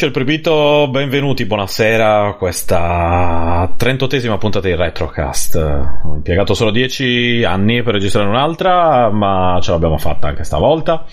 [0.00, 5.56] Amici del Proibito, benvenuti, buonasera a questa 38esima puntata di Retrocast.
[6.04, 11.04] Ho impiegato solo 10 anni per registrare un'altra, ma ce l'abbiamo fatta anche stavolta.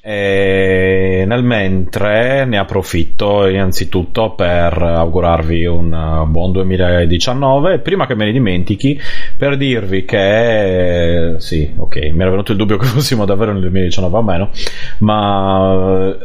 [0.00, 8.32] E nel mentre ne approfitto innanzitutto per augurarvi un buon 2019 prima che me ne
[8.32, 8.98] dimentichi
[9.36, 14.16] per dirvi che sì ok mi era venuto il dubbio che fossimo davvero nel 2019
[14.16, 14.50] o meno
[15.00, 16.16] ma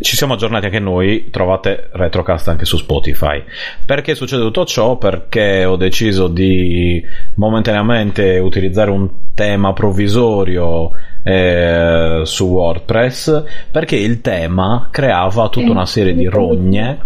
[0.00, 3.42] ci siamo aggiornati anche noi, trovate Retrocast anche su Spotify.
[3.84, 4.96] Perché succede tutto ciò?
[4.96, 7.02] Perché ho deciso di
[7.34, 10.90] momentaneamente utilizzare un tema provvisorio
[11.22, 16.98] eh, su WordPress perché il tema creava tutta una serie di rogne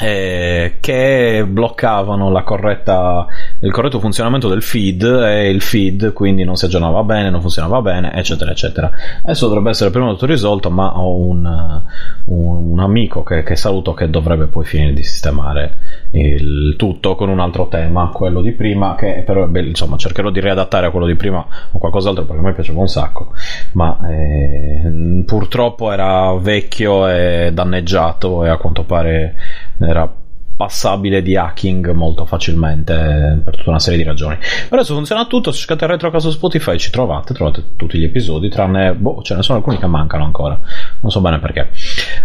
[0.00, 3.26] eh, che bloccavano corretta,
[3.60, 7.80] il corretto funzionamento del feed e il feed quindi non si aggiornava bene, non funzionava
[7.80, 8.90] bene, eccetera, eccetera.
[9.22, 11.82] Adesso dovrebbe essere prima tutto risolto, ma ho un,
[12.24, 15.76] un, un amico che, che, saluto che dovrebbe poi finire di sistemare
[16.12, 20.40] il tutto con un altro tema, quello di prima, che però beh, insomma cercherò di
[20.40, 23.32] riadattare a quello di prima o qualcos'altro perché a me piaceva un sacco,
[23.72, 29.34] ma eh, purtroppo era vecchio e danneggiato e a quanto pare
[29.80, 30.12] era
[30.60, 34.36] passabile di hacking molto facilmente per tutta una serie di ragioni.
[34.36, 38.04] Per adesso funziona tutto, se cercate il retro caso Spotify ci trovate, trovate tutti gli
[38.04, 40.60] episodi, tranne, boh, ce ne sono alcuni che mancano ancora,
[41.00, 41.70] non so bene perché.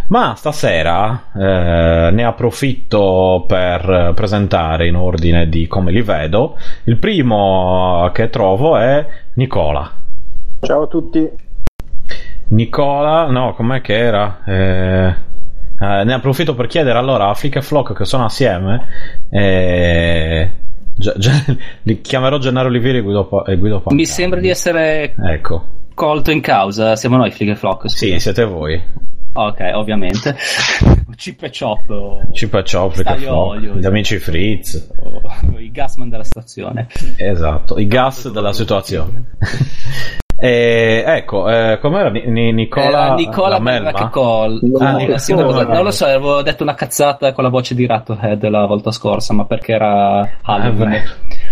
[0.08, 6.58] Ma stasera eh, ne approfitto per presentare in ordine di come li vedo.
[6.84, 9.90] Il primo che trovo è Nicola.
[10.60, 11.26] Ciao a tutti.
[12.50, 14.44] Nicola, no, com'è che era?
[14.46, 15.34] Eh...
[15.78, 18.88] Uh, ne approfitto per chiedere allora a Flick e Flock che sono assieme.
[19.30, 20.52] Eh,
[20.96, 21.32] già, già,
[21.84, 23.96] li chiamerò Gennaro Olivieri e Guido, e Guido Pancani.
[23.96, 25.68] Mi sembra di essere ecco.
[25.94, 26.96] colto in causa.
[26.96, 27.90] Siamo noi, Flick e Flock.
[27.90, 27.96] Scusa.
[28.06, 28.82] Sì, siete voi.
[29.34, 30.36] Ok, ovviamente.
[31.18, 32.32] Chip e Chop.
[32.32, 33.60] Chip e Chop, Flick e Flock.
[33.60, 33.88] Gli esatto.
[33.88, 34.90] amici Fritz.
[35.58, 36.88] I gasman della situazione.
[37.18, 39.36] Esatto, i gas della situazione.
[40.38, 43.14] E, ecco, eh, com'era N- Nicola?
[43.14, 43.60] Eh, Nicola
[44.10, 44.60] Call.
[44.80, 48.48] Ah, Nicola, sì, non lo so, avevo detto una cazzata con la voce di Rattlhead
[48.50, 50.94] la volta scorsa, ma perché era Halloween.
[50.94, 51.02] Ah,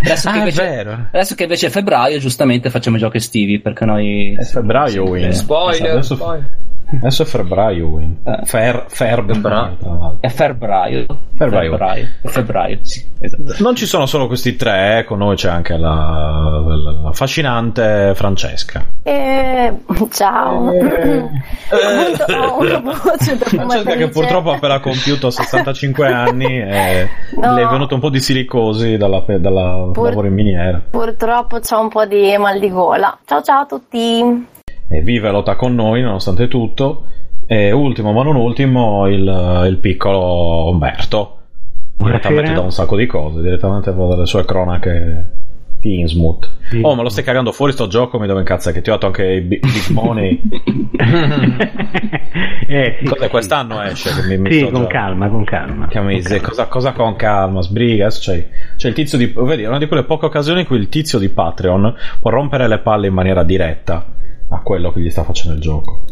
[0.02, 3.86] adesso, ah, che invece, adesso, che invece, è febbraio, giustamente facciamo i giochi estivi perché
[3.86, 4.34] noi.
[4.38, 5.32] È febbraio, Win.
[5.32, 6.50] Spoiler, adesso, spoiler.
[6.90, 8.16] Adesso è febbraio, Win.
[8.24, 8.40] Eh.
[8.44, 10.18] Fer, ferbbraio.
[10.20, 11.06] È febbraio.
[11.36, 11.70] Febbraio.
[11.70, 12.08] Febbraio.
[12.22, 12.78] febbraio.
[12.82, 13.54] Sì, esatto.
[13.58, 15.04] Non ci sono solo questi tre, eh.
[15.04, 18.84] con noi c'è anche la, la, la affascinante Francesca.
[19.02, 19.72] Eh,
[20.10, 20.72] ciao.
[20.72, 21.28] Eh.
[23.36, 27.54] Francesca che purtroppo ha appena compiuto 65 anni e no.
[27.54, 30.82] le è venuto un po' di silicosi dalla, dalla Pur, lavoro in miniera.
[30.90, 33.18] Purtroppo c'ho un po' di mal di gola.
[33.24, 34.52] Ciao ciao a tutti
[34.88, 37.06] e vive e lotta con noi nonostante tutto.
[37.46, 41.38] E ultimo ma non ultimo il, il piccolo Umberto.
[41.96, 45.42] Direttamente da un sacco di cose, direttamente dalle sue cronache
[45.80, 46.48] di Innsmouth.
[46.70, 46.80] Sì.
[46.82, 48.18] Oh, ma lo stai cagando fuori sto gioco?
[48.18, 50.40] Mi devo incazzare che ti ho dato anche i Big, Money.
[52.66, 53.28] eh, sì, sì.
[53.28, 54.10] quest'anno esce?
[54.14, 54.88] Che mi, mi sì, con già...
[54.88, 55.86] calma, con calma.
[55.86, 57.60] Che mi dice, cosa, cosa, con calma?
[57.60, 58.08] Sbriga.
[58.08, 59.32] C'è, c'è il tizio di.
[59.36, 62.66] Vedi, è una di quelle poche occasioni in cui il tizio di Patreon può rompere
[62.66, 64.13] le palle in maniera diretta
[64.54, 66.04] a quello che gli sta facendo il gioco.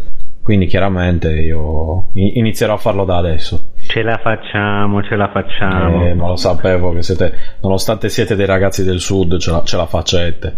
[0.42, 3.71] Quindi chiaramente io inizierò a farlo da adesso.
[3.92, 6.06] Ce la facciamo, ce la facciamo.
[6.06, 7.30] Eh, ma lo sapevo che siete,
[7.60, 10.54] nonostante siete dei ragazzi del sud, ce la, ce la facete.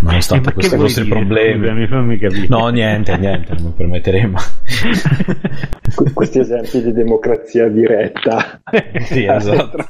[0.00, 1.14] Nonostante eh, questi vostri dire?
[1.14, 1.86] problemi.
[1.86, 2.46] Fammi capire.
[2.48, 4.36] No, niente, niente, non mi permetteremo.
[6.12, 8.60] questi esempi di democrazia diretta.
[9.04, 9.88] sì, esatto.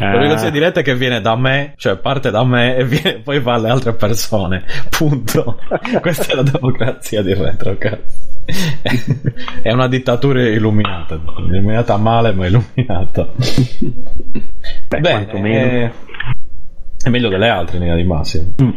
[0.00, 3.38] La democrazia diretta è che viene da me, cioè parte da me e viene, poi
[3.38, 4.64] va alle altre persone.
[4.90, 5.60] Punto.
[6.02, 8.30] Questa è la democrazia di retrocast.
[9.62, 13.28] è una dittatura illuminata, illuminata male ma illuminata.
[14.88, 15.92] Beh, Bene, è...
[17.04, 17.08] è...
[17.08, 18.54] meglio delle altre in linea di massimo.
[18.62, 18.70] Mm.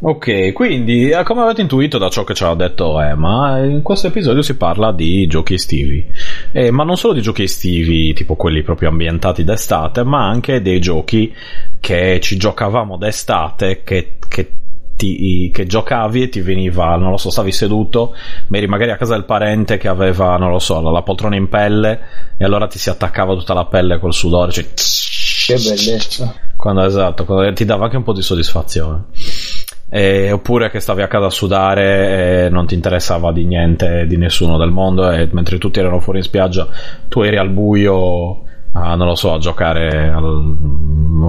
[0.00, 4.06] Ok, quindi eh, come avete intuito da ciò che ci ha detto Emma, in questo
[4.06, 6.06] episodio si parla di giochi estivi,
[6.52, 10.78] eh, ma non solo di giochi estivi tipo quelli proprio ambientati d'estate, ma anche dei
[10.78, 11.34] giochi
[11.80, 14.50] che ci giocavamo d'estate che, che
[14.98, 18.14] ti, che giocavi e ti veniva, non lo so, stavi seduto,
[18.48, 21.48] ma eri magari a casa del parente che aveva, non lo so, la poltrona in
[21.48, 22.00] pelle
[22.36, 24.50] e allora ti si attaccava tutta la pelle col sudore.
[24.50, 26.34] Cioè, che bellezza.
[26.56, 29.04] Quando, esatto, quando ti dava anche un po' di soddisfazione.
[29.88, 34.18] E, oppure che stavi a casa a sudare e non ti interessava di niente di
[34.18, 36.68] nessuno del mondo e mentre tutti erano fuori in spiaggia
[37.08, 38.42] tu eri al buio
[38.72, 40.54] a, non lo so a giocare al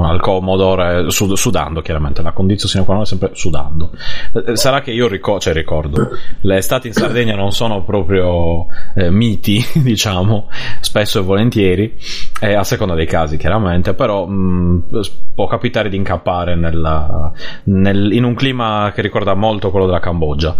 [0.04, 2.22] al Commodore sud- sudando chiaramente.
[2.22, 3.92] La condizione sine qua non è sempre sudando.
[4.46, 6.10] Eh, sarà che io ricordo cioè ricordo
[6.42, 10.50] le estati in Sardegna non sono proprio eh, miti diciamo
[10.82, 11.96] spesso e volentieri
[12.42, 14.84] eh, a seconda dei casi chiaramente però mh,
[15.34, 17.32] può capitare di incappare nella-
[17.66, 20.56] nel- in un clima che ricorda molto quello della Cambogia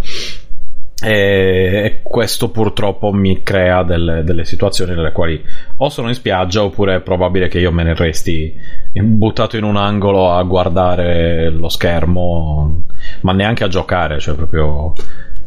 [1.02, 5.42] e questo purtroppo mi crea delle, delle situazioni nelle quali
[5.78, 8.54] o sono in spiaggia oppure è probabile che io me ne resti
[8.92, 12.84] buttato in un angolo a guardare lo schermo,
[13.22, 14.94] ma neanche a giocare, cioè proprio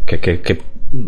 [0.05, 0.63] che, che- che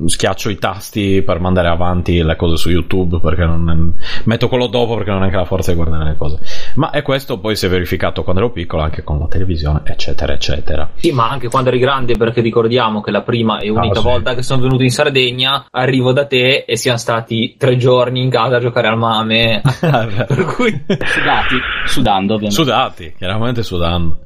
[0.06, 3.94] schiaccio i tasti per mandare avanti le cose su YouTube perché non
[4.24, 6.38] metto quello dopo perché non ho neanche la forza di guardare le cose.
[6.76, 10.32] Ma è questo poi si è verificato quando ero piccolo anche con la televisione, eccetera,
[10.32, 10.88] eccetera.
[10.94, 14.08] Sì, ma anche quando eri grande, perché ricordiamo che la prima e unica Ah, sì.
[14.08, 18.30] volta che sono venuto in Sardegna, arrivo da te e siamo stati tre giorni in
[18.30, 19.60] casa a giocare al mame.
[19.80, 22.54] per cui Sudati, sudando ovviamente.
[22.62, 24.18] Sudati, chiaramente sudando.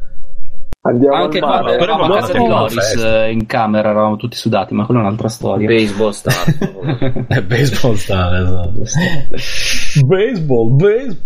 [0.80, 1.78] Andiamo Anche quando mare.
[1.82, 4.86] eravamo a no, casa no, di no, Loris eh, in camera eravamo tutti sudati, ma
[4.86, 5.66] quella è un'altra storia.
[5.66, 6.44] baseball star.
[7.28, 10.06] È baseball star, esatto.
[10.06, 11.16] baseball, baseball.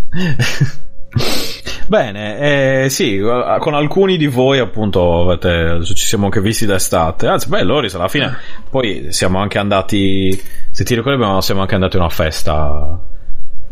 [1.87, 3.19] Bene, eh, sì,
[3.58, 7.26] con alcuni di voi appunto avete, ci siamo anche visti d'estate.
[7.26, 8.34] Anzi, beh, Loris alla fine
[8.70, 10.31] poi siamo anche andati,
[10.70, 12.99] se ti ricordi, abbiamo- siamo anche andati a una festa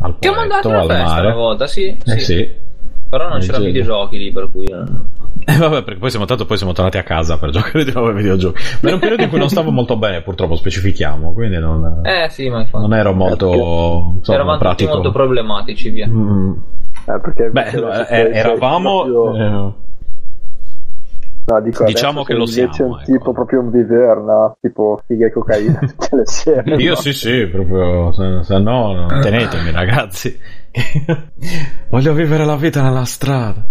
[0.03, 1.25] al Siamo andati a una festa mare.
[1.27, 1.85] una volta, sì.
[2.05, 2.25] Eh sì.
[2.25, 2.49] sì.
[3.11, 4.63] Però non c'erano videogiochi lì, per cui...
[4.65, 5.19] eh.
[5.43, 8.07] Eh, vabbè, perché poi siamo, tanto poi siamo tornati a casa per giocare di nuovo
[8.09, 8.61] ai videogiochi.
[8.81, 12.29] Ma era un periodo in cui non stavo molto bene, purtroppo, specifichiamo, quindi non, Eh
[12.29, 12.87] sì, ma infatti.
[12.87, 13.47] non ero molto
[14.17, 14.93] insomma, Eravamo tutti pratico.
[14.93, 16.07] molto problematici, via.
[16.07, 16.51] Mm,
[17.07, 17.69] Eh, perché Beh,
[18.07, 19.03] eh, eravamo.
[19.03, 19.71] proprio- eh,
[21.45, 23.11] no, dico, diciamo che lo invece siamo, un ecco.
[23.11, 26.75] tipo proprio un viverna, tipo figa e cocaina tutte le sere.
[26.75, 26.95] io no?
[26.95, 28.11] sì, sì, proprio.
[28.11, 30.37] Se, se no, no, tenetemi, ragazzi.
[31.89, 33.65] Voglio vivere la vita nella strada.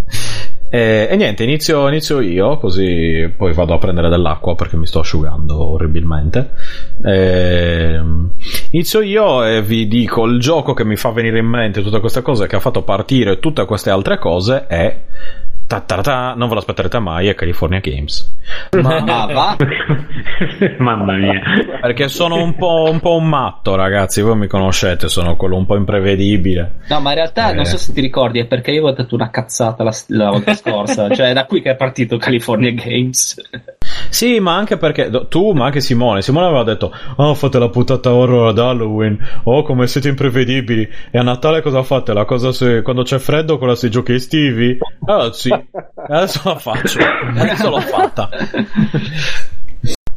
[0.72, 5.00] E, e niente, inizio, inizio io, così poi vado a prendere dell'acqua perché mi sto
[5.00, 6.50] asciugando orribilmente.
[7.04, 8.30] Ehm,
[8.70, 12.22] inizio io e vi dico: il gioco che mi fa venire in mente tutte queste
[12.22, 14.96] cose, che ha fatto partire tutte queste altre cose, è.
[15.70, 18.28] Ta ta ta, non ve lo aspetterete mai, è California Games.
[18.80, 19.56] Ah, va?
[20.78, 21.40] Mamma mia.
[21.80, 24.20] Perché sono un po', un po' un matto, ragazzi.
[24.22, 26.80] Voi mi conoscete, sono quello un po' imprevedibile.
[26.88, 27.54] No, ma in realtà Eh.
[27.54, 30.54] non so se ti ricordi, è perché io ho detto una cazzata la, la volta
[30.54, 31.08] scorsa.
[31.14, 33.40] cioè, è da qui che è partito California Games.
[34.10, 36.20] Sì, ma anche perché tu, ma anche Simone.
[36.20, 39.18] Simone aveva detto: Oh, fate la puntata horror ad Halloween.
[39.44, 40.88] Oh, come siete imprevedibili.
[41.10, 42.12] E a Natale cosa fate?
[42.12, 44.78] La cosa se quando c'è freddo, quella si giochi estivi?
[45.06, 45.50] Ah, sì.
[45.50, 46.98] Adesso la faccio.
[47.00, 48.28] Adesso l'ho fatta.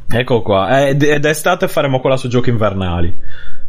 [0.07, 0.87] Ecco qua.
[0.87, 3.13] Ed, estate faremo quella su giochi invernali.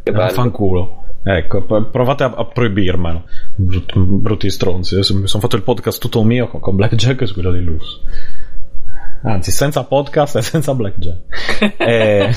[0.02, 0.30] Che bello.
[0.30, 1.04] Fanculo.
[1.26, 3.24] Ecco, provate a, a proibirmelo.
[3.56, 4.94] Brut- brutti stronzi.
[4.94, 8.00] Adesso mi sono fatto il podcast tutto mio con, con Blackjack e quello di Luz.
[9.24, 11.18] Anzi, senza podcast e senza Blackjack.
[11.78, 12.30] Eh,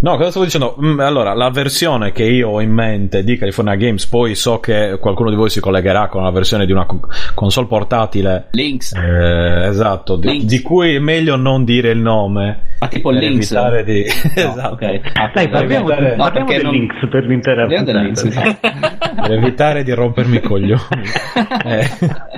[0.00, 0.76] No, cosa stavo dicendo?
[0.80, 4.98] Mm, Allora, la versione che io ho in mente di California Games, poi so che
[5.00, 7.00] qualcuno di voi si collegherà con la versione di una co-
[7.34, 8.46] console portatile.
[8.52, 8.92] Links.
[8.94, 10.44] Eh, esatto, di, Lynx.
[10.44, 12.70] di cui è meglio non dire il nome.
[12.80, 13.50] Ma tipo per Links.
[13.52, 14.04] evitare di...
[14.34, 14.74] No, esatto.
[14.74, 15.00] ok.
[15.14, 17.64] Ah, Dai, parliamo, evitare- No, parliamo del non- links per l'intera.
[17.66, 18.28] Links.
[18.60, 20.80] per evitare di rompermi i coglioni.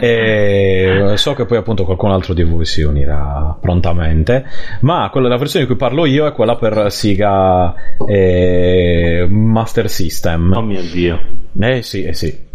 [0.00, 4.44] Eh, eh, so che poi appunto qualcun altro di voi si unirà prontamente,
[4.80, 7.74] ma quella, la versione di cui parlo io è quella per Sega
[8.06, 10.52] eh, Master System.
[10.56, 11.18] Oh mio dio.
[11.58, 12.48] Eh sì, eh sì.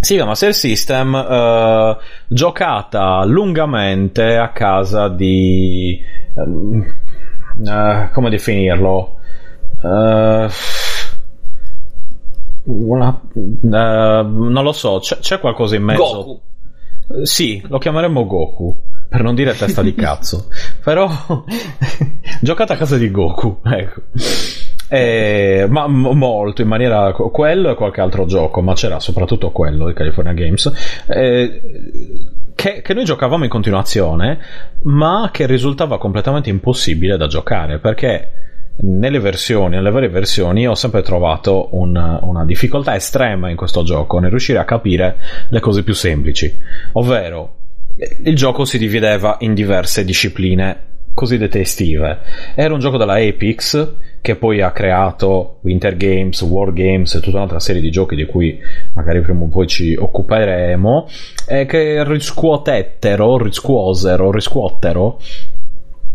[0.00, 1.96] Sega Master System eh,
[2.28, 6.00] giocata lungamente a casa di...
[6.36, 6.94] ehm,
[7.66, 9.16] eh, come definirlo?
[9.82, 10.48] Eh,
[12.64, 16.02] una- eh, non lo so, c'è, c'è qualcosa in mezzo.
[16.02, 16.40] Goku.
[17.22, 18.76] Sì, lo chiameremmo Goku,
[19.10, 20.46] per non dire testa di cazzo.
[20.82, 21.10] Però
[22.40, 24.02] giocate a casa di Goku, ecco.
[24.88, 29.92] Eh, ma molto in maniera quello e qualche altro gioco, ma c'era soprattutto quello di
[29.92, 31.04] California Games.
[31.08, 31.60] eh,
[32.54, 34.38] che, che noi giocavamo in continuazione,
[34.82, 38.32] ma che risultava completamente impossibile da giocare perché
[38.82, 44.18] nelle versioni, nelle varie versioni, ho sempre trovato un- una difficoltà estrema in questo gioco
[44.18, 45.16] nel riuscire a capire
[45.48, 46.52] le cose più semplici.
[46.92, 47.56] Ovvero,
[48.24, 52.18] il gioco si divideva in diverse discipline cosiddette estive.
[52.54, 57.38] Era un gioco della Apex che poi ha creato Winter Games, War Games e tutta
[57.38, 58.58] un'altra serie di giochi di cui
[58.94, 61.08] magari prima o poi ci occuperemo
[61.46, 65.20] e che riscuotettero, riscuosero, riscuottero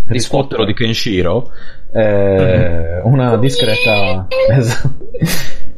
[0.08, 1.52] riscuottero di Kenshiro
[1.92, 4.94] eh, una discreta esatto.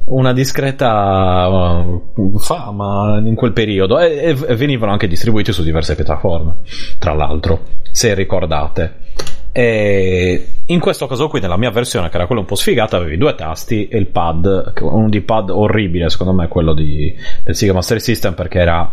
[0.10, 6.58] Una discreta uh, fama in quel periodo e, e venivano anche distribuiti su diverse piattaforme,
[7.00, 7.62] tra l'altro,
[7.92, 9.06] se ricordate.
[9.52, 13.18] E in questo caso qui, nella mia versione, che era quella un po' sfigata, avevi
[13.18, 17.74] due tasti e il pad, uno di pad orribile, secondo me, quello di, del Sega
[17.74, 18.92] Master System, perché era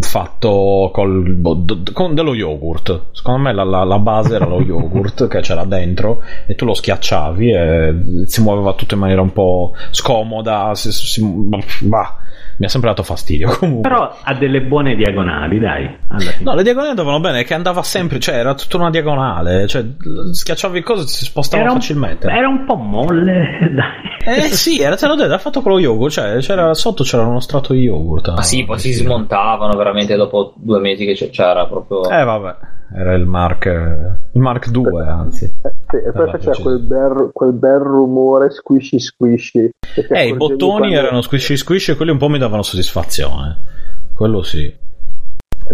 [0.00, 1.40] fatto col,
[1.92, 3.06] con dello yogurt.
[3.12, 6.74] Secondo me la, la, la, base era lo yogurt che c'era dentro e tu lo
[6.74, 7.94] schiacciavi e
[8.26, 10.72] si muoveva tutto in maniera un po' scomoda.
[10.74, 11.22] Si, si,
[11.82, 12.26] bah
[12.58, 13.50] mi ha sempre dato fastidio.
[13.58, 13.88] Comunque.
[13.88, 15.96] Però ha delle buone diagonali, dai.
[16.40, 19.84] No, le diagonali andavano bene, che andava sempre, cioè era tutta una diagonale, cioè
[20.32, 22.26] schiacciavi cose e si spostava era facilmente.
[22.26, 24.40] Un, era un po' molle, dai.
[24.40, 27.24] Eh sì, era, te l'ho detto, ha fatto con lo yogurt, cioè c'era, sotto c'era
[27.24, 28.28] uno strato di yogurt.
[28.28, 32.08] Ah sì, poi si smontavano veramente dopo due mesi che c'era proprio...
[32.10, 35.46] Eh vabbè era il Mark, il Mark 2 anzi.
[35.46, 39.70] sì, e poi faceva quel bel, quel bel, rumore squishy squishy.
[40.10, 40.96] Eh i bottoni quando...
[40.96, 43.56] erano squishy squishy e quelli un po' mi davano soddisfazione.
[44.14, 44.86] Quello sì.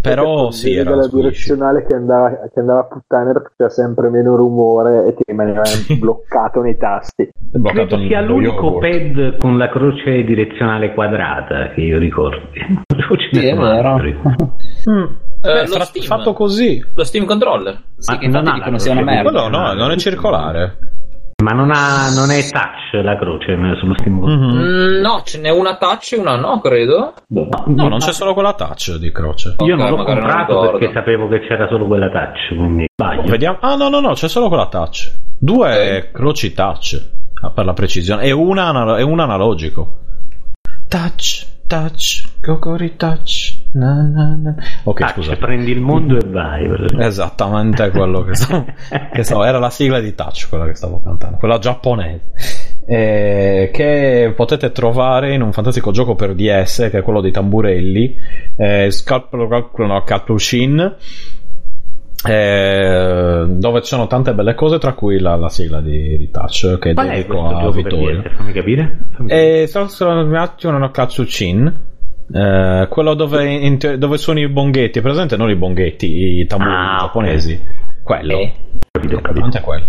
[0.01, 4.35] Però sì era la direzionale che andava, che andava a puttane perché faceva sempre meno
[4.35, 5.63] rumore e ti rimaneva
[6.01, 7.31] bloccato nei tasti.
[7.63, 12.59] Credo sia l'unico pad con la croce direzionale quadrata che io ricordi.
[13.31, 13.97] Sì, è vero.
[14.91, 15.05] mm.
[15.53, 16.83] Beh, fra- Steam, fatto così.
[16.95, 17.79] Lo Steam Controller.
[17.99, 19.31] Sì, Ma che non dicono sia una merda.
[19.31, 20.79] Quello no, non è circolare.
[21.43, 24.57] Ma non, ha, non è touch la croce sullo Steam Controller?
[24.57, 25.01] Mm-hmm.
[25.01, 27.13] no, ce n'è una touch e una no, credo.
[27.29, 29.57] No, no non c'è solo quella touch di croce.
[29.59, 33.23] Io okay, non l'ho comprato non perché sapevo che c'era solo quella touch, quindi sbaglio.
[33.23, 33.59] Vediamo.
[33.61, 35.13] Ah, no, no, no, c'è solo quella touch.
[35.37, 36.11] Due okay.
[36.13, 37.03] croci touch,
[37.43, 39.99] ah, per la precisione, e una, e un analogico.
[40.89, 43.63] Touch touch, Gogori touch.
[43.73, 44.55] Na, na, na.
[44.85, 45.37] Ok, touch, scusa.
[45.37, 46.69] Prendi il mondo e vai.
[46.99, 48.65] Esattamente quello che so,
[49.13, 49.45] che so.
[49.45, 52.31] Era la sigla di touch quella che stavo cantando, quella giapponese.
[52.87, 58.15] Eh, che potete trovare in un fantastico gioco per DS che è quello dei tamburelli
[58.59, 59.71] eh, Sculpture
[62.27, 66.95] eh, dove ci sono tante belle cose tra cui la, la sigla di, Touch che
[66.95, 69.67] Qual dedico a Vittorio fammi capire, fammi capire.
[69.67, 71.73] sono un attimo no Katsuchin
[72.33, 76.97] eh, quello dove, in, dove suoni i bonghetti presente non i bonghetti i tamburi ah,
[77.01, 78.03] giapponesi okay.
[78.03, 78.53] quello eh.
[78.91, 79.61] capito, capito.
[79.61, 79.85] quello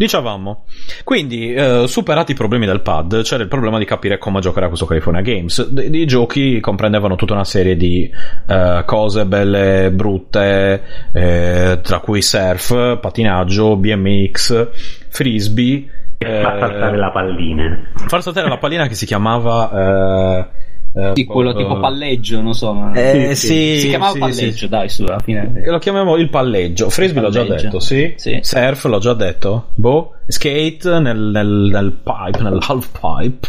[0.00, 0.64] Dicevamo,
[1.04, 4.68] quindi eh, superati i problemi del pad, c'era il problema di capire come giocare a
[4.68, 5.72] questo California Games.
[5.76, 8.10] I giochi comprendevano tutta una serie di
[8.46, 14.68] eh, cose belle, brutte, eh, tra cui surf, patinaggio, BMX,
[15.10, 15.86] frisbee.
[16.16, 17.78] Far saltare la pallina.
[18.06, 20.48] Far saltare la pallina che si chiamava
[20.92, 22.72] eh, eh, sì, quello tipo palleggio, non so.
[22.72, 22.92] Ma...
[22.92, 24.68] Eh, sì, si chiamava sì, palleggio, sì.
[24.68, 25.62] dai, su, alla fine.
[25.64, 26.90] Lo chiamiamo il palleggio.
[26.90, 28.14] Frisbee l'ho già detto, sì?
[28.16, 29.68] Surf l'ho già detto.
[29.74, 30.14] Boh.
[30.26, 33.48] Skate nel, nel, nel pipe, nel half pipe.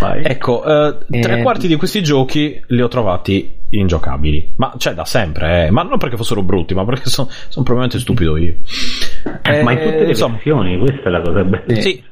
[0.00, 0.24] Vai.
[0.24, 1.42] Ecco, eh, tre eh...
[1.42, 4.54] quarti di questi giochi li ho trovati ingiocabili.
[4.56, 5.70] Ma c'è da sempre, eh.
[5.70, 8.56] Ma non perché fossero brutti, ma perché sono son probabilmente stupido io.
[9.62, 10.34] ma in tutte le insomma...
[10.34, 11.80] versioni, questa è la cosa bella.
[11.80, 12.02] Sì.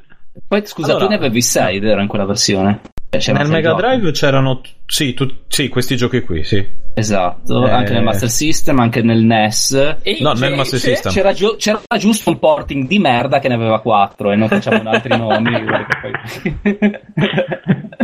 [0.47, 2.79] Poi scusa, allora, tu ne avevi 6 vero in quella versione?
[3.19, 3.81] Cioè, nel Mega giochi.
[3.81, 6.65] Drive c'erano sì, tu, sì, questi giochi qui, sì.
[6.93, 7.69] Esatto, eh...
[7.69, 9.97] anche nel Master System, anche nel NES.
[10.01, 11.11] E no, nel Master System.
[11.11, 14.89] C'era, gi- c'era, giusto un porting di merda che ne aveva 4 e non facciamo
[14.89, 15.51] altri nomi.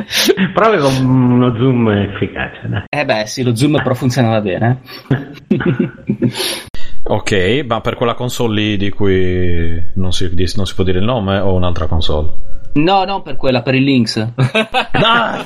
[0.53, 2.67] però aveva uno zoom efficace.
[2.67, 2.83] Dai.
[2.89, 4.81] Eh beh, sì, lo zoom però funzionava bene.
[7.07, 11.05] ok, ma per quella console lì di cui non si, non si può dire il
[11.05, 12.55] nome o un'altra console?
[12.73, 14.27] No, non per quella, per il Lynx.
[14.35, 15.45] Dai!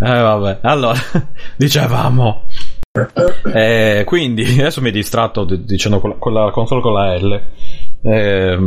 [0.00, 0.58] eh, vabbè.
[0.62, 0.98] Allora,
[1.56, 2.44] dicevamo.
[3.54, 7.42] Eh, quindi, adesso mi è distratto dicendo con la, con la console con la L.
[8.02, 8.58] Eh,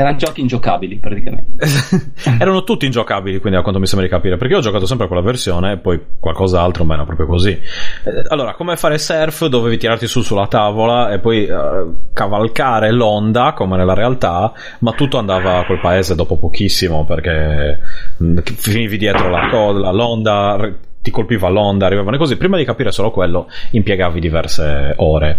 [0.00, 1.66] erano giochi ingiocabili praticamente.
[2.38, 5.06] Erano tutti ingiocabili, quindi a quanto mi sembra di capire, perché io ho giocato sempre
[5.06, 7.50] quella versione e poi qualcos'altro, ma era proprio così.
[7.50, 9.46] Eh, allora, come fare surf?
[9.46, 15.18] Dovevi tirarti su sulla tavola e poi uh, cavalcare l'onda, come nella realtà, ma tutto
[15.18, 17.78] andava a quel paese dopo pochissimo, perché
[18.22, 20.56] mm, finivi dietro la coda, l'onda
[21.02, 22.36] ti colpiva l'onda, arrivavano così.
[22.36, 25.38] Prima di capire solo quello, impiegavi diverse ore.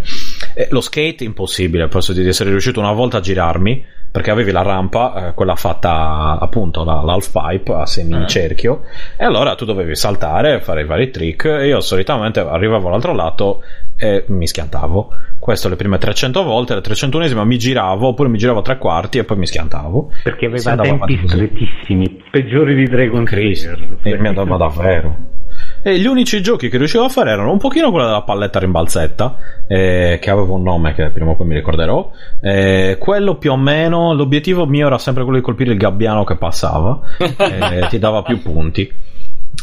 [0.53, 1.87] E lo skate, impossibile.
[1.87, 6.37] Penso di essere riuscito una volta a girarmi perché avevi la rampa, eh, quella fatta
[6.37, 8.81] appunto la, l'half pipe a semicerchio,
[9.17, 9.23] eh.
[9.23, 13.63] e allora tu dovevi saltare, fare i vari trick, e io solitamente arrivavo all'altro lato
[13.95, 15.13] e mi schiantavo.
[15.39, 19.17] Questo le prime 300 volte, la 301esima mi giravo, oppure mi giravo a tre quarti
[19.17, 20.11] e poi mi schiantavo.
[20.23, 25.39] Perché aveva tempi strettissimi, peggiori di Dragon Christ, e mi andava davvero.
[25.83, 29.35] E gli unici giochi che riuscivo a fare erano un pochino quello della palletta rimbalzetta,
[29.67, 32.11] eh, che aveva un nome che prima o poi mi ricorderò.
[32.39, 36.35] Eh, quello più o meno, l'obiettivo mio era sempre quello di colpire il gabbiano che
[36.35, 38.93] passava, eh, ti dava più punti.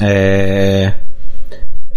[0.00, 0.92] Eh,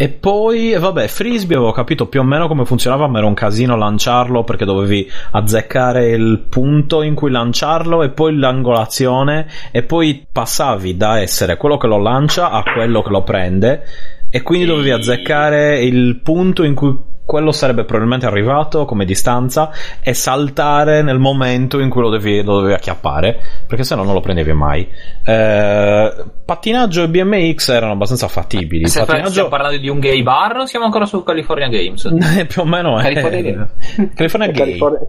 [0.01, 3.75] e poi, vabbè, frisbee avevo capito più o meno come funzionava, ma era un casino
[3.75, 10.97] lanciarlo perché dovevi azzeccare il punto in cui lanciarlo e poi l'angolazione e poi passavi
[10.97, 13.83] da essere quello che lo lancia a quello che lo prende
[14.31, 19.71] e quindi dovevi azzeccare il punto in cui quello sarebbe probabilmente arrivato come distanza
[20.01, 24.13] e saltare nel momento in cui lo dovevi, lo dovevi acchiappare, perché se no non
[24.13, 24.85] lo prendevi mai.
[25.23, 28.87] Eh, pattinaggio e BMX erano abbastanza fattibili.
[28.87, 29.29] Se pattinaggio...
[29.29, 32.13] stiamo parlando di un gay bar o siamo ancora su California Games?
[32.47, 33.69] più o meno è California,
[34.13, 34.77] California Gay.
[34.77, 34.99] California,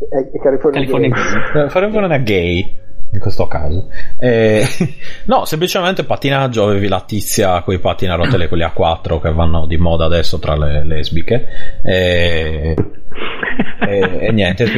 [0.41, 1.69] California, California Gay.
[1.69, 2.81] California Gay
[3.13, 3.89] in questo caso.
[4.19, 4.65] Eh,
[5.27, 9.33] no, semplicemente pattinaggio, avevi la tizia con i pattini a rotelle, quelli a 4 che
[9.33, 11.47] vanno di moda adesso tra le lesbiche.
[11.83, 12.75] E,
[13.87, 14.65] e, e niente.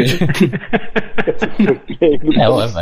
[1.99, 2.21] eh,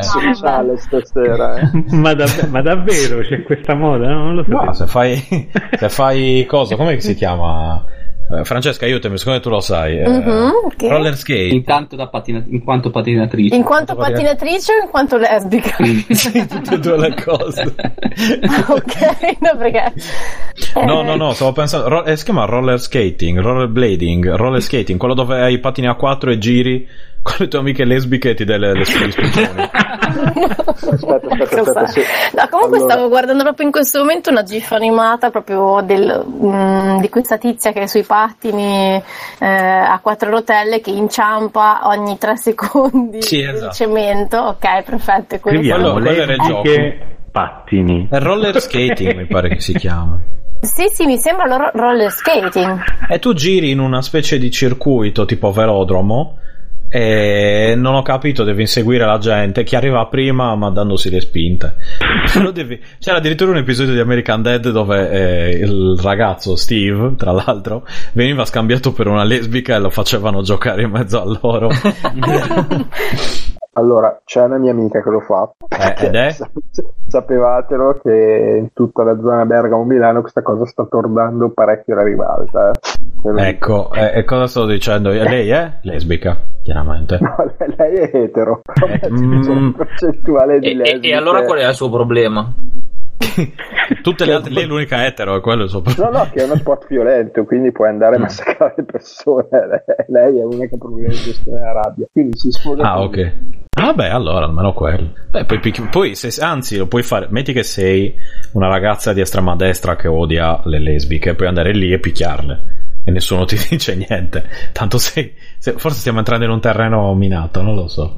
[0.03, 1.61] sociale stasera.
[1.61, 1.71] Eh.
[1.97, 4.09] ma, dav- ma, davvero c'è questa moda?
[4.09, 4.51] Non lo so.
[4.51, 7.85] No, se fai, se fai cosa, come si chiama?
[8.35, 9.99] Eh, Francesca, aiutami, secondo me tu lo sai.
[9.99, 10.83] Eh, Mhm, ok.
[10.89, 11.55] Roller skate.
[11.55, 13.55] Intanto da pattina- in quanto pattinatrice.
[13.55, 15.77] In quanto pattinatrice o in quanto lesbica?
[16.15, 17.63] sì, tutte e due le cose.
[18.69, 19.93] ok, no perché...
[20.87, 21.89] No, no, no, stavo pensando.
[21.89, 25.87] ro- eh, si chiama roller skating, roller blading, roller skating, quello dove hai i pattini
[25.89, 26.87] a quattro e giri
[27.25, 29.71] con le tue amiche lesbiche ti dai le, le spine.
[30.13, 31.87] Aspetta, aspetta, aspetta.
[31.87, 32.01] Sì.
[32.35, 37.01] No, comunque Allora- stavo guardando proprio in questo momento una gif animata proprio del, mm,
[37.01, 39.03] di questa tizia che è sui pattini
[39.39, 43.73] eh, a quattro rotelle che inciampa ogni tre secondi Sì, il esatto.
[43.73, 44.37] cemento.
[44.39, 45.39] Ok, perfetto.
[45.39, 45.61] Quello-
[45.93, 48.09] quello era il lesbiche pattini.
[48.11, 50.21] Roller skating, mi pare che si chiama.
[50.61, 52.83] Sì, sì, mi sembra lo roller skating.
[53.09, 56.37] E tu giri in una specie di circuito tipo velodromo.
[56.95, 59.65] E non ho capito, devi inseguire la gente.
[59.65, 61.77] Chi arriva prima mandandosi le spinte.
[62.53, 67.87] Devi- C'era addirittura un episodio di American Dead dove eh, il ragazzo Steve, tra l'altro,
[68.13, 71.71] veniva scambiato per una lesbica e lo facevano giocare in mezzo a loro.
[73.75, 75.51] Allora, c'è una mia amica che lo fa.
[75.67, 76.29] Eh, ed è?
[76.37, 76.51] Sa-
[77.07, 82.71] Sapevatelo che in tutta la zona Bergamo-Milano questa cosa sta tornando parecchio la ribalta.
[83.25, 83.53] Eh.
[83.53, 83.93] Dico.
[83.93, 85.11] Ecco, e e cosa sto dicendo?
[85.11, 87.19] Lei è lesbica, chiaramente.
[87.21, 87.35] No,
[87.77, 89.49] lei- è etero, Eh, c'è mm.
[89.49, 91.09] una percentuale di E, e- lesbiche.
[91.09, 92.53] e allora qual è il suo problema?
[94.03, 96.11] Tutte le altre, lei è l'unica etero, è quello il suo problema.
[96.11, 99.49] No, no, che è uno sport violento, quindi puoi andare a massacrare le persone.
[100.09, 102.07] Lei è l'unica che ha problemi di gestione della rabbia.
[102.11, 102.83] Quindi si sposa.
[102.83, 103.33] Ah, ok.
[103.81, 105.13] Ah, beh, allora almeno quello.
[105.31, 107.29] Beh, poi, poi se, anzi, lo puoi fare.
[107.31, 108.15] Metti che sei
[108.53, 112.81] una ragazza di estrema destra che odia le lesbiche, puoi andare lì e picchiarle.
[113.05, 114.45] E nessuno ti dice niente.
[114.73, 115.35] Tanto sei.
[115.59, 118.17] se- forse stiamo entrando in un terreno minato, non lo so.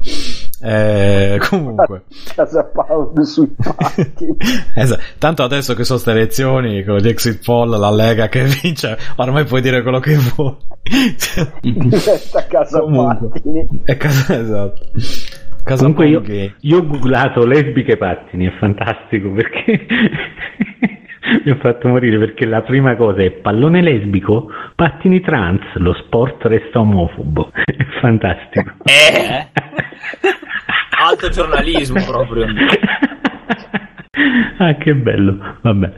[0.61, 2.03] Eh, comunque.
[2.35, 4.27] Casa Pound sui patti.
[4.75, 5.01] Esatto.
[5.17, 9.45] Tanto adesso che sono ste elezioni con gli exit poll, la Lega che vince, ormai
[9.45, 10.55] puoi dire quello che vuoi.
[11.61, 13.41] Diventa Casa Comunque.
[13.83, 14.81] È casa, esatto.
[15.63, 16.21] Casa Comunque io,
[16.59, 19.87] io ho googlato lesbiche pattini, è fantastico perché
[21.43, 26.43] mi ha fatto morire perché la prima cosa è pallone lesbico, pattini trans, lo sport
[26.45, 27.51] resta omofobo.
[27.65, 28.73] È fantastico.
[28.83, 29.47] Eh?
[30.97, 32.45] Alto giornalismo proprio.
[34.57, 35.57] ah, che bello.
[35.61, 35.91] Vabbè.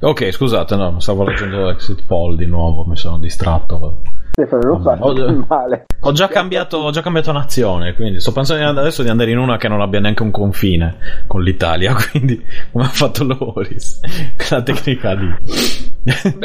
[0.00, 4.02] Ok, scusate, no, stavo leggendo exit poll di nuovo, mi sono distratto.
[4.32, 5.84] Stefano, non fa Ho- male.
[6.00, 9.58] Ho già cambiato, ho già cambiato nazione, quindi sto pensando adesso di andare in una
[9.58, 12.42] che non abbia neanche un confine con l'Italia, quindi
[12.72, 14.00] come ha fatto Loris,
[14.36, 15.34] quella tecnica lì.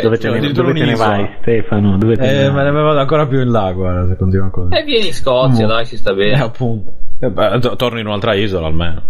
[0.01, 1.97] dove te, ne, dove te ne vai, Stefano?
[1.97, 2.65] Dove te ne Eh, vai?
[2.65, 4.75] me ne vado ancora più in là, guarda, se continua così.
[4.75, 5.69] E vieni in Scozia, Mm.
[5.69, 6.41] dai, si sta Eh, bene.
[6.41, 6.91] appunto.
[7.19, 9.01] Eh, beh, to- torno in un'altra isola almeno.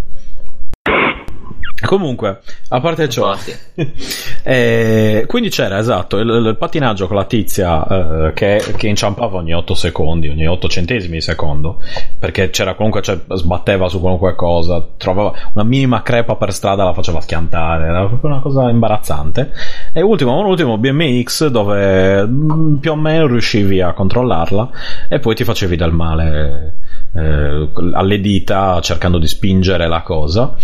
[1.86, 3.36] Comunque, a parte ciò,
[4.42, 9.54] eh, quindi c'era esatto il, il pattinaggio con la tizia eh, che, che inciampava ogni
[9.54, 11.80] 8 secondi, ogni 8 centesimi di secondo,
[12.18, 16.94] perché c'era comunque, cioè, sbatteva su qualunque cosa, trovava una minima crepa per strada, la
[16.94, 19.52] faceva schiantare, era proprio una cosa imbarazzante.
[19.94, 24.70] E ultimo, un ultimo BMX dove mm, più o meno riuscivi a controllarla
[25.10, 26.78] e poi ti facevi del male
[27.14, 30.56] eh, alle dita cercando di spingere la cosa.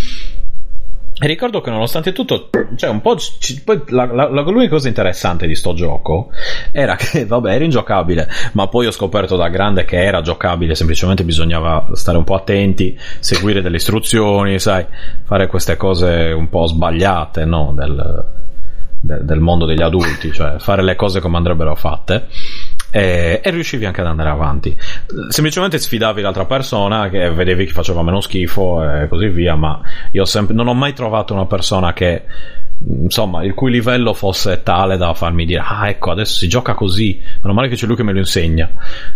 [1.20, 3.16] Ricordo che nonostante tutto, cioè un po'.
[3.18, 6.30] ci- poi la, la- la- l'unica cosa interessante di sto gioco
[6.72, 11.24] era che, vabbè, era ingiocabile, ma poi ho scoperto da grande che era giocabile, semplicemente
[11.24, 14.86] bisognava stare un po' attenti, seguire delle istruzioni, sai,
[15.24, 17.74] fare queste cose un po' sbagliate, no?
[17.76, 18.26] Del,
[19.00, 22.26] de- del mondo degli adulti, cioè fare le cose come andrebbero fatte.
[22.96, 24.78] E, e, riuscivi anche ad andare avanti.
[25.30, 30.26] Semplicemente sfidavi l'altra persona che vedevi che faceva meno schifo e così via, ma io
[30.26, 32.22] sempre, non ho mai trovato una persona che
[32.86, 37.22] insomma il cui livello fosse tale da farmi dire ah ecco adesso si gioca così,
[37.42, 38.70] meno male che c'è lui che me lo insegna.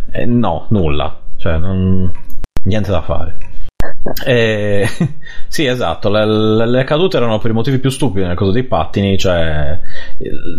[0.10, 2.12] E no, nulla, cioè non,
[2.64, 3.38] niente da fare.
[4.26, 4.88] Eh,
[5.48, 6.10] sì, esatto.
[6.10, 9.80] Le, le, le, cadute erano per i motivi più stupidi nel caso dei pattini, cioè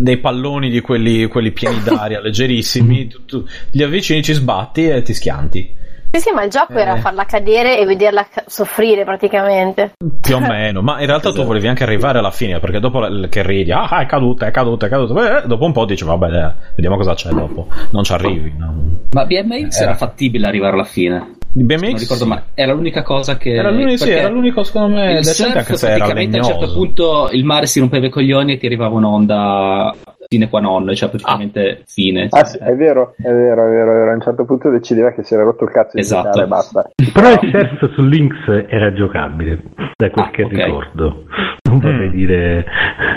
[0.01, 3.09] dei palloni di quelli, quelli pieni d'aria leggerissimi.
[3.09, 5.77] Tu, tu, li avvicini, ci sbatti e ti schianti.
[6.11, 6.81] Sì, sì, ma il gioco eh.
[6.81, 9.93] era farla cadere e vederla soffrire praticamente.
[10.21, 11.43] Più o meno, ma in realtà esatto.
[11.43, 14.87] tu volevi anche arrivare alla fine, perché dopo che ridi, ah, è caduta, è caduta,
[14.87, 17.69] è caduta, eh, dopo un po' dici, vabbè, dai, vediamo cosa c'è dopo.
[17.91, 18.55] Non ci arrivi.
[18.57, 18.75] No.
[19.13, 21.37] Ma BMX era fattibile arrivare alla fine.
[21.51, 25.13] BMX non ricordo mai, era l'unica cosa che era l'unico, sì, era l'unico secondo me
[25.13, 26.51] il decente anche se era legnoso.
[26.51, 29.95] a un certo punto il mare si rompeva i coglioni e ti arrivava un'onda
[30.29, 31.85] fine qua non, cioè praticamente ah.
[31.87, 32.27] fine.
[32.31, 34.11] Ah, sì, è vero, è vero, è vero, è vero.
[34.11, 36.29] A un certo punto decideva che si era rotto il cazzo di esatto.
[36.29, 36.91] giocare basta.
[37.13, 39.63] Però il surf su Lynx era giocabile,
[39.97, 40.65] da quel ah, che okay.
[40.65, 41.25] ricordo.
[41.69, 42.13] Non vorrei mm.
[42.13, 42.67] dire...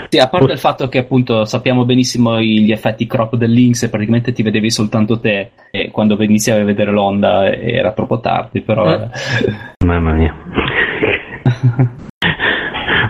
[0.08, 0.52] Sì, a parte o...
[0.52, 4.70] il fatto che appunto sappiamo benissimo gli effetti crop del Lynx e praticamente ti vedevi
[4.70, 8.90] soltanto te e quando iniziavi a vedere l'onda era troppo tardi, però...
[8.90, 9.08] Eh.
[9.84, 10.34] Mamma mia.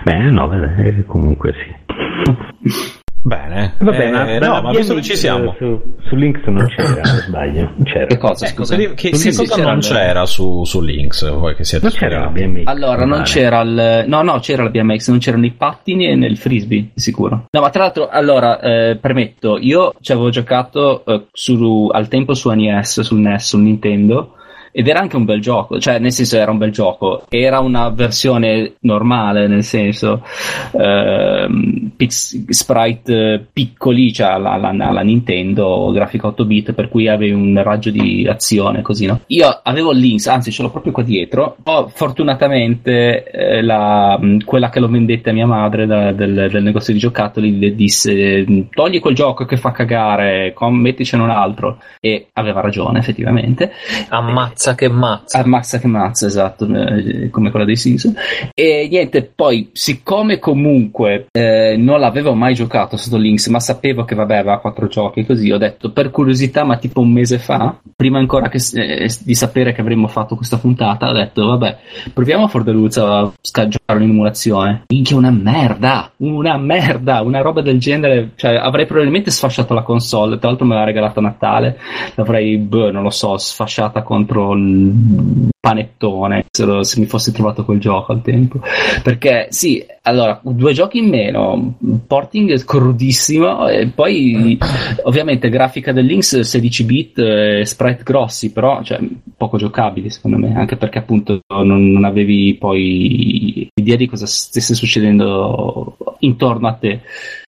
[0.03, 3.01] Beh, no, beh, comunque sì.
[3.25, 7.03] Bene, Vabbè, ma, eh, no, ma visto che ci siamo, su, su Links non c'era,
[7.25, 7.71] sbaglio.
[7.77, 8.05] Non c'era.
[8.05, 8.47] Che cosa?
[8.47, 11.31] Scusa, che, che, che cosa non c'era su, su Links?
[11.31, 12.63] Voi che siete non c'era la BMX.
[12.65, 16.37] Allora, non c'era il, no, no, c'era la BMX, non c'erano i pattini e nel
[16.37, 17.45] frisbee, sicuro.
[17.49, 22.33] No, ma tra l'altro, allora, eh, premetto, io ci avevo giocato eh, su, al tempo
[22.33, 24.33] su NES, sul NES, sul Nintendo
[24.75, 27.89] ed era anche un bel gioco, cioè nel senso era un bel gioco, era una
[27.89, 30.25] versione normale, nel senso
[30.71, 37.33] ehm, pix, sprite piccoli, cioè alla, alla, alla, Nintendo, grafica 8 bit, per cui avevi
[37.33, 39.21] un raggio di azione così, no?
[39.27, 44.79] Io avevo Lynx, anzi ce l'ho proprio qua dietro, ho fortunatamente eh, la, quella che
[44.79, 49.13] lo vendette a mia madre da, del, del, negozio di giocattoli le disse togli quel
[49.13, 53.71] gioco che fa cagare, metticene un altro e aveva ragione effettivamente.
[54.09, 55.39] Ammazza Mazza che mazza.
[55.39, 58.15] Ammazza che mazza, esatto, eh, come quella dei Simpson.
[58.53, 64.15] E niente, poi, siccome comunque eh, non l'avevo mai giocato sotto Links, ma sapevo che
[64.15, 68.19] vabbè aveva quattro giochi così, ho detto per curiosità, ma tipo un mese fa, prima
[68.19, 71.77] ancora che, eh, di sapere che avremmo fatto questa puntata, ho detto vabbè,
[72.13, 74.83] proviamo a Fordeluzza a scaggiare un'emulazione.
[74.87, 80.37] Minchia, una merda, una merda, una roba del genere, cioè avrei probabilmente sfasciato la console,
[80.37, 81.77] tra l'altro me l'ha regalata Natale,
[82.15, 87.63] l'avrei, boh, non lo so, sfasciata contro il panettone se, lo, se, mi fossi trovato
[87.63, 88.59] quel gioco al tempo.
[89.01, 94.57] Perché sì allora due giochi in meno porting crudissimo e poi
[95.03, 98.99] ovviamente grafica del Lynx 16 bit sprite grossi però cioè,
[99.37, 104.73] poco giocabili secondo me anche perché appunto non, non avevi poi idea di cosa stesse
[104.75, 106.99] succedendo intorno a te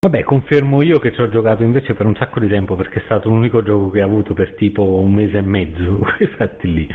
[0.06, 3.04] vabbè confermo io che ci ho giocato invece per un sacco di tempo perché è
[3.06, 6.88] stato l'unico gioco che ho avuto per tipo un mese e mezzo quei fatti lì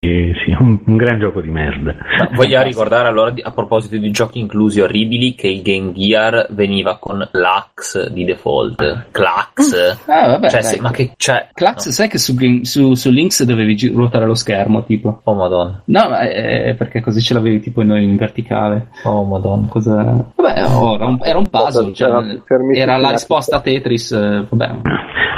[0.00, 1.94] e, sì un, un gran gioco di merda.
[2.18, 6.98] Ma voglio ricordare allora, a proposito di giochi inclusi orribili, che il Game Gear veniva
[6.98, 9.06] con l'Ax di default.
[9.10, 9.98] Clax.
[10.06, 11.48] Ah, vabbè, cioè, se, ma che c'è?
[11.52, 11.92] Clax, no.
[11.92, 15.20] sai che su, su, su, Links dovevi gi- ruotare lo schermo, tipo.
[15.24, 15.82] Oh, madonna.
[15.84, 18.88] No, ma è, perché così ce l'avevi tipo in, in verticale.
[19.04, 19.66] Oh, madonna.
[19.68, 19.94] Cosa...
[20.36, 21.92] Vabbè, oh, era, un, era un puzzle.
[21.92, 22.40] Cioè,
[22.74, 24.12] era la risposta a Tetris.
[24.12, 24.80] Eh, vabbè.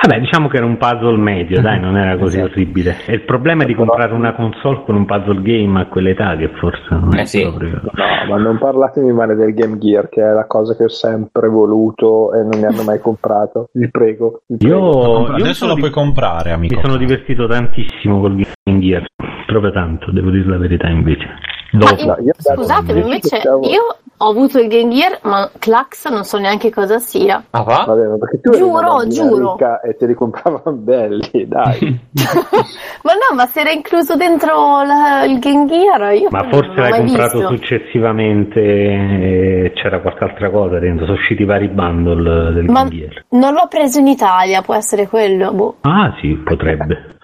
[0.02, 2.52] Vabbè, diciamo che era un puzzle medio, dai, non era così esatto.
[2.52, 2.96] orribile.
[3.04, 6.48] E il problema è di comprare una console con un puzzle game a quell'età che
[6.58, 7.42] forse non è eh sì.
[7.42, 7.82] proprio.
[7.82, 7.92] No,
[8.28, 12.32] ma non parlatemi male del Game Gear, che è la cosa che ho sempre voluto
[12.32, 13.68] e non mi hanno mai comprato.
[13.72, 14.40] Vi prego.
[14.46, 15.26] Vi prego.
[15.26, 16.76] Io, io adesso lo puoi comprare, amico.
[16.76, 19.04] Mi sono divertito tantissimo col Game Gear,
[19.44, 21.28] proprio tanto, devo dire la verità invece.
[21.72, 22.04] Dopo.
[22.04, 26.70] Ma io, scusate, invece io ho avuto il Game Gear, ma Clax non so neanche
[26.70, 27.42] cosa sia.
[27.50, 27.84] Ah, va?
[27.86, 29.56] Vabbè, ma perché tu giuro, giuro.
[29.82, 31.78] E te li compravano belli, dai.
[33.02, 37.00] ma no, ma se era incluso dentro la, il Game Gear, io Ma forse l'hai
[37.00, 37.56] comprato visto.
[37.56, 43.24] successivamente e c'era qualche altra cosa dentro, sono usciti vari bundle del ma Game Gear.
[43.30, 45.76] Non l'ho preso in Italia, può essere quello, boh.
[45.80, 47.16] Ah, sì, potrebbe.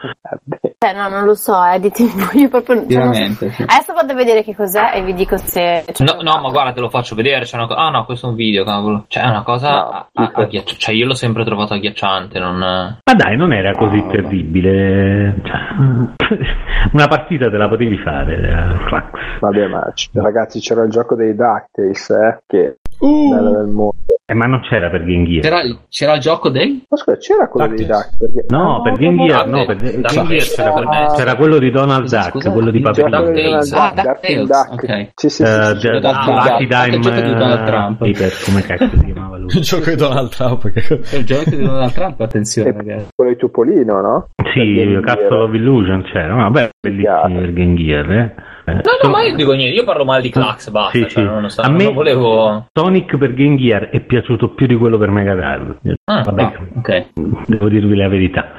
[0.78, 3.48] Eh, no, non lo so, eh, di tempo io proprio non so.
[3.50, 3.62] sì.
[3.62, 5.84] Adesso vado a vedere che cos'è e vi dico se.
[5.98, 7.44] No, no, ma guarda, te lo faccio vedere.
[7.44, 9.04] C'è una co- ah, no, questo è un video, cavolo.
[9.08, 10.80] Cioè, è una cosa no, a- agghiacciante.
[10.80, 12.38] Cioè, io l'ho sempre trovato agghiacciante.
[12.38, 12.56] Non...
[12.58, 15.34] Ma dai, non era così oh, terribile.
[15.42, 15.60] Cioè,
[16.92, 18.36] una partita te la potevi fare.
[18.36, 23.94] Eh, Vabbè, ma c- ragazzi, c'era il gioco dei DuckTales, eh, che bella del mondo.
[24.28, 25.42] Eh, ma non c'era per Game Gear.
[25.42, 26.84] C'era, il- c'era il gioco dei?
[26.88, 28.10] Ma scusa, c'era quello dei Ducktales.
[28.18, 28.32] Duck?
[28.32, 28.46] Perché...
[28.48, 29.76] No, Ah, per Game Gear, no, no, per.
[29.76, 31.12] Game Gear c'era, Ducktales.
[31.16, 33.16] c'era quello di Donald Duck, scusa, quello di Paperino.
[33.16, 34.72] Ah, Duck, Duck.
[34.72, 35.08] ok.
[35.14, 35.88] Sì, sì, sì, Eh, sì.
[35.88, 36.62] Lucky
[36.94, 37.98] il gioco di Donald eh, Trump.
[37.98, 39.46] Paper, come cazzo si chiamava lui?
[39.56, 40.64] Il gioco di Donald Trump.
[40.74, 43.06] Il gioco di Donald Trump, attenzione ragazzi.
[43.14, 44.28] quello di Topolino, no?
[44.52, 48.34] Sì, Castle of Illusion c'era, vabbè, bellissimo per Game Gear, eh.
[48.68, 50.90] Eh, No, no, ma io dico niente, io parlo male di Clax, basta.
[50.90, 51.22] Sì, cioè, sì.
[51.22, 52.66] Non, so, A me- non volevo.
[52.72, 55.78] Sonic per Game Gear è piaciuto più di quello per Mega Drive.
[56.04, 57.06] Ah, Vabbè, Ah, ok.
[57.46, 58.52] devo dirvi la verità.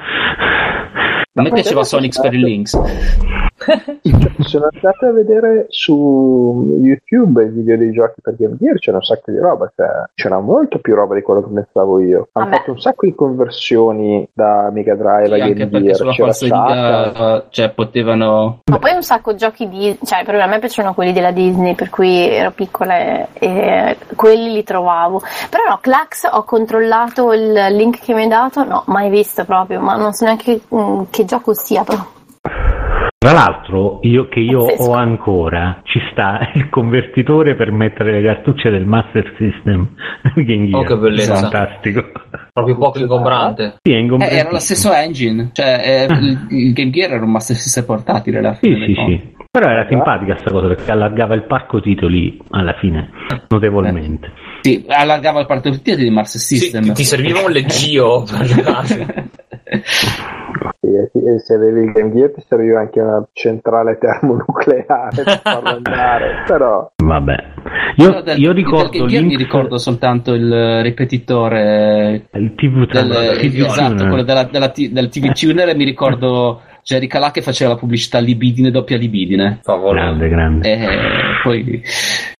[1.38, 2.76] A me piaceva Sonic per il Lynx.
[4.40, 9.02] Sono andato a vedere su YouTube i video dei giochi per Game Gear, c'era un
[9.02, 12.28] sacco di roba, cioè, c'era molto più roba di quello che pensavo io.
[12.32, 17.36] Hanno fatto un sacco di conversioni da Mega Drive Sì, a Game Gear, sulla c'era
[17.36, 19.98] eh, cioè, potevano Ma poi un sacco di giochi di...
[20.04, 23.96] cioè per me a me piacciono quelli della Disney, per cui ero piccola e, e
[24.16, 25.20] quelli li trovavo.
[25.50, 29.80] Però no, Clax ho controllato il link che mi hai dato, no, mai visto proprio,
[29.80, 32.04] ma non so neanche mm, che gioco sia però.
[33.20, 34.90] Tra l'altro, io, che io Pazzesco.
[34.90, 39.88] ho ancora, ci sta il convertitore per mettere le cartucce del Master System
[40.36, 40.80] Game Gear.
[40.80, 41.34] Oh, che bellezza.
[41.34, 42.04] Fantastico.
[42.52, 43.78] Proprio poco ingombrante.
[43.82, 47.30] Sì, è Eh, era lo stesso engine, cioè eh, il, il Game Gear era un
[47.32, 48.54] Master System portatile alla Ah.
[48.54, 48.86] Sì, fine.
[48.86, 49.12] sì, conti.
[49.18, 49.36] sì.
[49.50, 53.10] Però era simpatica sta cosa perché allargava il parco titoli alla fine,
[53.48, 54.30] notevolmente.
[54.62, 56.82] Sì, allargava il partito di Master Sì, System.
[56.84, 59.30] ti, ti serviva un leggio per giocare.
[61.28, 66.44] E se avevi il Game Gear ti serviva anche una centrale termonucleare per farlo andare,
[66.46, 67.36] però Vabbè.
[67.96, 73.64] Io, Io, del, io ricordo Gear mi ricordo soltanto il ripetitore il TV del, TV
[73.64, 74.08] esatto, tuner.
[74.08, 78.18] quello della, della del TV tuner e mi ricordo Jerry Calà che faceva la pubblicità
[78.18, 79.60] libidine doppia libidine.
[79.62, 80.68] Grande, grande.
[80.70, 80.78] E
[81.42, 81.82] poi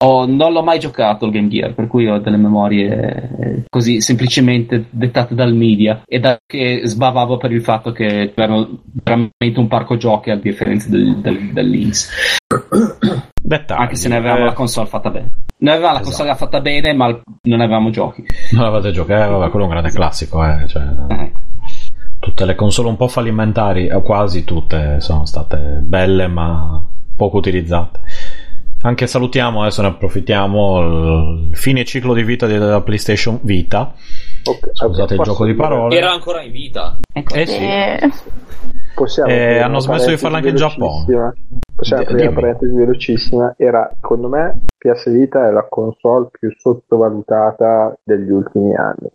[0.05, 4.01] ho- non l'ho mai giocato il Game Gear, per cui ho delle memorie eh, così
[4.01, 9.69] semplicemente dettate dal media e da che sbavavo per il fatto che erano veramente un
[9.69, 11.91] parco giochi a differenza del, del, del.
[13.41, 13.81] Dettagli.
[13.81, 15.31] Anche se ne avevamo Eh, la console fatta bene.
[15.59, 16.17] Noi avevamo la Esatto.
[16.17, 17.07] console fatta bene, ma
[17.43, 18.25] non avevamo giochi.
[18.53, 21.33] Non avete giocato, eh, vabbè, quello è un grande classico, eh, cioè, Eh.
[22.21, 26.85] tutte le console un po' fallimentari, o quasi tutte, sono state belle ma
[27.17, 28.01] poco utilizzate.
[28.81, 33.93] Anche salutiamo, adesso ne approfittiamo, il fine ciclo di vita della PlayStation Vita.
[34.45, 35.97] ok, Scusate il gioco di parole.
[35.97, 36.97] Era ancora in vita.
[37.12, 37.35] Ecco.
[37.35, 38.37] Eh sì.
[38.95, 41.35] Possiamo Eh, hanno smesso di farlo anche in Giappone.
[41.75, 43.55] Possiamo aprire una parentesi velocissima.
[43.57, 49.09] Era, secondo me, PS Vita è la console più sottovalutata degli ultimi anni.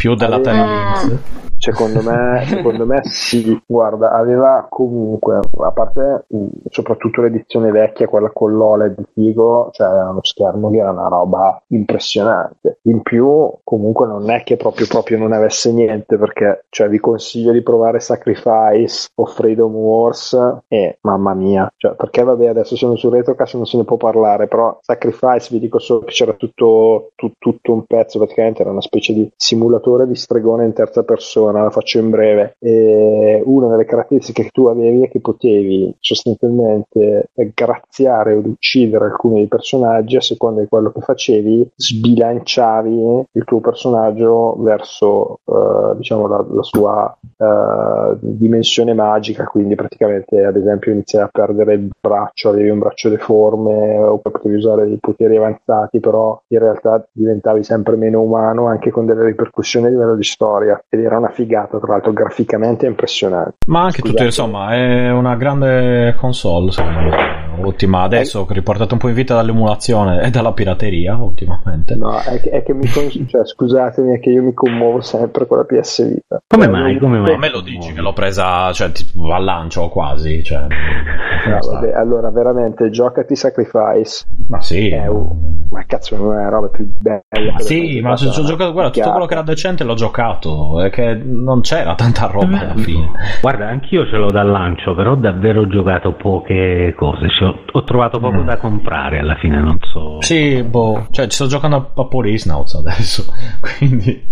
[0.00, 1.18] Più della Eh, Tennis.
[1.60, 8.30] Secondo me, secondo me sì, guarda, aveva comunque, a parte mh, soprattutto l'edizione vecchia, quella
[8.30, 12.78] con l'OLED figo, cioè uno schermo che era una roba impressionante.
[12.84, 17.52] In più, comunque non è che proprio, proprio non avesse niente, perché cioè, vi consiglio
[17.52, 23.10] di provare Sacrifice o Freedom Wars e mamma mia, cioè, perché vabbè adesso sono su
[23.10, 27.32] Retrocast non se ne può parlare, però Sacrifice vi dico solo che c'era tutto, tu-
[27.38, 31.70] tutto un pezzo, praticamente era una specie di simulatore di stregone in terza persona, la
[31.70, 32.56] faccio in breve.
[32.58, 39.38] E una delle caratteristiche che tu avevi è che potevi sostanzialmente graziare o uccidere alcuni
[39.38, 46.26] dei personaggi a seconda di quello che facevi, sbilanciavi il tuo personaggio verso eh, diciamo
[46.26, 52.50] la, la sua eh, dimensione magica, quindi praticamente ad esempio iniziavi a perdere il braccio,
[52.50, 57.96] avevi un braccio deforme oppure potevi usare dei poteri avanzati, però in realtà diventavi sempre
[57.96, 61.92] meno umano anche con delle ripercussioni a livello di storia ed era una figata tra
[61.92, 63.56] l'altro graficamente impressionante.
[63.66, 67.38] Ma anche tutto, insomma, è una grande console, secondo me.
[67.62, 71.94] Ottima adesso, riportata un po' in vita dall'emulazione e dalla pirateria, ultimamente.
[71.94, 75.46] No, è che, è che mi con- cioè, scusatemi, è che io mi commuovo sempre
[75.46, 76.42] con la PS Vita.
[76.46, 76.98] Come Cioè, mai?
[76.98, 77.34] Come mai?
[77.34, 80.60] A me lo dici che l'ho presa, cioè, tipo, al lancio quasi, cioè...
[80.60, 84.88] No, vabbè, allora veramente giocati Sacrifice Ma sì.
[84.88, 87.22] è un- ma cazzo non è la roba più bella
[87.58, 90.90] sì, ma ci fatto, ho giocato, guarda, tutto quello che era decente l'ho giocato, è
[90.90, 93.10] che non c'era tanta roba alla fine.
[93.40, 97.28] Guarda, anch'io ce l'ho dal lancio, però ho davvero giocato poche cose.
[97.28, 98.46] Ci ho, ho trovato poco Mm.
[98.46, 100.20] da comprare alla fine, non so.
[100.20, 103.24] Sì, boh, cioè ci sto giocando a, Polisnauts adesso,
[103.78, 104.22] quindi...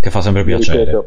[0.00, 0.78] che fa sempre piacere.
[0.78, 1.06] Ripeto,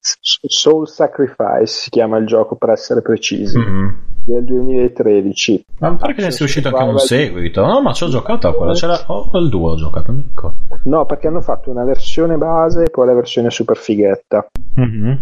[0.00, 3.96] Soul Sacrifice si chiama il gioco per essere precisi Mhm.
[4.24, 7.64] del 2013 Ma pare che ne sia uscito anche un seguito.
[7.64, 8.72] No, ma ci ho giocato a quello.
[8.72, 10.56] C'era oh, il 2 ho giocato, ricordo.
[10.84, 15.18] no perché hanno fatto una versione base e poi la versione super fighetta Mhm.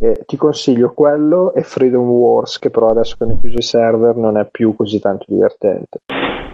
[0.00, 4.16] e ti consiglio quello e Freedom Wars che però adesso che hanno chiuso i server
[4.16, 6.00] non è più così tanto divertente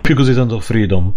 [0.02, 1.12] Più così tanto freedom.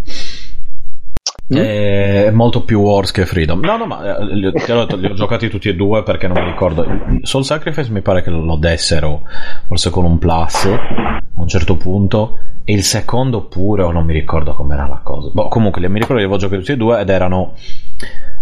[1.58, 3.60] È molto più Wars che Freedom.
[3.60, 6.42] No, no, ma eh, li, ho detto, li ho giocati tutti e due perché non
[6.42, 6.86] mi ricordo.
[7.22, 9.22] Soul Sacrifice mi pare che lo dessero,
[9.66, 12.38] forse con un plus a un certo punto.
[12.64, 15.30] E il secondo pure, o non mi ricordo com'era la cosa.
[15.32, 17.54] Boh, comunque, mi ricordo che li avevo giocati tutti e due ed erano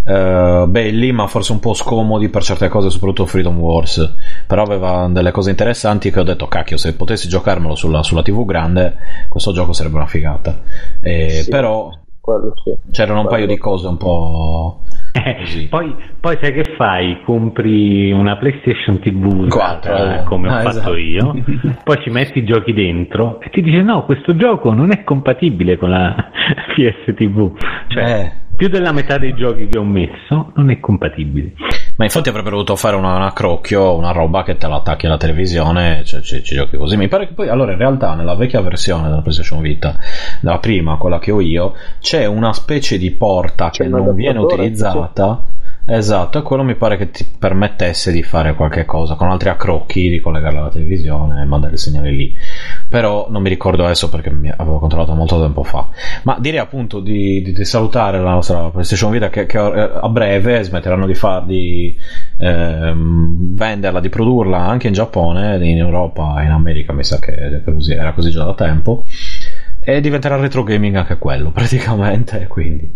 [0.05, 4.15] eh, belli, ma forse un po' scomodi per certe cose, soprattutto Freedom Wars.
[4.47, 8.45] Però aveva delle cose interessanti che ho detto, cacchio, se potessi giocarmelo sulla, sulla TV
[8.45, 8.97] grande,
[9.29, 10.61] questo gioco sarebbe una figata.
[11.01, 11.49] Eh, Sì.
[11.49, 12.77] Però Quello sì.
[12.93, 14.81] c'erano un paio di cose un po'
[15.39, 15.69] così.
[15.69, 17.23] Poi, poi sai che fai?
[17.25, 20.25] Compri una PlayStation TV Quattro, usata, eh.
[20.25, 20.97] come ho Ah, fatto esatto.
[20.97, 21.35] io,
[21.83, 25.79] poi ci metti i giochi dentro e ti dice no, questo gioco non è compatibile
[25.79, 26.15] con la
[26.77, 27.57] PS TV.
[27.89, 28.33] Cioè, Eh.
[28.61, 31.55] Più della metà dei giochi che ho messo non è compatibile.
[31.97, 35.17] Ma infatti avrebbero dovuto fare una, una crocchio, una roba che te la attacchi alla
[35.17, 36.99] televisione, cioè ci, ci giochi così.
[36.99, 39.97] Mi pare che poi, allora, in realtà, nella vecchia versione della PlayStation Vita,
[40.43, 44.41] la prima, quella che ho io, c'è una specie di porta C'è che non viene
[44.41, 45.50] utilizzata.
[45.87, 50.09] Esatto, e quello mi pare che ti permettesse di fare qualche cosa con altri accrocchi,
[50.09, 52.35] di collegarla alla televisione e mandare il segnale lì.
[52.89, 55.89] Però non mi ricordo adesso perché mi avevo controllato molto tempo fa.
[56.23, 60.09] Ma direi appunto di, di- di salutare la nostra PlayStation Vita che, che, eh, a
[60.09, 61.97] breve smetteranno di, far, di
[62.37, 68.13] ehm, venderla, di produrla anche in Giappone, in Europa in America, mi sa che era
[68.13, 69.05] così già da tempo.
[69.83, 72.47] E diventerà retro gaming anche quello, praticamente.
[72.47, 72.93] Quindi.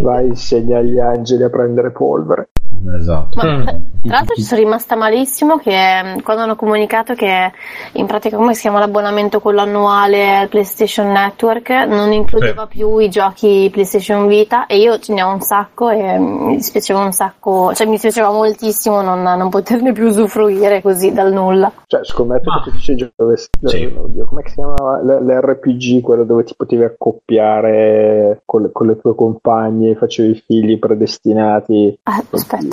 [0.00, 2.48] Vai, insegna agli angeli a prendere polvere.
[2.96, 3.36] Esatto.
[3.36, 7.50] Ma, tra l'altro ci sono rimasta malissimo che mm, quando hanno comunicato che
[7.92, 13.08] in pratica come si chiama l'abbonamento quello annuale al PlayStation Network non includeva più i
[13.08, 17.12] giochi PlayStation Vita e io ce ne ho un sacco e mm, mi dispiaceva un
[17.12, 21.72] sacco, cioè mi dispiaceva moltissimo non, non poterne più usufruire così dal nulla.
[21.86, 22.62] Cioè, scommetto Ah.
[22.62, 23.92] che tu dici gioco dove Sì.
[23.96, 28.98] oddio, come si chiamava L- l'RPG, quello dove ti potevi accoppiare con le, con le
[29.00, 31.98] tue compagne, facevi figli predestinati.
[32.04, 32.65] Ah, aspetta,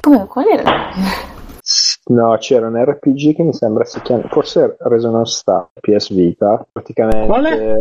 [0.00, 0.90] come qual era?
[2.08, 7.26] No, c'era un RPG che mi sembra si chiami, forse Resonance Star PS Vita, praticamente.
[7.26, 7.80] Qual è?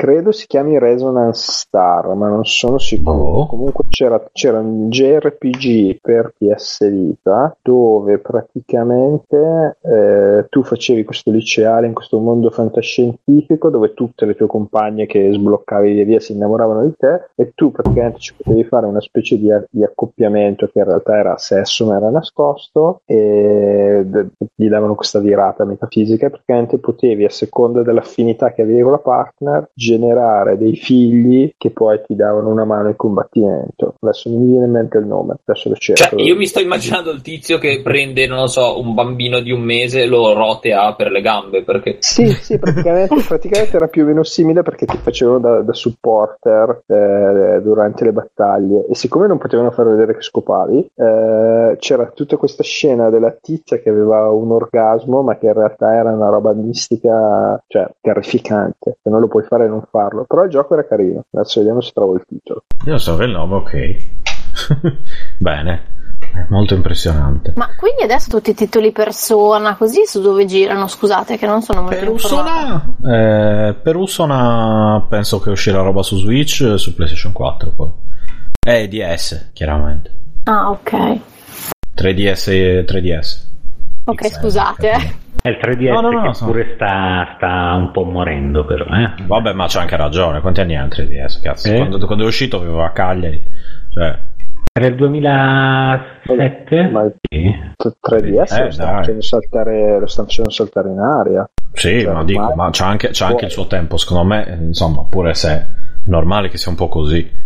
[0.00, 3.18] Credo si chiami Resonance Star, ma non sono sicuro.
[3.18, 3.46] Boh.
[3.46, 11.86] Comunque c'era, c'era un JRPG per PS Vita dove praticamente eh, tu facevi questo liceale
[11.86, 16.82] in questo mondo fantascientifico dove tutte le tue compagne che sbloccavi via via si innamoravano
[16.82, 20.84] di te e tu praticamente ci potevi fare una specie di, di accoppiamento che in
[20.86, 24.06] realtà era sesso ma era nascosto e
[24.54, 28.98] gli davano questa virata metafisica e praticamente potevi a seconda dell'affinità che avevi con la
[28.98, 34.50] partner generare dei figli che poi ti davano una mano in combattimento adesso non mi
[34.50, 37.58] viene in mente il nome adesso lo cerco Cioè, io mi sto immaginando il tizio
[37.58, 41.20] che prende, non lo so, un bambino di un mese e lo rotea per le
[41.20, 41.96] gambe perché.
[42.00, 46.82] Sì, sì, praticamente, praticamente era più o meno simile perché ti facevano da, da supporter
[46.86, 52.36] eh, durante le battaglie e siccome non potevano far vedere che scopavi, eh, c'era tutta
[52.36, 56.52] questa scena della tizia che aveva un orgasmo ma che in realtà era una roba
[56.52, 61.24] mistica, cioè terrificante, che non lo puoi fare non farlo, però il gioco era carino,
[61.30, 62.64] adesso vediamo se trovo il titolo.
[62.84, 63.96] Io so che il nome, ok.
[65.38, 65.82] Bene,
[66.32, 67.54] è molto impressionante.
[67.56, 70.86] Ma quindi adesso tutti i titoli persona così su dove girano?
[70.86, 72.12] Scusate che non sono molto.
[72.12, 77.90] Persona, eh, per Usona penso che uscirà roba su Switch su PlayStation 4 poi.
[78.62, 80.18] E DS, chiaramente.
[80.44, 81.18] Ah, ok.
[81.96, 83.48] 3DS e 3DS.
[84.04, 85.18] Ok, XL, scusate.
[85.42, 86.44] È il 3DS No, no, no, che so.
[86.46, 89.14] pure sta, sta un po' morendo però, eh.
[89.26, 90.40] Vabbè, ma c'ha anche ragione.
[90.40, 91.40] Quanti anni ha il 3DS?
[91.42, 91.68] Cazzo?
[91.72, 91.76] Eh?
[91.78, 93.42] Quando, quando è uscito aveva a Cagliari.
[93.92, 94.18] Cioè,
[94.72, 96.88] Era il 2007?
[96.90, 97.54] Ma il Sì.
[97.82, 101.48] 3DS Eh, lo, stanno saltare, lo stanno facendo saltare in aria.
[101.72, 103.96] sì, Cioè, ma dico, ormai- ma c'ha anche, c'ha anche il suo tempo.
[103.96, 105.66] Secondo me, eh, insomma, pure se è
[106.06, 107.38] normale che sia un po' così.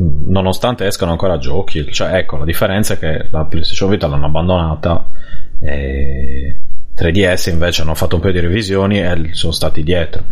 [0.00, 4.26] Mm, Nonostante escano ancora giochi, cioè, ecco, la differenza è che la PlayStation Vita l'hanno
[4.26, 5.06] abbandonata.
[5.60, 6.60] E
[7.02, 10.22] 3DS invece hanno fatto un paio di revisioni e sono stati dietro.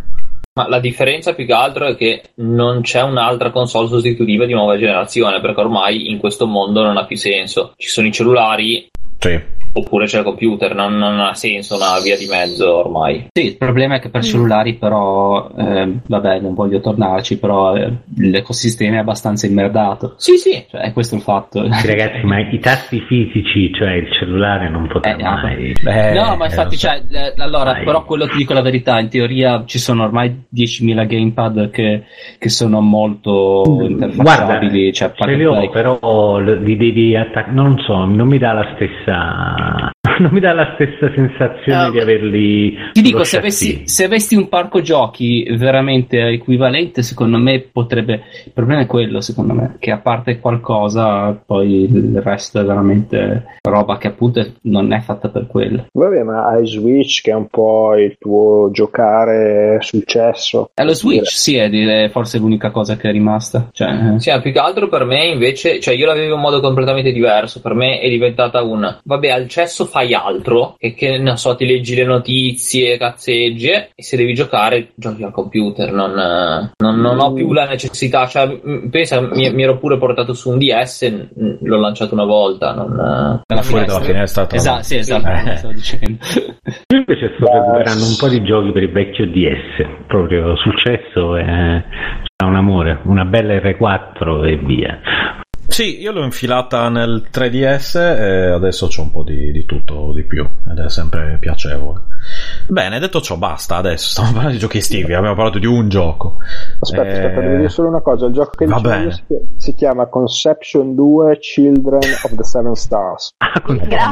[0.53, 4.79] Ma la differenza più che altro è che non c'è un'altra console sostitutiva di nuova
[4.79, 7.73] generazione, perché ormai in questo mondo non ha più senso.
[7.77, 8.89] Ci sono i cellulari
[9.21, 9.59] Sì.
[9.73, 13.27] oppure c'è il computer, non, non ha senso una via di mezzo ormai.
[13.33, 17.93] Sì, il problema è che per cellulari però, eh, vabbè, non voglio tornarci, però eh,
[18.17, 20.15] l'ecosistema è abbastanza immerdato.
[20.17, 20.65] Sì, sì.
[20.69, 21.71] Cioè, è questo il fatto.
[21.73, 25.73] Sì, ragazzi, ma i tasti fisici, cioè il cellulare non potrà Eh, mai.
[25.87, 26.89] Eh, no, ma eh, infatti, lo so.
[26.89, 27.85] cioè, eh, allora, Dai.
[27.85, 32.05] però quello ti dico la verità, in teoria ci sono ormai 10.000 gamepad che,
[32.39, 37.53] che sono molto Guarda, interfacciabili, cioè ce li ho, però li devi attaccare.
[37.53, 39.10] Non so, non mi dà la stessa.
[39.11, 42.75] esa non mi dà la stessa sensazione No, di averli.
[42.93, 48.23] Ti dico, se avessi, se avessi un parco giochi veramente equivalente, secondo me potrebbe.
[48.45, 53.45] Il problema è quello, secondo me, che a parte qualcosa, poi il resto è veramente
[53.63, 55.87] roba che appunto non è fatta per quello.
[55.93, 60.71] Vabbè, ma hai Switch che è un po' il tuo giocare successo.
[60.75, 63.69] E lo Switch, sì, è di- forse l'unica cosa che è rimasta.
[63.73, 66.61] Cioè, Sì, ma più che altro per me invece, cioè io la vivevo in modo
[66.61, 67.61] completamente diverso.
[67.61, 71.67] Per me è diventata un vabbè, al cesso fai altro, e che ne so, ti
[71.67, 75.93] leggi le notizie, cazzeggi, e se devi giocare, giochi al computer.
[75.93, 78.27] Non, eh, non- non ho più la necessità.
[78.27, 81.27] Cioè, m- pensa, mi, mi ero pure portato su un DS,
[81.61, 82.73] l'ho lanciato una volta.
[82.73, 84.47] Non, eh, dalla Fuori dalla finestra.
[84.47, 84.47] finestra.
[84.47, 85.57] tra Esatto, sì, esatto, Eh.
[85.57, 86.19] stavo dicendo.
[86.89, 91.45] Io invece sto recuperando un po' di giochi per il vecchio DS, proprio successo e
[91.45, 94.99] c'è un amore, una bella R4 e via.
[95.71, 100.25] Sì, io l'ho infilata nel 3DS e adesso c'ho un po' di, di tutto di
[100.25, 102.01] più ed è sempre piacevole.
[102.69, 104.11] Bene, detto ciò, basta adesso.
[104.11, 105.15] Stiamo parlando di giochi estivi.
[105.15, 106.37] Abbiamo parlato di un gioco.
[106.81, 108.27] Aspetta, Eh, aspetta, devo dire solo una cosa.
[108.27, 109.23] Il gioco che dicevo si,
[109.57, 113.31] si chiama Conception 2 Children of the Seven Stars.
[113.51, 113.63] Ah,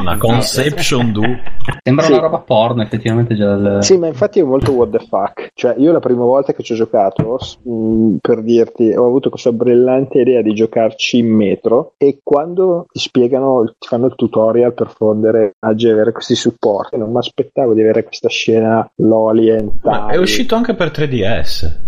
[0.03, 1.41] Madonna, Conception 2.
[1.83, 2.11] Sembra Sì.
[2.11, 3.35] una roba porno, effettivamente.
[3.35, 5.51] Già il- Sì, ma infatti è molto what the fuck.
[5.53, 9.51] Cioè, io la prima volta che ci ho giocato, mh, per dirti, ho avuto questa
[9.51, 14.89] brillante idea di giocarci in metro e quando ti spiegano, ti fanno il tutorial per
[14.89, 20.07] fondere a avere questi supporti, non mi aspettavo di avere questa scena loli e Ma
[20.07, 21.87] è uscito anche per 3DS.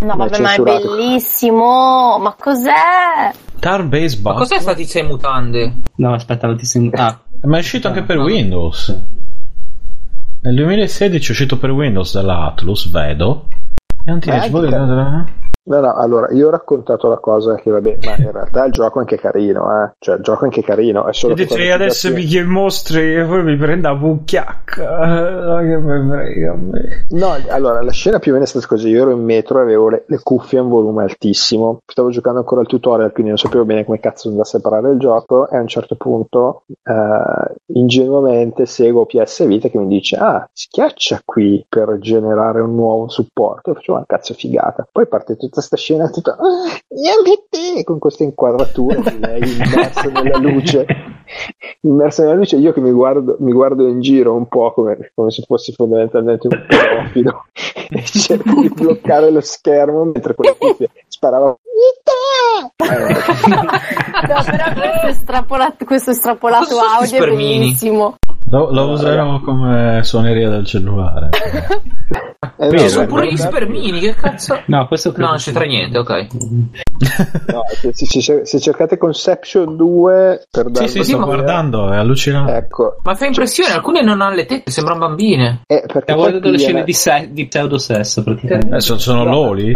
[0.00, 2.18] No, Ma è vabbè, ma è bellissimo.
[2.18, 3.30] Ma cos'è?
[3.60, 5.74] Tar Base Ma cos'è sta tizia in mutande?
[5.96, 7.06] No, aspetta, non ti sembra.
[7.06, 8.88] Ah, Ma è uscito anche per Windows.
[10.42, 13.46] Nel 2016 è uscito per Windows dalla Atlus, vedo.
[14.04, 14.18] E non
[15.64, 18.98] No, no, allora io ho raccontato la cosa che vabbè, ma in realtà il gioco
[18.98, 19.92] è anche carino, eh.
[19.98, 22.50] Cioè, il gioco è anche carino, è solo E dici, adesso giochi- vi chiedo i
[22.50, 25.60] mostri e poi mi prendo a vucchiacca.
[25.60, 27.06] Che frega me.
[27.10, 28.88] No, allora la scena più o meno è stata così.
[28.88, 31.78] Io ero in metro e avevo le, le cuffie a un volume altissimo.
[31.86, 34.98] Stavo giocando ancora al tutorial, quindi non sapevo bene come cazzo andasse a separare il
[34.98, 35.48] gioco.
[35.48, 41.20] E a un certo punto, eh, ingenuamente, seguo PS Vita che mi dice: Ah, schiaccia
[41.24, 43.70] qui per generare un nuovo supporto.
[43.70, 44.86] E faccio una cazzo figata.
[44.90, 50.08] Poi parte tutta questa scena, tutta "Ah, niente te", con questa inquadratura di lei immersa
[50.08, 50.86] nella luce.
[51.82, 55.30] Immersa nella luce, io che mi guardo, mi guardo in giro un po' come, come
[55.30, 57.44] se fossi fondamentalmente un pedofilo
[57.90, 61.58] e cerco di bloccare lo schermo mentre quelle cuffie sparavano.
[62.62, 68.16] No, però questo estrapolato, questo estrapolato audio è bellissimo.
[68.52, 71.30] Lo, lo userò come suoneria del cellulare.
[72.58, 74.60] Eh, no, sono pure gli spermini, che cazzo?
[74.66, 75.46] no, questo No, non sì.
[75.46, 76.26] c'entra niente, ok.
[77.50, 82.52] no, se, se- se cercate Conception 2 per Sì, darvi sì, sto guardando, è allucinante.
[82.52, 85.62] Ecco, Ma fa impressione, alcune non hanno le tette, sembrano bambine.
[85.66, 88.76] eh, perché Stiamo poi guardando le qui scene di, se- di pseudosesso, praticamente.
[88.76, 89.30] Eh, sono, sono No.
[89.30, 89.72] loli?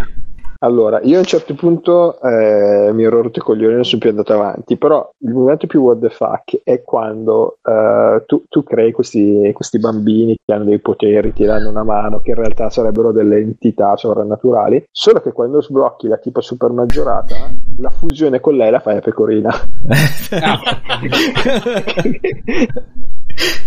[0.66, 4.00] Allora, io a un certo punto eh, mi ero rotto i coglioni e non sono
[4.00, 8.64] più andato avanti, però il momento più what the fuck è quando eh, tu, tu
[8.64, 12.68] crei questi, questi bambini che hanno dei poteri, ti danno una mano, che in realtà
[12.68, 17.36] sarebbero delle entità sovrannaturali, solo che quando sblocchi la tipa super maggiorata,
[17.78, 19.54] la fusione con lei la fai a pecorina.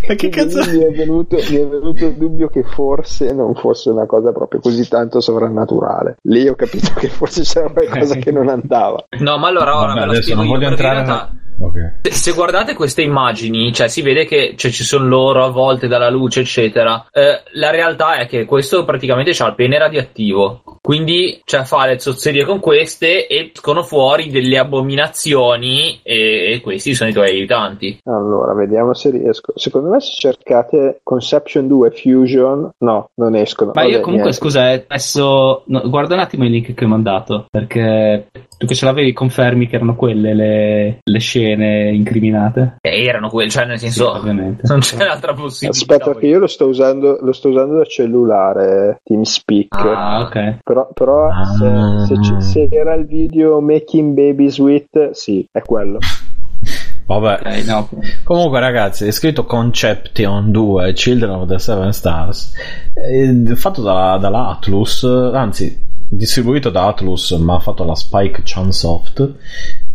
[0.08, 0.60] Ma che cazzo?
[0.72, 4.60] Mi è, venuto, mi è venuto il dubbio che forse non fosse una cosa proprio
[4.60, 6.18] così tanto sovrannaturale.
[6.24, 9.06] Lì ho capito che forse c'era qualcosa che non andava.
[9.20, 11.06] No, ma allora ora Vabbè, ve lo spiego non io, voglio perché in entrare.
[11.08, 12.00] realtà- Ok.
[12.04, 16.10] Se- Se guardate queste immagini, cioè si vede che cioè, ci sono loro avvolte dalla
[16.10, 17.06] luce, eccetera.
[17.12, 20.62] Eh, la realtà è che questo praticamente ha il pene radioattivo.
[20.82, 26.94] Quindi cioè, fa le zozzerie con queste e escono fuori delle abominazioni e, e questi
[26.94, 28.00] sono i tuoi aiutanti.
[28.06, 29.54] Allora, vediamo se riesco.
[29.56, 33.72] Secondo me se cercate Conception 2 Fusion, no, non escono.
[33.74, 34.46] Ma io Vabbè, comunque, niente.
[34.46, 38.28] scusa, eh, adesso no, guarda un attimo il link che ho mandato, perché
[38.60, 42.76] tu che ce l'avevi confermi che erano quelle le, le scene incriminate?
[42.82, 44.64] E erano quelli, cioè nel Sì, senso ovviamente.
[44.68, 45.80] non c'è altra possibilità.
[45.94, 49.76] Aspetta, perché io lo sto usando, lo sto usando da cellulare, TeamSpeak.
[49.76, 50.20] Ah.
[50.22, 50.58] Ok.
[50.62, 52.06] Però, però se, Ah.
[52.06, 56.00] se ci- se era il video Making Baby Sweet, sì, è quello.
[57.08, 57.40] Vabbè.
[57.44, 57.90] Ok, no.
[58.24, 62.54] Comunque, ragazzi, è scritto Conception 2 Children of the Seven Stars.
[62.94, 65.04] eh, fatto da, dalla Atlus,
[65.34, 69.20] anzi, distribuito da Atlus, ma fatto la Spike Chunsoft.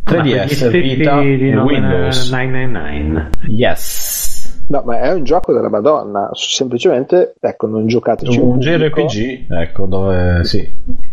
[0.05, 2.31] Ma per gli 3DS, stessi Vita di e Windows.
[2.31, 3.31] 999.
[3.49, 4.33] Yes.
[4.67, 6.31] No, ma è un gioco della Madonna.
[6.33, 8.79] Semplicemente, ecco, non giocateci in Un pubblico.
[9.07, 10.67] JRPG, ecco, dove sì.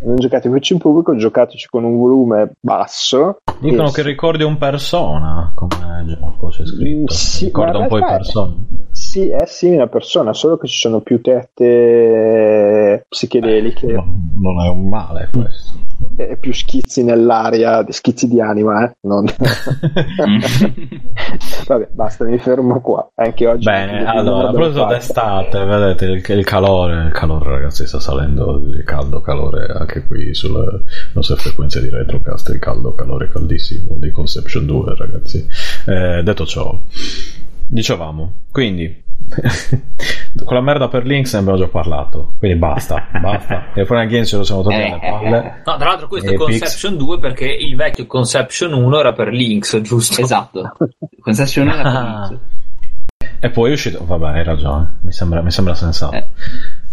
[0.03, 3.39] Non giocateci in pubblico, giocateci con un volume basso.
[3.59, 7.13] Dicono E che ricordi un persona come gioco, c'è scritto.
[7.13, 8.53] Mm, sì, Ricorda in un po' i realtà è- persona.
[9.11, 14.05] Sì, è simile a persona, solo che ci sono più tette psichedeliche No,
[14.39, 15.73] non è un male questo.
[16.15, 18.95] e più schizzi nell'aria, schizzi di anima, eh?
[19.01, 19.25] Non...
[21.67, 23.11] Vabbè, basta, mi fermo qua.
[23.15, 23.65] Anche oggi.
[23.65, 24.93] Bene, allora, fatta.
[24.93, 30.33] d'estate, vedete il, il calore, il calore ragazzi sta salendo, il caldo, calore anche qui
[30.33, 30.83] sulle
[31.15, 35.45] nostre frequenze di retrocast, il caldo, calore caldissimo di Conception 2 ragazzi.
[35.85, 36.79] Eh, detto ciò,
[37.67, 39.00] dicevamo, quindi
[40.43, 43.71] con la merda per Links ne abbiamo già parlato, quindi basta, basta.
[43.73, 45.61] E poi anche ce lo siamo toccati alle palle.
[45.65, 49.29] No, tra l'altro questo E è Conception 2 perché il vecchio Conception 1 era per
[49.29, 50.21] Lynx, giusto?
[50.21, 50.75] esatto.
[51.21, 52.27] Conception era Ah.
[52.27, 52.39] per
[53.43, 56.13] E poi è uscito, vabbè, hai ragione, mi sembra, mi sembra sensato.
[56.15, 56.25] Eh.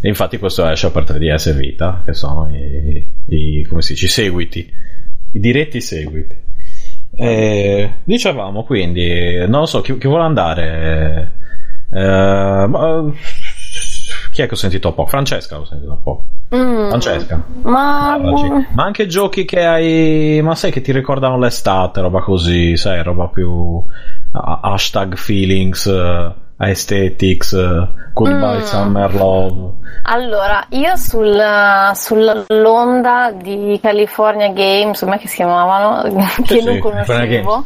[0.01, 4.07] E infatti questo esce per 3DS e Vita, che sono i, i- come si dice,
[4.07, 4.73] i seguiti,
[5.33, 6.37] i diretti seguiti.
[7.15, 11.33] E dicevamo quindi, non lo so, chi, chi vuole andare?
[11.91, 13.13] Eh, ma-
[14.31, 15.09] chi è che ho sentito poco?
[15.09, 16.29] Francesca l'ho sentito poco.
[16.55, 16.89] Mm.
[16.89, 17.43] Francesca.
[17.63, 18.67] Ma Parlaci.
[18.73, 23.29] Ma anche giochi che hai, ma sai che ti ricordano l'estate, roba così, sai, roba
[23.29, 23.83] più
[24.33, 28.63] ah, hashtag feelings, eh, aesthetics, eh, goodbye Mm.
[28.65, 29.77] summer love.
[30.03, 31.41] Allora, io sul,
[31.95, 36.03] sull'onda di California Games, come si chiamavano,
[36.45, 37.65] che sì, non conoscevo.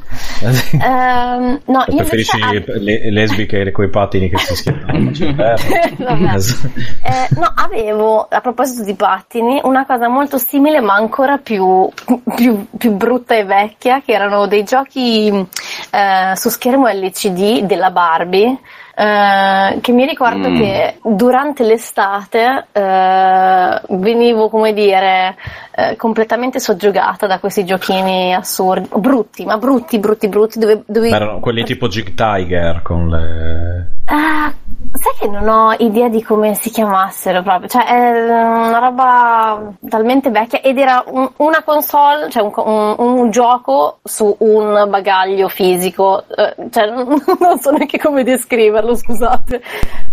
[0.72, 5.10] Ehm, no, io Preferisci invece- le, lesbiche coi pattini che si schiantano?
[5.98, 6.36] Vabbè.
[7.04, 11.88] Eh, no, avevo, a proposito di pattini, una cosa molto simile ma ancora più,
[12.34, 15.28] più- più brutta e vecchia, che erano dei giochi
[15.90, 18.56] eh, su schermo LCD della Barbie,
[18.94, 20.56] eh, che mi ricordo Mm.
[20.56, 25.36] che durante l'estate eh, venivo, come dire,
[25.74, 30.82] eh, completamente soggiogata da questi giochini assurdi, brutti, ma brutti, brutti, brutti, dove...
[30.86, 33.90] dove Erano quelli tipo Jig Tiger con le...
[34.04, 34.52] Ah,
[34.92, 40.28] sai che non ho idea di come si chiamassero proprio, cioè è una roba talmente
[40.30, 46.24] vecchia ed era un- una console, cioè un, un- un gioco su un bagaglio fisico,
[46.36, 47.06] eh, cioè non,
[47.40, 49.60] non so neanche come descriverlo, scusate.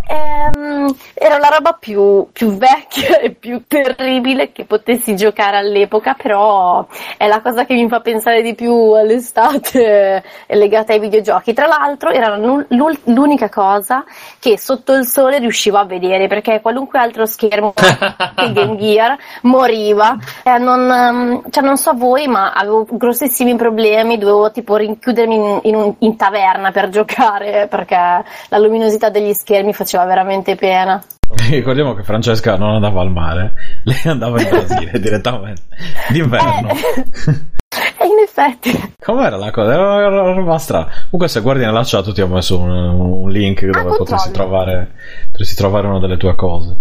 [0.08, 0.79] Ehm,
[1.14, 6.86] era la roba più, più vecchia e più terribile che potessi giocare all'epoca, però
[7.18, 11.54] è la cosa che mi fa pensare di più all'estate legata ai videogiochi.
[11.54, 14.04] Tra l'altro era l'unica cosa
[14.40, 17.88] che sotto il sole riuscivo a vedere, perché qualunque altro schermo che
[18.54, 20.18] Game Gear moriva.
[20.44, 25.60] Eh, non, ehm, cioè, non so voi, ma avevo grossissimi problemi, dovevo tipo rinchiudermi in,
[25.64, 27.96] in un- in taverna per giocare, perché
[28.50, 30.79] la luminosità degli schermi faceva veramente pena.
[31.50, 33.54] Ricordiamo che Francesca non andava al mare,
[33.84, 35.62] lei andava in Brasile direttamente,
[36.10, 36.70] d'inverno.
[36.70, 39.74] E in effetti, Com'era la cosa?
[39.74, 40.86] Era una roba strana.
[41.10, 43.98] Comunque, se guardi nella chat, ti ho messo un, un link dove controllo.
[43.98, 44.92] potresti trovare,
[45.32, 46.76] potresti trovare una delle tue cose.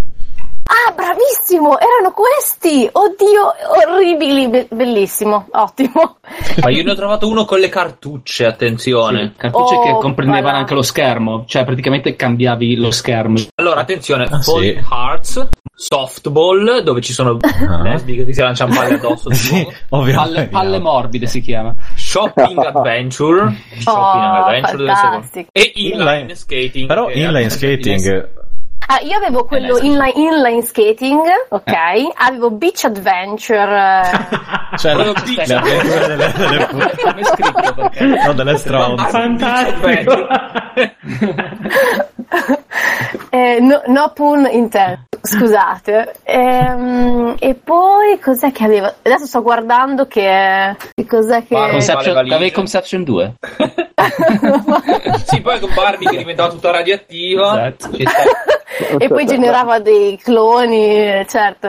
[0.71, 2.89] Ah, bravissimo, erano questi!
[2.91, 3.53] Oddio,
[3.91, 6.19] orribili, be- bellissimo, ottimo.
[6.63, 9.33] Ma io ne ho trovato uno con le cartucce, attenzione.
[9.37, 13.37] Cartucce Oh, che comprendevano anche lo schermo, cioè praticamente cambiavi lo schermo.
[13.57, 14.79] Allora, attenzione, Ah, sì.
[14.91, 17.83] Hearts, Softball, dove ci sono Ah.
[17.83, 19.31] lesbiche che si lanciano palle addosso.
[19.39, 20.33] Sì, ovviamente.
[20.35, 21.75] Palle, palle morbide si chiama.
[21.95, 26.87] Shopping Adventure, Shopping Oh, Adventure e Inline Inline- Skating.
[26.87, 28.29] Però inline skating,
[28.91, 31.21] Ah, io avevo quello Eh, inline, inline skating,
[31.51, 31.73] ok,
[32.15, 34.11] avevo beach adventure, eh,
[34.79, 35.47] cioè Quello le, beach.
[35.47, 38.05] le avventure delle, delle, Come è scritto perché?
[38.07, 39.09] no, delle stronze.
[39.09, 40.27] Fantastico!
[43.31, 46.15] eh, no, no pun intended, scusate.
[46.23, 48.87] Ehm, e poi cos'è che avevo?
[49.03, 51.55] Adesso sto guardando che, che cos'è che...
[51.55, 53.35] Conception, avevi Conception 2.
[55.27, 57.69] sì, poi con Barbie che diventava tutta radioattiva.
[57.69, 57.97] Esatto.
[58.99, 61.69] E poi generava dei cloni, certo,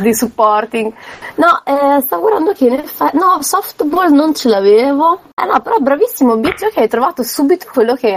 [0.00, 0.92] di supporting.
[1.36, 5.20] No, eh, stavo guardando che in effetti, no, softball non ce l'avevo.
[5.34, 8.08] Eh no, però bravissimo, Biggio che hai trovato subito quello che,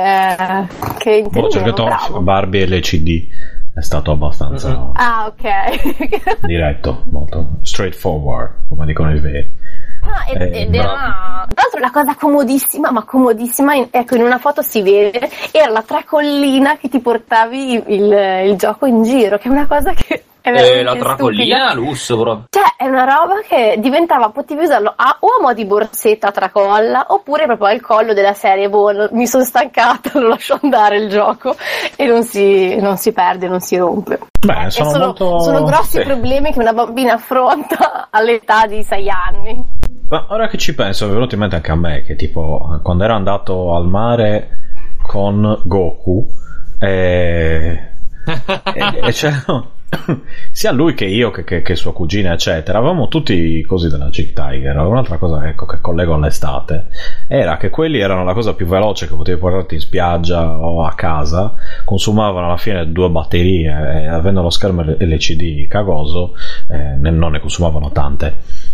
[0.97, 1.49] che Ho intendevo.
[1.49, 2.21] cercato bravo.
[2.21, 3.27] Barbie LCD,
[3.73, 6.41] è stato abbastanza Ah, ok.
[6.45, 9.59] diretto, molto straightforward, come dicono i veri.
[10.27, 14.39] Ed, Eh, ed era tra l'altro una cosa comodissima, ma comodissima, in- ecco in una
[14.39, 19.47] foto si vede, era la tracollina che ti portavi il, il gioco in giro, che
[19.47, 20.95] è una cosa che Eh, la stupida.
[20.95, 22.45] tracollina, lusso, bro.
[22.49, 27.05] Cioè, è una roba che diventava, potevi usarlo a, o a mo' di borsetta tracolla,
[27.09, 31.55] oppure proprio al collo della serie, boh, mi sono stancata, lo lascio andare il gioco
[31.95, 34.19] e non si, non si perde, non si rompe.
[34.43, 35.39] Beh, sono, sono, molto...
[35.41, 36.03] sono grossi sì.
[36.03, 39.63] problemi che una bambina affronta all'età di 6 anni.
[40.09, 43.03] Ma ora che ci penso, è venuto in mente anche a me che tipo quando
[43.03, 44.49] ero andato al mare
[45.03, 46.27] con Goku
[46.79, 47.91] e,
[48.25, 49.79] e, e c'erano
[50.51, 54.33] sia lui che io che, che, che, sua cugina eccetera avevamo tutti così della Jig
[54.33, 54.77] Tiger.
[54.77, 56.87] Un'altra cosa ecco, che collego all'estate
[57.27, 60.93] era che quelli erano la cosa più veloce che potevi portarti in spiaggia o a
[60.93, 66.35] casa consumavano alla fine due batterie e avendo lo schermo LCD cagoso
[66.69, 68.69] eh, non ne consumavano tante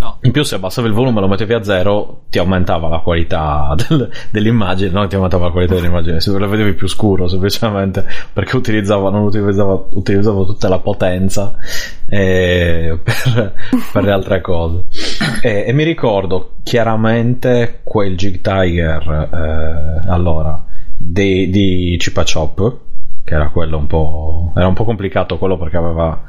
[0.00, 0.16] No.
[0.22, 3.74] In più, se abbassavi il volume e lo mettevi a zero, ti aumentava la qualità
[3.76, 4.90] del, dell'immagine.
[4.90, 9.24] Non ti aumentava la qualità dell'immagine, se lo vedevi più scuro semplicemente perché utilizzava, non
[9.24, 11.54] utilizzava, utilizzava tutta la potenza
[12.08, 13.52] eh, per,
[13.92, 14.84] per, le altre cose.
[15.42, 20.64] E, e, mi ricordo chiaramente quel Jig Tiger eh, allora
[20.96, 22.78] di, di Cipa Chop,
[23.22, 24.52] che era quello un po'.
[24.56, 26.22] Era un po' complicato quello perché aveva,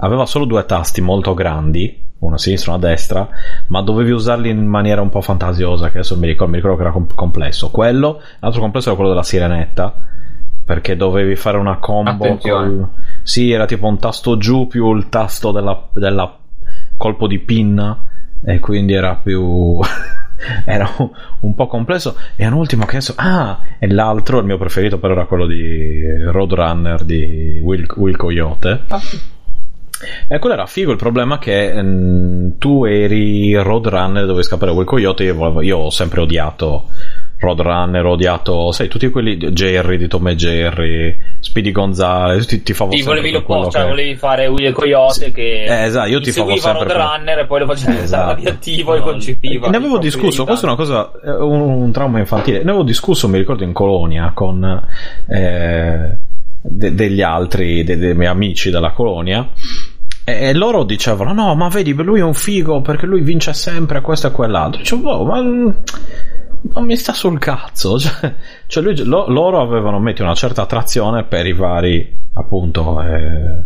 [0.00, 3.28] aveva solo due tasti molto grandi una a sinistra e una a destra,
[3.68, 6.82] ma dovevi usarli in maniera un po' fantasiosa, che adesso mi ricordo, mi ricordo che
[6.82, 7.70] era com- complesso.
[7.70, 9.94] Quello, l'altro complesso era quello della sirenetta,
[10.64, 12.88] perché dovevi fare una combo col...
[13.22, 16.38] Sì, era tipo un tasto giù più il tasto della, della
[16.96, 18.04] colpo di pinna,
[18.44, 19.78] e quindi era più...
[20.66, 22.16] era un, un, po' complesso.
[22.36, 23.14] E un ultimo che adesso...
[23.16, 28.82] Ah, e l'altro, il mio preferito però era quello di Roadrunner di Will, Will Coyote.
[28.88, 29.00] Ah,
[30.00, 30.06] sì.
[30.28, 30.90] E quello era figo.
[30.90, 35.24] Il problema è che mh, tu eri Roadrunner dove scappare quel coyote.
[35.24, 36.86] Io, volevo, io ho sempre odiato
[37.38, 42.46] Roadrunner, ho odiato, sai, tutti quelli Jerry di Tom e Jerry, Speedy Gonzales.
[42.46, 45.32] Ti, ti favo Sì, volevi l'opposto, cioè, volevi fare Will Coyote sì.
[45.32, 48.32] che eh, esatto, io ti favo sempre Roadrunner e poi lo facevi eh, esatto.
[48.34, 49.68] radioattivo e concepiva.
[49.68, 52.58] Ne avevo discusso, questo è una cosa, un, un, trauma infantile.
[52.58, 54.88] Ne avevo discusso, mi ricordo, in colonia con
[55.26, 56.18] eh,
[56.60, 59.48] de, degli altri, de, dei miei amici della colonia.
[60.38, 64.28] E loro dicevano: No, ma vedi, lui è un figo perché lui vince sempre questo
[64.28, 64.80] e quell'altro.
[64.80, 65.74] Dicevo, boh, ma,
[66.74, 67.98] ma mi sta sul cazzo.
[67.98, 68.34] Cioè,
[68.66, 73.64] cioè lui, lo, loro avevano metti una certa attrazione per i vari, appunto, eh,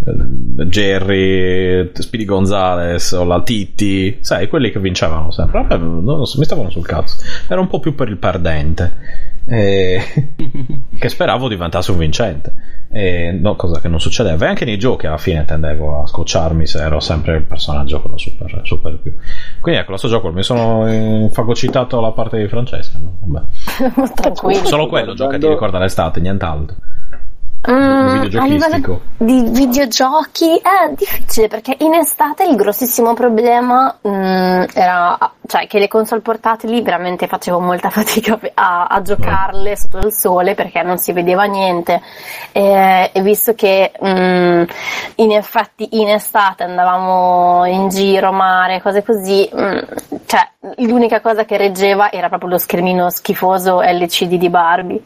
[0.00, 5.62] Jerry, Speedy Gonzales o la Titti, sai, quelli che vincevano sempre.
[5.62, 7.16] Vabbè, non so, mi stavano sul cazzo.
[7.48, 9.26] Era un po' più per il perdente.
[9.44, 10.00] Eh,
[10.98, 12.76] che speravo diventasse un vincente.
[12.90, 14.46] E no, cosa che non succedeva.
[14.46, 18.18] E anche nei giochi alla fine tendevo a scocciarmi se ero sempre il personaggio quello
[18.18, 19.14] super, super più.
[19.60, 22.98] Quindi ecco, questo gioco mi sono infagocitato la parte di Francesca.
[22.98, 23.48] No?
[24.14, 24.64] Tranquillo.
[24.64, 26.76] Solo quello gioca ti ricorda l'estate, nient'altro.
[27.68, 35.32] Mm, a livello di videogiochi è difficile perché in estate il grossissimo problema mm, era
[35.44, 40.54] cioè che le console portatili veramente facevo molta fatica a, a giocarle sotto il sole
[40.54, 42.00] perché non si vedeva niente.
[42.52, 44.62] E, e visto che mm,
[45.16, 52.12] in effetti in estate andavamo in giro, mare, cose così, cioè l'unica cosa che reggeva
[52.12, 55.04] era proprio lo schermino schifoso LCD di Barbie.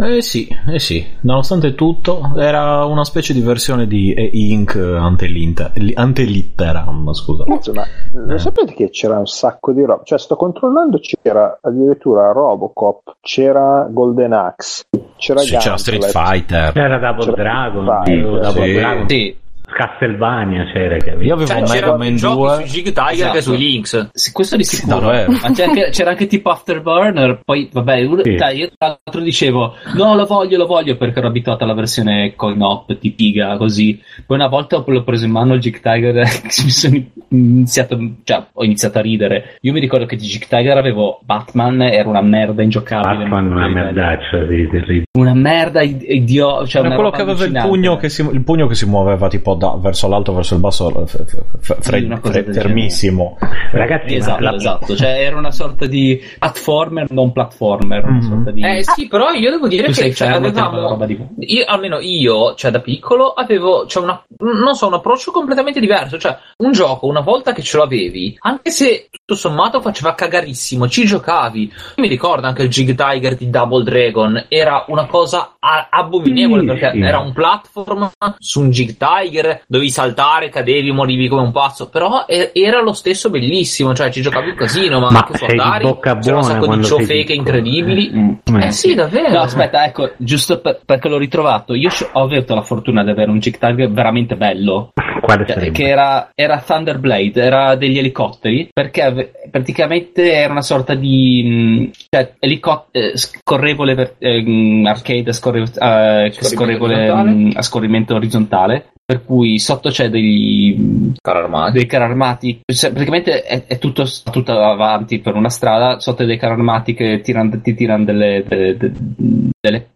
[0.00, 7.42] Eh sì, eh sì, nonostante tutto era una specie di versione di E-Ink antelitteram, scusa.
[7.48, 8.38] Insomma, lo eh.
[8.38, 10.02] sapete che c'era un sacco di roba?
[10.04, 14.84] Cioè, sto controllando, c'era addirittura Robocop, c'era Golden Axe,
[15.16, 18.72] c'era, sì, c'era Street Fighter, c'era Double c'era Dragon, Fighter, Double sì.
[18.72, 19.08] Dragon.
[19.08, 19.36] Sì.
[19.70, 21.22] Castlevania c'era capito?
[21.22, 23.32] io avevo cioè, Mega Man 2 su Jig Tiger esatto.
[23.32, 24.08] che su Lynx.
[24.12, 25.00] Sì, questo di sicuro.
[25.00, 25.10] no,
[25.52, 28.34] c'era, anche, c'era anche tipo Afterburner poi vabbè sì.
[28.34, 32.34] dai, io tra l'altro dicevo no lo voglio lo voglio perché ero abituato alla versione
[32.34, 34.00] coin op di piga così.
[34.26, 36.14] Poi una volta l'ho preso in mano il Jig Tiger
[36.64, 39.58] mi sono iniziato cioè ho iniziato a ridere.
[39.60, 43.68] Io mi ricordo che di Jig Tiger avevo Batman era una merda ingiocabile Batman una
[43.68, 48.42] merdaccia sì, una merda idiota cioè era quello che aveva il pugno che, si, il
[48.42, 51.24] pugno che si muoveva tipo da, verso l'alto verso il basso f-
[51.60, 53.36] f- fre- fre- fermissimo
[53.72, 54.54] ragazzi esatto, la...
[54.54, 54.96] esatto.
[54.96, 58.28] Cioè, era una sorta di platformer non platformer una Mm-hmm.
[58.28, 58.62] sorta di...
[58.64, 61.18] eh sì però io devo dire tu che sei cioè, avevamo roba di...
[61.40, 66.18] io, almeno io cioè da piccolo avevo cioè una, non so un approccio completamente diverso
[66.18, 71.04] cioè un gioco una volta che ce l'avevi anche se tutto sommato faceva cagarissimo ci
[71.04, 75.88] giocavi io mi ricordo anche il Jig Tiger di Double Dragon era una cosa a-
[75.90, 77.00] abominevole Sì, perché sì.
[77.00, 82.24] era un platform su un Jig Tiger dovevi saltare cadevi morivi come un pazzo però
[82.26, 86.18] era lo stesso bellissimo cioè ci giocavi un casino ma, Ma anche su Atari bocca
[86.18, 87.38] c'era un sacco di ciofeche piccolo.
[87.38, 88.56] incredibili Mm.
[88.60, 91.74] eh sì davvero No, aspetta, ecco, giusto per- perché l'ho ritrovato.
[91.74, 94.92] Io ho avuto la fortuna di avere un Jig Tiger veramente bello.
[95.20, 95.70] Quale sarebbe?
[95.72, 101.90] che era, era Thunderblade, era degli elicotteri, perché ave- praticamente era una sorta di mh,
[102.08, 108.92] cioè, elicot- eh, scorrevole ver- eh, mh, arcade, scorre- eh, scorrevole mh, a scorrimento orizzontale,
[109.08, 111.72] per cui sotto c'è degli, Carro armato.
[111.72, 116.36] dei carri armati, cioè, praticamente è, è tutto, tutto avanti per una strada, sotto dei
[116.36, 118.92] carri armati che tirano, ti tirano delle, delle, delle,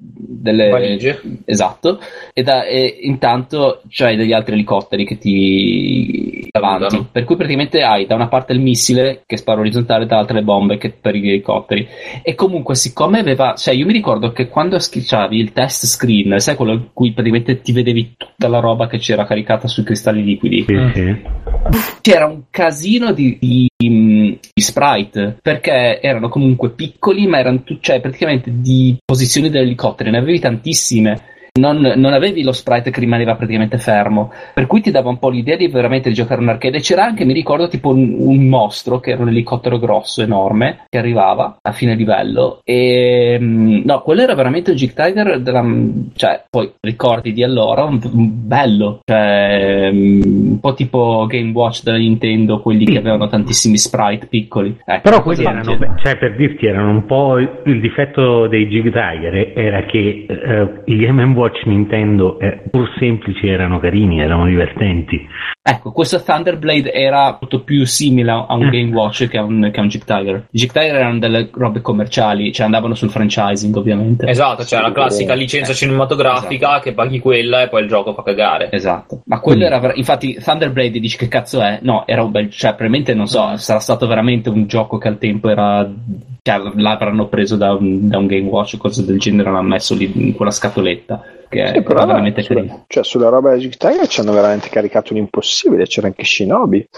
[0.05, 1.21] delle- Valigie.
[1.45, 2.01] esatto,
[2.33, 7.09] e, da- e intanto c'hai degli altri elicotteri che ti davanti, Aiutano.
[7.11, 10.77] per cui praticamente hai da una parte il missile che spara orizzontale, dall'altra le bombe
[10.79, 11.87] che per gli elicotteri.
[12.23, 16.57] E comunque, siccome aveva, cioè, io mi ricordo che quando schiacciavi il test screen, sai
[16.57, 20.67] quello in cui praticamente ti vedevi tutta la roba che c'era caricata sui cristalli liquidi,
[20.71, 20.91] Mm.
[20.93, 21.17] sì.
[22.03, 23.71] c'era un casino di, di-
[24.53, 30.19] di sprite perché erano comunque piccoli, ma erano tu- cioè, praticamente di posizioni dell'elicottero, ne
[30.19, 31.31] avevi tantissime.
[31.59, 35.29] Non, non avevi lo sprite che rimaneva praticamente fermo, per cui ti dava un po'
[35.29, 36.79] l'idea di veramente giocare un arcade.
[36.79, 40.87] E c'era anche, mi ricordo, tipo un, un mostro che era un elicottero grosso, enorme,
[40.89, 42.61] che arrivava a fine livello.
[42.65, 45.63] E mm, no, quello era veramente un Jig Tiger, della,
[46.15, 50.23] cioè, poi ricordi di allora, un, un bello, cioè, mm,
[50.53, 54.75] un po' tipo Game Watch della Nintendo, quelli che avevano tantissimi sprite piccoli.
[54.85, 58.93] Ecco, Però quelli erano, cioè per dirti, erano un po' il il difetto dei Jig
[58.93, 65.27] Tiger era che eh, i Game Watch Nintendo, eh, pur semplici, erano carini, erano divertenti.
[65.65, 68.71] Ecco, questo Thunderblade era molto più simile a un Mm.
[68.71, 70.47] Game Watch che a un, che a un Jig Tiger.
[70.51, 74.27] I Jig Tiger erano delle robe commerciali, cioè andavano sul franchising ovviamente.
[74.29, 76.83] Esatto, cioè la classica Eh, licenza eh, cinematografica esatto.
[76.83, 78.71] che paghi quella e poi il gioco fa cagare.
[78.73, 79.73] Esatto, ma quello Mm.
[79.73, 81.79] era infatti Thunderblade dici che cazzo è?
[81.83, 85.19] No, era un bel, cioè probabilmente non so, sarà stato veramente un gioco che al
[85.19, 85.89] tempo era,
[86.43, 89.95] cioè l'avranno preso da un, da un Game Watch o cose del genere, l'hanno messo
[89.95, 91.23] lì in quella scatoletta,
[91.59, 92.85] che Sì, era però veramente sulla, carino.
[92.89, 95.85] cioè, sulla roba di Jig Tiger ci hanno veramente caricato l'impossibile.
[95.87, 96.89] C'era anche Shinobi.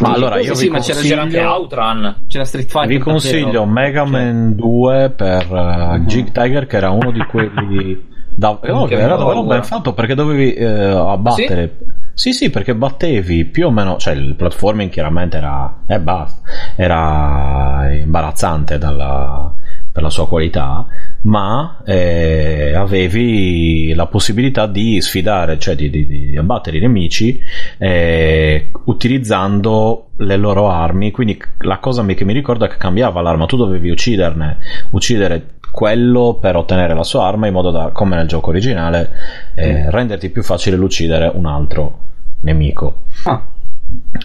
[0.00, 2.22] Ma allora io Sì, vi ma c'era consiglio, C'era anche Outrun.
[2.26, 2.88] C'era Street Fighter.
[2.88, 3.66] vi consiglio.
[3.66, 8.68] Mega Cioè, Man 2 per uh, Jig Tiger che era uno di quelli da, che
[8.96, 11.76] era davvero ben fatto perché dovevi eh, abbattere
[12.14, 16.40] sì sì perché battevi più o meno cioè il platforming chiaramente era eh, basta,
[16.76, 19.52] era imbarazzante dalla-
[19.92, 20.86] per la sua qualità
[21.22, 27.40] ma eh, avevi la possibilità di sfidare cioè di, di- di abbattere i nemici
[27.78, 31.10] eh, utilizzando le loro armi.
[31.10, 33.46] Quindi la cosa che mi ricordo è che cambiava l'arma.
[33.46, 34.58] Tu dovevi ucciderne
[34.90, 39.10] uccidere quello per ottenere la sua arma in modo da come nel gioco originale
[39.54, 41.98] eh, renderti più facile l'uccidere un altro
[42.40, 43.04] nemico.
[43.24, 43.46] Ah,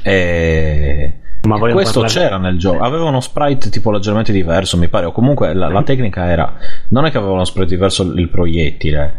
[0.02, 5.06] e Ma questo parlare- c'era nel gioco aveva uno sprite tipo leggermente diverso mi pare
[5.06, 6.54] o comunque la, la tecnica era
[6.90, 9.14] non è che aveva uno sprite diverso il proiettile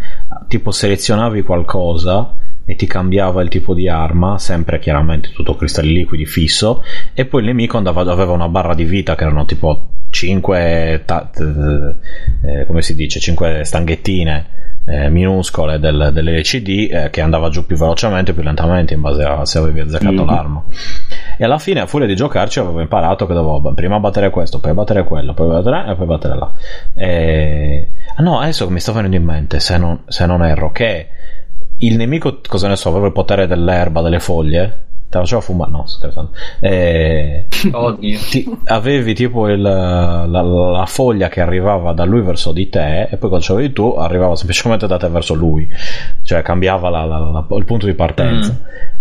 [0.49, 6.27] tipo selezionavi qualcosa e ti cambiava il tipo di arma sempre chiaramente tutto cristalli liquidi
[6.27, 6.83] fisso
[7.15, 11.05] e poi il nemico andava, aveva una barra di vita che erano tipo 5
[12.67, 14.47] come si dice 5 stanghettine
[14.89, 19.45] eh, minuscole del, dell'LCD eh, che andava giù più velocemente più lentamente in base a
[19.45, 20.27] se avevi azzeccato Mhm.
[20.27, 20.65] l'arma
[21.37, 24.73] e alla fine a furia di giocarci avevo imparato che dovevo prima battere questo poi
[24.75, 26.53] battere quello poi battere e poi battere là.
[26.95, 27.89] E...
[28.17, 31.09] ah no adesso mi sta venendo in mente se non, se non erro che
[31.79, 35.71] il nemico cosa ne so aveva il potere dell'erba delle foglie te la faceva fumare
[35.71, 37.47] no scherzando e...
[37.71, 38.19] Oddio.
[38.31, 43.17] ti- avevi tipo il- la, la foglia che arrivava da lui verso di te e
[43.17, 45.69] poi quando ce l'avevi tu arrivava semplicemente da te verso lui.
[46.23, 48.59] Cioè cambiava la- il punto di partenza.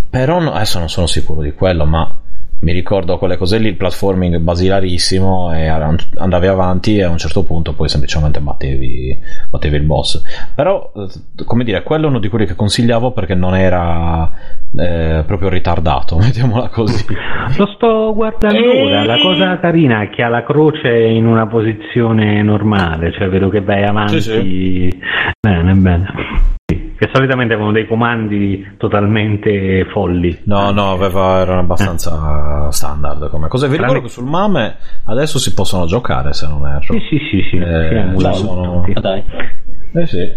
[0.07, 2.15] Però no- adesso non sono sicuro di quello ma
[2.65, 7.43] mi ricordo quelle cose lì il platforming basilarissimo e andavi avanti e a un certo
[7.43, 9.15] punto poi semplicemente battevi,
[9.51, 10.23] battevi il boss
[10.55, 14.31] però eh, come dire quello è uno di quelli che consigliavo perché non era
[14.75, 17.05] eh, proprio ritardato mettiamola così
[17.57, 22.41] Lo sto guardando ora, la cosa carina è che ha la croce in una posizione
[22.41, 24.21] normale, cioè vedo che vai avanti.
[24.21, 24.89] Sì,
[25.39, 26.54] Bene, bene.
[26.97, 30.41] Che solitamente avevano dei comandi totalmente folli.
[30.45, 33.67] No, no, aveva, erano abbastanza standard come cose.
[33.67, 36.93] Vi ricordo che sul MAME adesso si possono giocare se non erro.
[36.93, 37.57] Sì, sì, sì, sì.
[37.57, 39.23] Eh, sì, sono- ma dai.
[39.93, 40.33] Eh sì.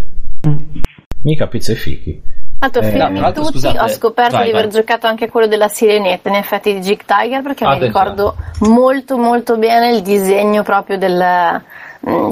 [1.23, 2.23] Mica pizza e fichi.
[2.59, 4.73] Tanto, Eh, fermi no, tutti, scusate, ho scoperto vai, di aver vai.
[4.73, 7.87] giocato anche quello della sirenetta, in effetti di Jig Tiger, perché mi Attenzione.
[7.87, 8.35] ricordo
[8.69, 11.63] molto molto bene il disegno proprio del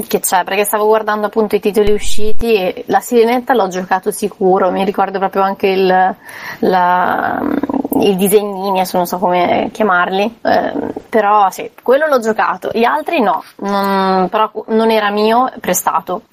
[0.07, 4.71] che c'è, perché stavo guardando appunto i titoli usciti e la sirenetta l'ho giocato sicuro,
[4.71, 6.15] mi ricordo proprio anche il,
[6.59, 7.39] la,
[8.01, 13.21] i disegnini, adesso non so come chiamarli, ehm, però sì, quello l'ho giocato, gli altri
[13.21, 16.23] no, non- però non era mio, prestato.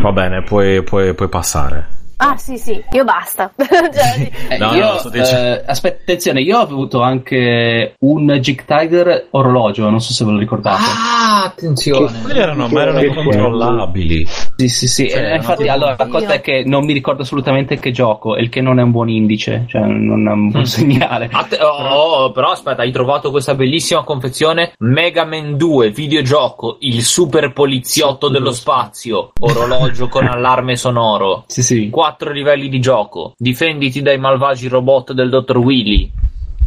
[0.00, 1.86] Va bene, puoi, puoi- puoi passare.
[2.22, 3.50] Ah, sì, sì, io basta.
[3.56, 8.26] Cioè, Eh, No, io, no, sto dicendo- eh, aspetta, attenzione, io ho avuto anche un
[8.40, 10.82] Jig Tiger orologio, non so se ve lo ricordate.
[10.82, 12.10] Ah, attenzione.
[12.22, 14.26] Quelli erano, ma erano incontrollabili.
[14.56, 15.08] Sì, sì, sì.
[15.08, 18.42] Cioè, Eh, infatti, allora, la cosa è che non mi ricordo assolutamente che gioco, e
[18.42, 20.66] il che non è un buon indice, cioè non è un buon Mm.
[20.66, 21.28] segnale.
[21.32, 27.02] Atte- oh, oh, però aspetta, hai trovato questa bellissima confezione Mega Man 2, videogioco, il
[27.02, 31.44] super poliziotto Sì, dello lo- spazio, orologio con allarme sonoro.
[31.46, 31.88] Sì, sì.
[32.10, 33.34] Quattro livelli di gioco.
[33.36, 36.10] Difenditi dai malvagi robot del dottor Willy.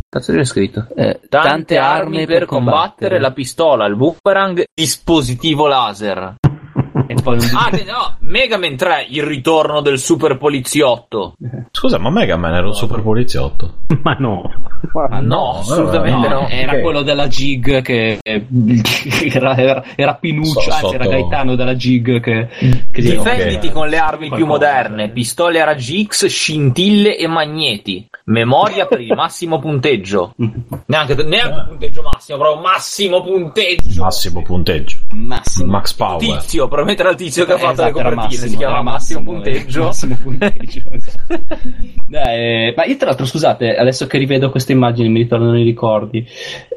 [0.07, 0.87] Cazzo c'è scritto?
[0.95, 6.35] Eh, Tante, armi per combattere, la pistola, il boomerang, dispositivo laser.
[7.23, 11.35] Poi Ah, no, Mega Man 3, il ritorno del super poliziotto.
[11.71, 13.73] Scusa, ma Mega Man era un super poliziotto.
[14.03, 14.51] Ma no.
[14.93, 16.47] Ma No, assolutamente No, no.
[16.49, 16.81] era Ok.
[16.81, 18.19] quello della Gig che
[19.31, 22.47] era, era, era Pinuccio, So- anzi era Gaetano della Gig che,
[22.91, 23.73] che Sì, Difenditi ok.
[23.73, 24.51] con le armi più Qualcosa.
[24.51, 28.07] moderne, pistole a raggi X, scintille e magneti.
[28.25, 30.33] Memoria per il massimo punteggio.
[30.85, 34.01] Neanche, neanche punteggio massimo, però massimo punteggio.
[34.03, 34.97] Massimo punteggio.
[35.11, 35.71] Massimo.
[35.71, 36.19] Max Power.
[36.19, 39.83] Tizio, promettere al tizio che ha fatto Esatto, le copertine, si chiama massimo, massimo, punteggio.
[39.83, 41.39] massimo punteggio, esatto.
[42.11, 46.25] Eh, ma io tra l'altro scusate, adesso che rivedo queste immagini mi ritornano i ricordi.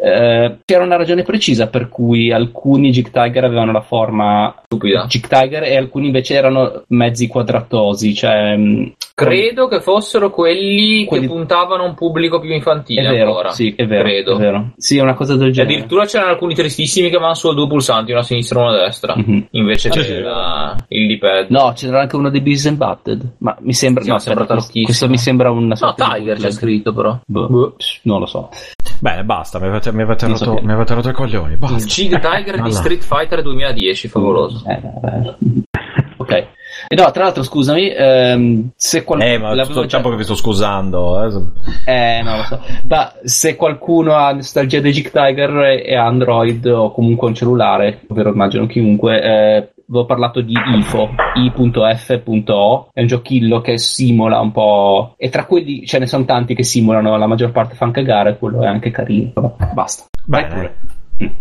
[0.02, 5.06] Eh, c'era una ragione precisa per cui alcuni Jig Tiger avevano la forma Stupida.
[5.06, 11.26] Jig Tiger e alcuni invece erano mezzi quadratosi, cioè mh, Credo che fossero quelli, Quelli-
[11.26, 13.50] che puntavano a un pubblico più infantile è vero, ancora.
[13.50, 14.34] sì, è vero, Credo.
[14.34, 14.72] è vero.
[14.76, 15.72] Sì, è una cosa del E genere.
[15.74, 18.84] addirittura c'erano alcuni tristissimi che avevano solo due pulsanti, una a sinistra e una a
[18.84, 19.14] destra.
[19.16, 19.46] Mhm.
[19.52, 21.46] Invece Sì, c'era il D-pad.
[21.50, 24.84] No, c'era anche uno dei Beavis and Butted, ma mi sembra, Sì, no, sembra tantissimo.
[24.84, 27.18] questo mi sembra una No, sorta di Tiger c'è scritto però.
[27.26, 28.48] Boh, non lo so.
[28.98, 31.56] Bene, basta, mi avete, mi avete so rotto, che- mi avete rotto i coglioni.
[31.56, 31.76] Basta.
[31.76, 32.72] Il Jig Tiger di.
[32.72, 34.62] Street Fighter 2010, favoloso.
[34.66, 34.80] Eh,
[36.16, 36.32] ok.
[36.88, 39.30] E no, tra l'altro, scusami, ehm, se qualcuno.
[39.32, 41.22] Eh, ma tutto il tempo che vi sto scusando.
[41.24, 41.90] eh.
[42.18, 42.60] Eh, no, lo so.
[42.88, 48.30] Ma se qualcuno ha nostalgia di Jig Tiger e Android o comunque un cellulare, ovvero
[48.30, 55.14] immagino chiunque, eh, avevo parlato di IFO, i.f.o, è un giochillo che simula un po',
[55.16, 58.62] e tra quelli ce ne sono tanti che simulano, la maggior parte fanno cagare, quello
[58.62, 59.32] è anche carino.
[59.34, 60.04] Vabbè, basta.
[60.26, 60.76] Vai pure.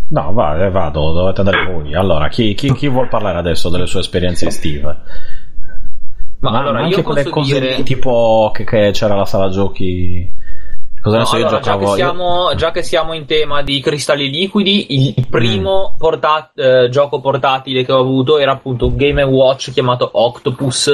[0.10, 1.96] No, va, eh, vado, dovete andare voi.
[1.96, 4.98] Allora, chi, chi, chi vuol parlare adesso delle sue esperienze estive?
[6.40, 7.84] Ma, allora anche io quelle posso cose dire...
[7.84, 10.32] tipo che, che c'era la sala giochi.
[11.06, 13.80] Cosa No, so, io allora, già, che io- siamo, già che siamo in tema di
[13.80, 19.22] cristalli liquidi, il primo porta- eh, gioco portatile che ho avuto era appunto un Game
[19.22, 20.92] Watch chiamato Octopus.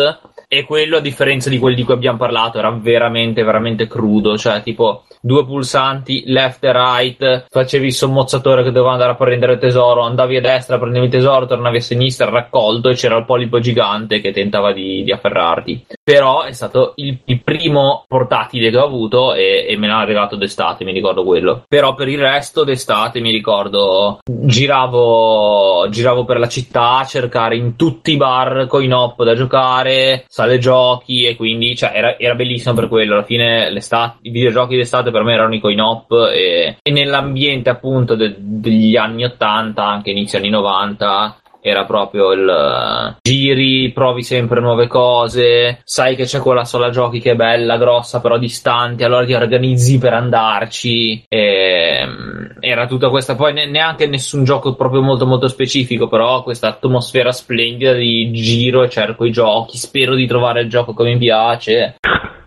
[0.54, 4.38] E quello, a differenza di quelli di cui abbiamo parlato, era veramente, veramente crudo.
[4.38, 9.54] Cioè, tipo, due pulsanti, left e right, facevi il sommozzatore che doveva andare a prendere
[9.54, 13.24] il tesoro, andavi a destra, prendevi il tesoro, tornavi a sinistra, raccolto, e c'era il
[13.24, 15.86] polipo gigante che tentava di, di afferrarti.
[16.04, 20.36] Però è stato il, il primo portatile che ho avuto e, e me l'ha regalato
[20.36, 21.64] d'estate, mi ricordo quello.
[21.66, 27.78] Però per il resto d'estate mi ricordo giravo, giravo per la città a cercare in
[27.78, 32.74] tutti i bar coin op da giocare, sale giochi e quindi cioè, era, era bellissimo
[32.74, 33.14] per quello.
[33.14, 37.70] Alla fine l'estate, i videogiochi d'estate per me erano i coin op e, e nell'ambiente
[37.70, 44.24] appunto de- degli anni 80, anche inizio anni 90 era proprio il eh, giri, provi
[44.24, 49.04] sempre nuove cose, sai che c'è quella sola giochi che è bella, grossa, però distante,
[49.04, 51.24] allora ti organizzi per andarci.
[51.28, 56.44] E, mm, era tutta questa, poi ne- neanche nessun gioco proprio molto molto specifico, però
[56.44, 61.04] questa atmosfera splendida di giro e cerco i giochi, spero di trovare il gioco che
[61.04, 61.96] mi piace.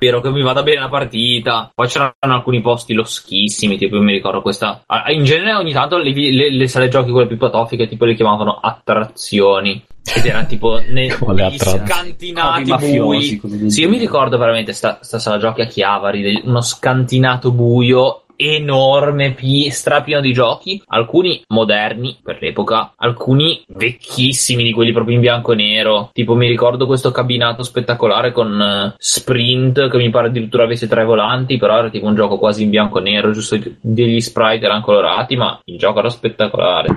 [0.05, 1.71] Spero che mi vada bene la partita.
[1.75, 4.85] Poi c'erano alcuni posti loschissimi, tipo io mi ricordo questa.
[5.09, 8.59] In genere ogni tanto le, le, le sale giochi quelle più patofiche, tipo le chiamavano
[8.61, 9.83] attrazioni.
[10.15, 13.71] Ed erano tipo ne, Quale negli scantinati mafiosi, bui.
[13.71, 19.33] Sì, io mi ricordo veramente sta, sta sala giochi a Chiavari, uno scantinato buio enorme,
[19.33, 25.53] pi- strapieno di giochi, alcuni moderni per l'epoca, alcuni vecchissimi di quelli proprio in bianco
[25.53, 26.11] e nero.
[26.13, 31.05] Tipo mi ricordo questo cabinato spettacolare con eh, Sprint che mi pare addirittura avesse tre
[31.05, 34.83] volanti, però era tipo un gioco quasi in bianco e nero, giusto degli sprite erano
[34.83, 36.89] colorati, ma il gioco era spettacolare.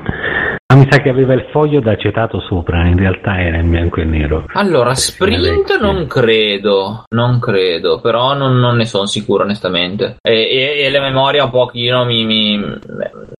[0.69, 4.03] Ma mi sa che aveva il foglio d'acetato sopra, in realtà era in bianco e
[4.03, 4.43] nero.
[4.53, 10.17] Allora, Sprint non credo, non credo, però non, non ne sono sicuro onestamente.
[10.21, 12.79] E, e- e la memoria un pochino mi, mi,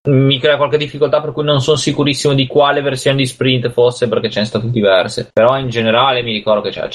[0.08, 4.08] mi crea qualche difficoltà per cui non sono sicurissimo di quale versione di Sprint fosse
[4.08, 5.30] perché ce ne sono state diverse.
[5.34, 6.90] Però in generale mi ricordo che c'era,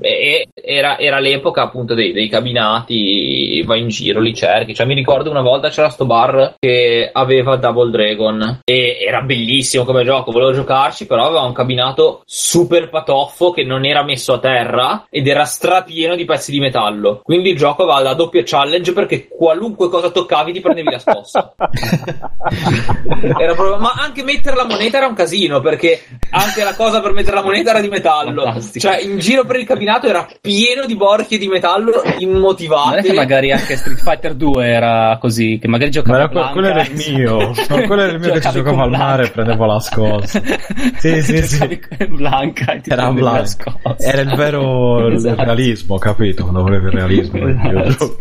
[0.00, 4.74] e- era, era l'epoca appunto dei, dei cabinati, vai in giro, li cerchi.
[4.74, 9.84] Cioè mi ricordo una volta c'era sto bar che aveva Double Dragon e era bellissimo
[9.84, 14.38] come gioco, volevo giocarci, però aveva un cabinato super patoffo che non era messo a
[14.38, 17.20] terra ed era strapieno di pezzi di metallo.
[17.22, 21.52] Quindi il gioco aveva la doppia challenge perché qualunque cosa toccavi ti prendevi la scossa.
[23.38, 27.12] Era proprio- Ma anche mettere la moneta era un casino perché anche la cosa per
[27.12, 28.42] mettere la moneta era di metallo.
[28.44, 28.88] Fantastico.
[28.88, 32.88] Cioè, in giro per il cabinato era pieno di borchie di metallo immotivate.
[32.88, 36.28] Non è che magari anche Street Fighter 2 era così, che magari Ma giocava era
[36.28, 37.52] que- quello era il mio.
[37.86, 40.40] Quello era il mio che ci giocavo con al mare e prendevo la scossa.
[40.98, 41.80] Sì, sì, sì.
[42.08, 43.44] Blanca e ti Era Blanca.
[43.46, 43.96] scossa.
[43.98, 45.44] Era il vero il Esatto.
[45.44, 46.42] realismo, capito?
[46.42, 47.48] Quando volevi il realismo.
[47.48, 48.16] Esatto.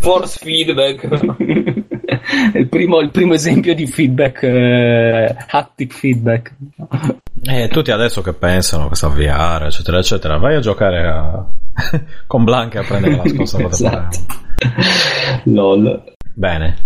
[0.00, 1.17] Force feedback.
[2.54, 6.54] il, primo, il primo esempio di feedback, eh, haptic feedback.
[7.42, 11.44] E tutti adesso che pensano questa VR, eccetera, eccetera, vai a giocare a...
[12.26, 14.18] con Blanca a prendere la scossa esatto.
[15.44, 16.02] LOL.
[16.34, 16.76] Bene.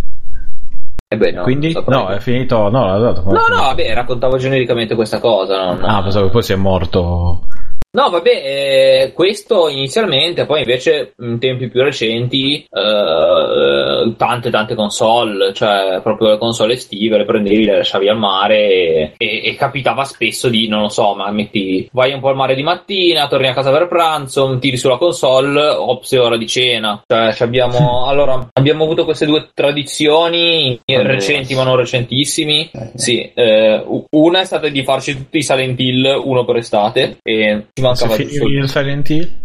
[1.08, 1.98] Eh beh, no, Quindi, saprei.
[1.98, 2.68] no, è finito.
[2.70, 3.12] No, No,
[3.48, 5.66] no, vabbè, raccontavo genericamente questa cosa.
[5.74, 7.46] non- Ah, pensavo che poi si è morto.
[7.94, 15.52] No, vabbè, eh, questo inizialmente, poi invece in tempi più recenti, eh, tante tante console,
[15.52, 20.04] cioè proprio le console estive, le prendevi, le lasciavi al mare e, e- e capitava
[20.04, 23.48] spesso di, non lo so, ma metti, vai un po' al mare di mattina, torni
[23.48, 27.02] a casa per pranzo, tiri sulla console, ops, è ora di cena.
[27.06, 31.08] Cioè, ci abbiamo, allora, abbiamo avuto queste due tradizioni Allora.
[31.08, 32.70] recenti ma non recentissimi.
[32.72, 32.90] Eh.
[32.94, 37.66] Sì, eh, una è stata di farci tutti i Silent Hill, uno per estate, e
[37.82, 38.32] mancava giusto.
[38.32, 39.40] finivi il Silent Hill?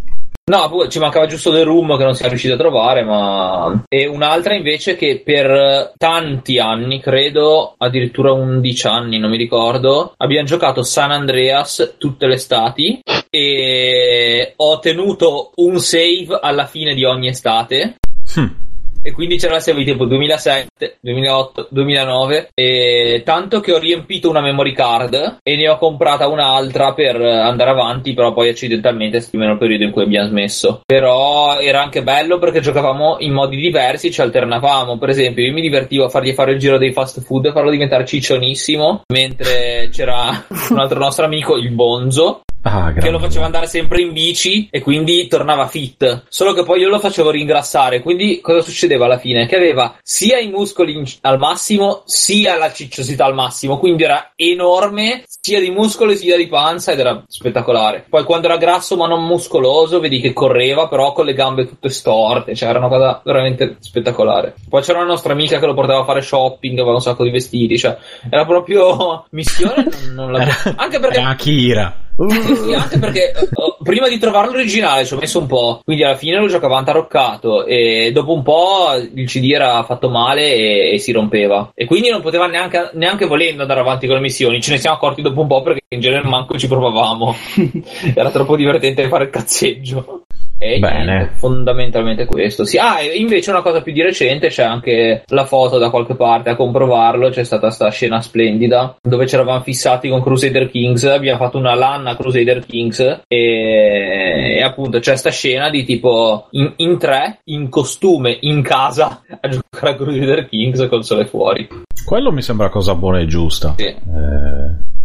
[0.50, 3.84] No, ci mancava giusto The Room che non siamo riusciti a trovare, ma.
[3.90, 10.48] E un'altra invece che per tanti anni, credo, addirittura 11 anni, non mi ricordo, abbiamo
[10.48, 17.28] giocato San Andreas tutte le estati e ho tenuto un save alla fine di ogni
[17.28, 17.98] estate.
[18.36, 18.67] Hm.
[19.02, 24.42] E quindi c'era la save tipo 2007, 2008, 2009 e tanto che ho riempito una
[24.42, 29.58] memory card e ne ho comprata un'altra per andare avanti, però poi accidentalmente scrivere il
[29.58, 30.82] periodo in cui abbiamo smesso.
[30.86, 34.98] Però era anche bello perché giocavamo in modi diversi, ci alternavamo.
[34.98, 37.72] Per esempio, io mi divertivo a fargli fare il giro dei fast food e farlo
[37.72, 43.68] diventare ciccionissimo, mentre c'era un altro nostro amico, il Bonzo, Ah, che lo faceva andare
[43.68, 46.26] sempre in bici e quindi tornava fit.
[46.28, 48.02] Solo che poi io lo facevo ringrassare.
[48.02, 49.46] Quindi cosa succedeva alla fine?
[49.48, 53.78] Che aveva sia i muscoli in- al massimo, sia la cicciosità al massimo.
[53.78, 58.06] Quindi era enorme, sia di muscolo sia di panza ed era spettacolare.
[58.10, 61.90] Poi quando era grasso ma non muscoloso, vedi che correva, però con le gambe tutte
[61.90, 62.56] storte.
[62.56, 64.56] Cioè era una cosa veramente spettacolare.
[64.68, 67.30] Poi c'era una nostra amica che lo portava a fare shopping, aveva un sacco di
[67.32, 67.78] vestiti.
[67.78, 67.98] Cioè
[68.30, 69.88] era proprio missione.
[70.14, 70.48] Non, non la...
[70.76, 71.96] Anche perché Era Akira.
[72.18, 76.16] Sì, anche perché oh, prima di trovarlo originale ci ho messo un po', quindi alla
[76.16, 80.98] fine lo giocavo antaroccato e dopo un po' il CD era fatto male e, e
[80.98, 81.72] si rompeva.
[81.76, 84.96] E quindi non poteva neanche, neanche volendo andare avanti con le missioni, ce ne siamo
[84.96, 87.36] accorti dopo un po' perché in genere manco ci provavamo.
[88.16, 90.27] era troppo divertente fare il cazzeggio.
[90.60, 91.06] E Bene.
[91.06, 92.66] niente, fondamentalmente questo.
[92.66, 96.16] Sì, ah, e invece una cosa più di recente c'è anche la foto da qualche
[96.16, 97.30] parte a comprovarlo.
[97.30, 101.04] C'è stata sta scena splendida dove ci eravamo fissati con Crusader Kings.
[101.04, 106.48] Abbiamo fatto una LAN a Crusader Kings e, e appunto c'è sta scena di tipo
[106.52, 111.26] in, in tre, in costume, in casa a giocare a Crusader Kings con il sole
[111.26, 111.68] fuori.
[112.04, 113.76] Quello mi sembra cosa buona e giusta.
[113.78, 113.86] Sì.
[113.86, 114.96] Eh...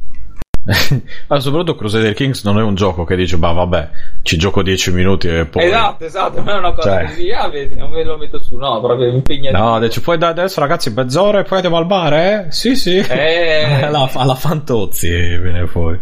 [1.26, 3.88] Ma soprattutto Crusader Kings non è un gioco che dice, bah vabbè,
[4.22, 5.64] ci gioco 10 minuti e poi...
[5.64, 7.04] Esatto, esatto, non è una cosa Cioè.
[7.06, 9.60] così, ah, vedi, non me lo metto su, no, proprio impegnativo.
[9.60, 12.46] No, dice, poi da adesso ragazzi mezz'ora e poi andiamo al mare?
[12.46, 12.52] eh?
[12.52, 12.96] Sì, sì.
[12.98, 13.82] Eh.
[13.82, 15.98] alla, alla Fantozzi viene fuori.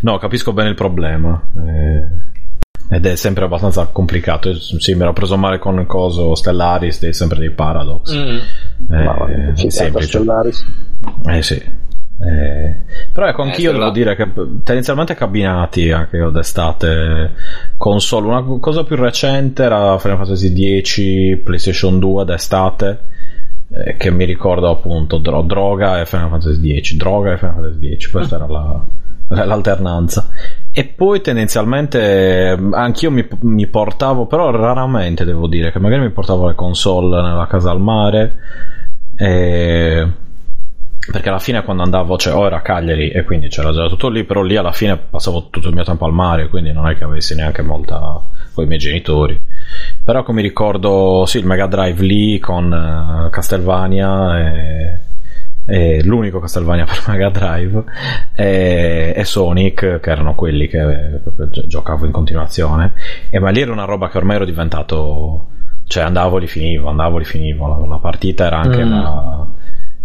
[0.00, 1.40] No, capisco bene il problema.
[1.56, 4.52] eh, Ed è sempre abbastanza complicato.
[4.58, 8.14] Sì, mi ero preso male con coso Stellaris, dei sempre dei paradox.
[8.14, 8.38] Mm.
[8.90, 10.06] Eh, Ma semplice.
[10.08, 10.66] Stellaris.
[11.28, 11.80] Eh sì.
[12.24, 12.76] Eh,
[13.12, 14.30] però ecco, Eh, anch'io Stella- devo dire che
[14.62, 17.32] tendenzialmente cabinati anche io d'estate
[17.76, 18.26] console.
[18.28, 22.98] Una cosa più recente era Final Fantasy X, PlayStation 2 d'estate.
[23.74, 27.96] eh, che mi ricordo appunto dro- droga e Final Fantasy X, droga e Final Fantasy
[27.96, 28.84] X, questa era la,
[29.46, 30.28] l'alternanza.
[30.70, 36.10] E poi tendenzialmente eh, anch'io mi, mi portavo, però raramente devo dire che magari mi
[36.10, 38.32] portavo le console nella casa al mare.
[39.16, 40.06] E
[41.10, 44.08] perché alla fine quando andavo, cioè o era a Cagliari e quindi c'era già tutto
[44.08, 46.96] lì, però lì alla fine passavo tutto il mio tempo al mare, quindi non è
[46.96, 48.22] che avessi neanche molta
[48.54, 49.38] con i miei genitori.
[50.04, 55.00] Però come ricordo, sì, il Mega Drive lì con eh, Castlevania e,
[55.66, 57.84] e l'unico Castlevania per Mega Drive
[58.34, 61.20] e, e Sonic, che erano quelli che eh,
[61.66, 62.92] giocavo in continuazione.
[63.28, 65.48] E ma lì era una roba che ormai ero diventato,
[65.86, 67.66] cioè andavo, li finivo, andavo, li finivo.
[67.66, 68.90] La, la partita era anche Mm.
[68.90, 69.46] la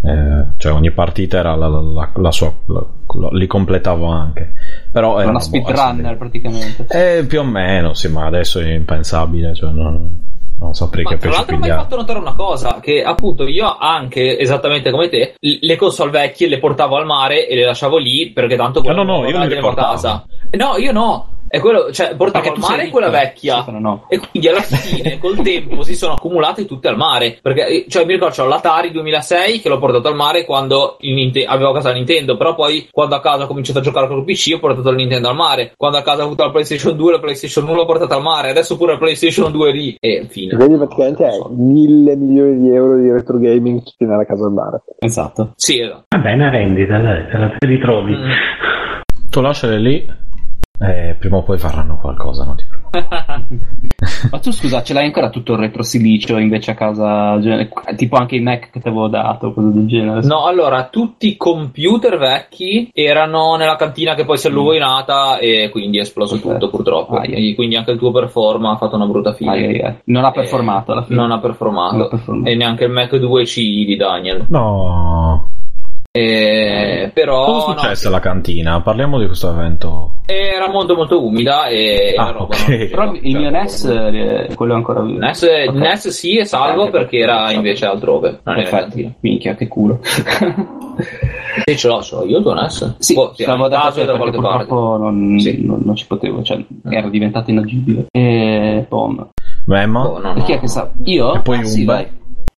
[0.08, 2.86] Eh, cioè ogni partita era la, la, la, la sua la,
[3.32, 4.54] li completavo anche
[4.92, 9.72] però era una speedrunner praticamente eh, più o meno sì ma adesso è impensabile cioè
[9.72, 10.28] non,
[10.60, 13.78] non saprei Ma che tra l'altro mi hai fatto notare una cosa, che appunto io
[13.78, 18.32] anche, esattamente come te, le console vecchie le portavo al mare e le lasciavo lì
[18.32, 19.88] perché tanto no, no, no, io non le portavo.
[19.88, 20.26] a casa.
[20.52, 21.37] No, io no.
[21.48, 23.64] È quello, cioè, portavo al mare quella vecchia.
[23.64, 24.06] Sì, no.
[24.10, 27.38] E quindi alla fine, col tempo, si sono accumulate tutte al mare.
[27.42, 31.70] Perché, cioè, mi ricordo, c'ho l'Atari 2006 che l'ho portato al mare quando Ninte- avevo
[31.70, 32.38] a casa la Nintendo.
[32.38, 34.96] Però poi, quando a casa ho cominciato a giocare con il PC, ho portato la
[34.98, 35.74] Nintendo al mare.
[35.78, 38.50] Quando a casa ho avuto la PlayStation 2, la PlayStation 1 l'ho portata al mare.
[38.50, 39.96] Adesso pure la PlayStation 2 lì.
[40.00, 40.56] E fine.
[40.56, 44.82] Vedi, praticamente hai mille milioni di euro di retro gaming tutti nella casa al mare.
[45.00, 45.54] Esatto.
[45.56, 46.06] Sì, esatto.
[46.10, 48.16] Vabbè, è una rendita, dai, te la ritrovi.
[48.16, 48.32] Mm.
[49.30, 50.06] tu lasciale lì
[50.80, 53.46] eh, prima o poi faranno qualcosa non ti preoccupare
[54.32, 57.38] Ma tu scusa, ce l'hai ancora tutto il retro silicio invece a casa?
[57.96, 60.22] Tipo anche i Mac che ti avevo dato, cose del genere?
[60.22, 65.70] No, allora, tutti i computer vecchi erano nella cantina che poi si è alluvinata e
[65.72, 66.42] quindi è esploso Ok.
[66.42, 67.16] tutto purtroppo.
[67.16, 67.56] Ah, yeah.
[67.56, 69.52] Quindi anche il tuo performa ha fatto una brutta fine.
[69.52, 69.96] Ai, ai, ai.
[70.06, 71.20] Non ha performato alla fine.
[71.20, 71.96] Non ha performato.
[71.96, 72.50] Non ha performato.
[72.50, 73.56] E neanche il Mac 2C
[73.86, 74.46] di Daniel.
[74.50, 75.50] no
[76.18, 81.24] E, però cosa è no, successo alla cantina parliamo di questo evento era molto molto
[81.24, 82.68] umida e Ah, roba ok.
[82.68, 85.20] non- Però il mio NES, eh, quello è ancora vivo.
[85.20, 85.74] NES, Ok.
[85.76, 88.40] NES sì è salvo perché era invece altrove.
[88.44, 89.14] Non era in Perfetto, cantina.
[89.22, 90.00] minchia, che culo.
[91.66, 92.96] Sì, ce l'ho, ce l'ho io il tuo NES.
[93.00, 93.80] Sì, Boh, sì, stavo in da
[94.18, 94.66] qualche parte.
[94.66, 95.64] purtroppo non, Sì.
[95.66, 98.06] non, non ci potevo, cioè era diventato inagibile.
[98.12, 99.28] E bom.
[99.66, 100.44] Memma Boh, no, E no.
[100.44, 100.90] chi è che sa?
[101.06, 101.36] Io?
[101.36, 101.92] E poi Ah, sì, Umbe.
[101.94, 102.08] vai.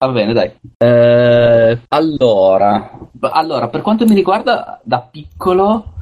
[0.01, 0.53] Va bene, dai.
[0.77, 2.91] Eh, allora,
[3.33, 5.95] allora, per quanto mi riguarda, da piccolo,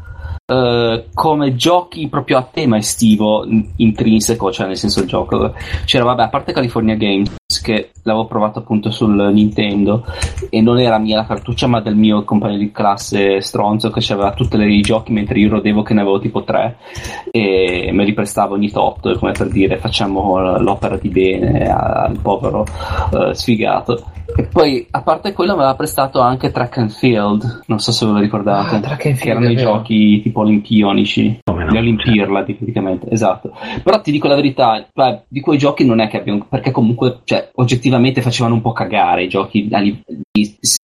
[0.47, 5.53] eh, come giochi proprio a tema estivo in- intrinseco, cioè nel senso il gioco,
[5.85, 10.05] c'era, vabbè, a parte California Games, che l'avevo provato appunto sul Nintendo,
[10.49, 14.33] e non era mia la cartuccia, ma del mio compagno di classe stronzo che aveva
[14.33, 16.77] tutti i giochi, mentre io rodevo che ne avevo tipo tre,
[17.31, 22.65] e me li prestavo ogni tot, come per dire, facciamo l'opera di bene al povero
[23.13, 24.05] eh, sfigato.
[24.37, 27.63] E poi, a parte quello, mi aveva prestato anche Track and Field.
[27.67, 28.77] Non so se ve lo ricordate.
[28.77, 31.41] Ah, Track and che Field, erano è i giochi tipo olimpionici.
[31.43, 31.73] Come no?
[31.73, 33.53] Le Olimpirladi, praticamente, esatto.
[33.83, 36.47] Però ti dico la verità, beh, di quei giochi non è che abbiamo.
[36.49, 39.75] Perché comunque, cioè, oggettivamente facevano un po' cagare i giochi di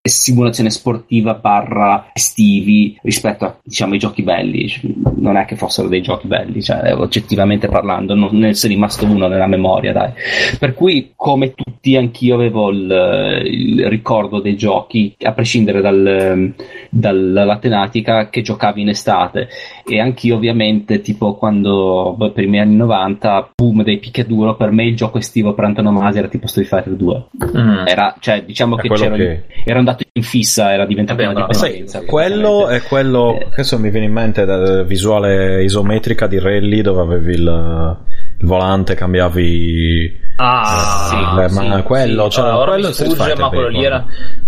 [0.09, 4.69] simulazione sportiva barra estivi rispetto a diciamo ai giochi belli.
[5.17, 9.29] Non è che fossero dei giochi belli cioè oggettivamente parlando non ne è rimasto uno
[9.29, 10.11] nella memoria dai.
[10.59, 16.53] Per cui come tutti anch'io avevo il, il ricordo dei giochi a prescindere dal,
[16.91, 19.49] dal- dalla tematica che giocavi in estate.
[19.87, 24.71] E anch'io ovviamente tipo quando boh, per i miei anni 90 boom dei picchiaduro per
[24.73, 27.87] me il gioco estivo per antonomasia era tipo Street Fighter 2 Mm.
[27.87, 31.47] era cioè diciamo È che c'era che- ero andato in fissa era diventato Vabbè, una
[31.47, 33.47] dipendenza sai, quello è quello Eh.
[33.53, 37.97] adesso mi viene in mente la visuale isometrica di Rally dove avevi il,
[38.39, 42.31] il volante cambiavi Ah, Eh, sì, ma sì, quello, sì.
[42.31, 44.05] cioè, Allora, ora quello mi sfugge, Fighter ma quello lì era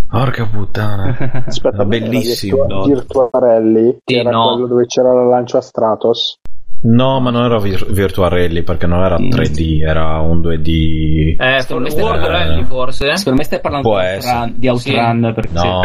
[0.09, 1.17] porca puttana
[1.47, 2.65] Aspetta, Era bellissimo.
[2.65, 4.51] Virtua- Virtuarelli, che Sì, era no.
[4.53, 6.39] quello dove c'era la lancio a Stratos.
[6.81, 9.29] No ma non era vir- Virtua Rally perché non era Mm.
[9.29, 13.59] 3D era un 2D eh, Secondo for- me World stai- Rally forse secondo me stai
[13.61, 14.05] parlando Può di.
[14.07, 15.79] Outrun, di Outrun perché No.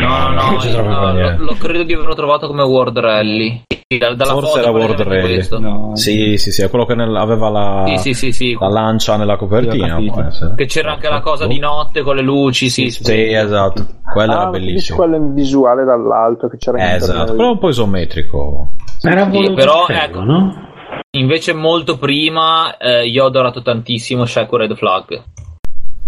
[0.00, 1.36] No, no, Non no, no, niente.
[1.38, 3.62] lo, lo credo di averlo trovato come World Rally.
[3.88, 5.34] Sì, Forse era World Rally.
[5.34, 5.60] questo.
[5.60, 8.56] No, sì sì sì è quello che nel- aveva la, Sì, sì, sì, sì.
[8.58, 9.98] la lancia nella Sì, copertina.
[10.56, 13.04] Che c'era anche la cosa di notte con le luci, sì, sì.
[13.04, 17.50] sì esatto quello ah, era bellissimo quello in visuale dall'alto che c'era Eh, esatto però
[17.52, 18.70] un po' isometrico
[19.02, 20.22] Era Sì, voluto però, ecco.
[20.22, 20.64] no?
[21.16, 25.22] Invece molto prima eh, io ho adorato tantissimo Shaco Red Flag.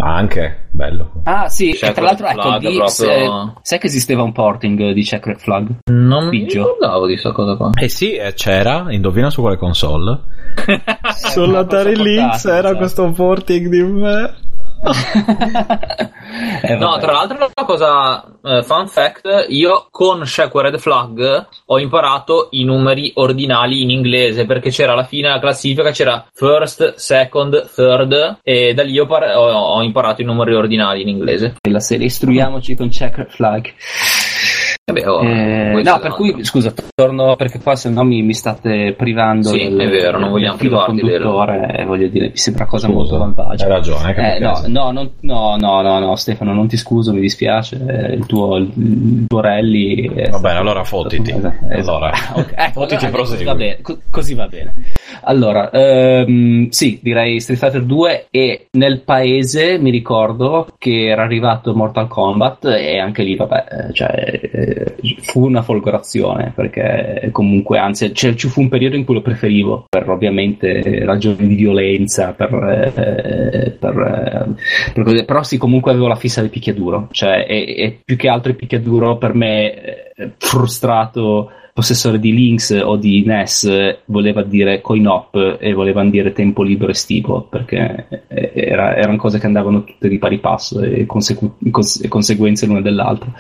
[0.01, 3.29] Ah, anche bello Ah sì, e tra l'altro ecco, Flag lì, proprio- se-
[3.63, 5.67] sai che esisteva un porting di Checkered Flag?
[5.91, 6.59] Non mi Biggio.
[6.59, 7.71] ricordavo di questa cosa qua.
[7.81, 10.21] Eh sì, eh, c'era, indovina su quale console?
[11.33, 14.35] Sull'Atari cosa Lynx era questo porting di me.
[16.61, 21.79] Eh, No, tra l'altro una cosa, eh, fun fact, io con Shaco Red Flag ho
[21.79, 27.71] imparato i numeri ordinali in inglese perché c'era alla fine la classifica, c'era first, second,
[27.75, 31.55] third e da lì ho, par- ho- ho imparato i numeri ordinali in inglese.
[31.69, 33.73] la serie istruiamoci con Checkered Flag.
[34.89, 36.45] Vabbè, oh, Eh, no, per cui altro.
[36.45, 40.31] scusa, torno perché qua se no mi, mi state privando Sì, del, è vero, non
[40.31, 43.65] vogliamo privarti del- conduttore, eh, voglio dire, mi sembra cosa Scusa, molto vantaggio.
[43.65, 47.77] Hai ragione, Eh, no, no, no, no, no, no, Stefano, non ti scuso, mi dispiace.
[47.87, 50.09] eh, Il tuo, il tuo rally.
[50.31, 51.33] Va bene, allora fottiti.
[51.33, 51.57] Esatto.
[51.99, 52.13] Allora,
[52.57, 53.45] ecco, fottiti e allora, così prosegui.
[53.45, 54.75] va bene, co- così va bene.
[55.25, 61.75] Allora, ehm, sì, direi Street Fighter 2 e nel paese mi ricordo che era arrivato
[61.75, 64.78] Mortal Kombat e anche lì, vabbè, eh, cioè,
[65.23, 69.87] fu una folgorazione perché comunque, anzi, cioè, ci fu un periodo in cui lo preferivo
[69.89, 76.09] per ovviamente ragioni di violenza, per, eh, per, eh, per cose- però sì, comunque avevo
[76.09, 80.33] la fissa del picchiaduro, cioè, e, e più che altro il picchiaduro per me, eh,
[80.39, 86.33] frustrato possessore di Lynx o di NES eh, voleva dire coin op e volevano dire
[86.33, 91.07] tempo libero estivo perché eh, era- erano cose che andavano tutte di pari passo e,
[91.07, 93.31] consecu- cons- conseguenze l'una dell'altra.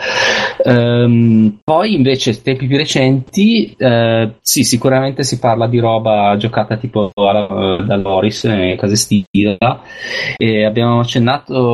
[0.65, 7.11] Ehm, poi invece tempi più recenti eh, sì sicuramente si parla di roba giocata tipo
[7.15, 9.81] alla- da Loris e case stila
[10.37, 11.65] e abbiamo accennato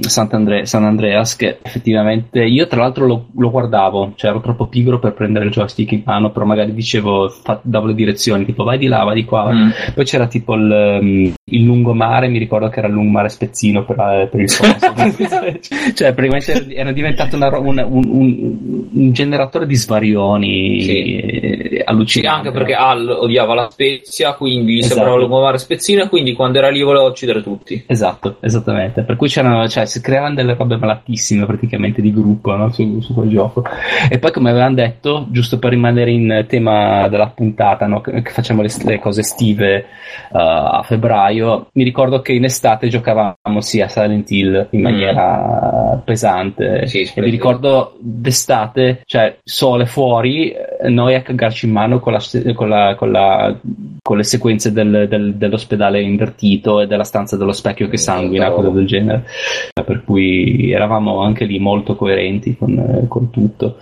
[0.00, 4.86] Sant'Andre- San Andreas che effettivamente io tra l'altro lo, lo guardavo cioè ero troppo pigro
[4.96, 8.78] per prendere il joystick in mano però magari dicevo fa- davo le direzioni tipo vai
[8.78, 9.52] di là vai di qua.
[9.52, 9.70] Mm.
[9.94, 13.98] poi c'era tipo il, um, il lungomare mi ricordo che era il lungomare spezzino per,
[13.98, 14.92] eh, per il sonso
[15.94, 21.16] cioè praticamente era diventato una ro- un, un- un- generatore di svarioni Sì.
[21.16, 24.94] eh, Sì, allucinante anche perché Al odiava la Spezia, quindi Esatto.
[24.94, 27.82] sembrava lungomare spezzino e quindi quando era lì voleva uccidere tutti.
[27.86, 29.02] Esatto, esattamente.
[29.02, 33.14] Per cui c'erano, cioè, si creavano delle robe malatissime praticamente di gruppo no, su, su
[33.14, 33.62] quel gioco.
[34.10, 38.30] E poi, come avevamo detto, giusto per rimanere in tema della puntata, no, che, che
[38.30, 39.86] facciamo le, le cose estive
[40.30, 41.37] uh, a febbraio,
[41.72, 44.82] mi ricordo che in estate giocavamo sia a Silent Hill in Mm.
[44.82, 46.86] maniera pesante.
[46.86, 52.12] Sì, e mi ricordo d'estate, cioè sole fuori, eh, noi a cagarci in mano con,
[52.12, 52.22] la,
[52.54, 53.56] con, la, con, la,
[54.02, 58.70] con le sequenze del, del, dell'ospedale invertito e della stanza dello specchio che sanguina, cose
[58.72, 59.24] del genere.
[59.72, 63.76] Per cui eravamo anche lì molto coerenti con, con tutto.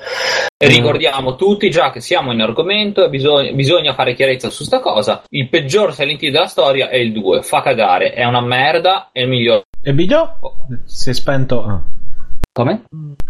[0.59, 4.81] E ricordiamo tutti già che siamo in argomento e bisogna, bisogna fare chiarezza su sta
[4.81, 5.23] cosa.
[5.31, 7.43] Il peggior Silent Hill della storia è il 2.
[7.47, 9.63] Fa cagare, è una merda, è il miglior.
[9.81, 10.39] E Biglio?
[10.85, 11.63] Si è spento.
[11.65, 11.81] ah.
[12.53, 12.85] Come?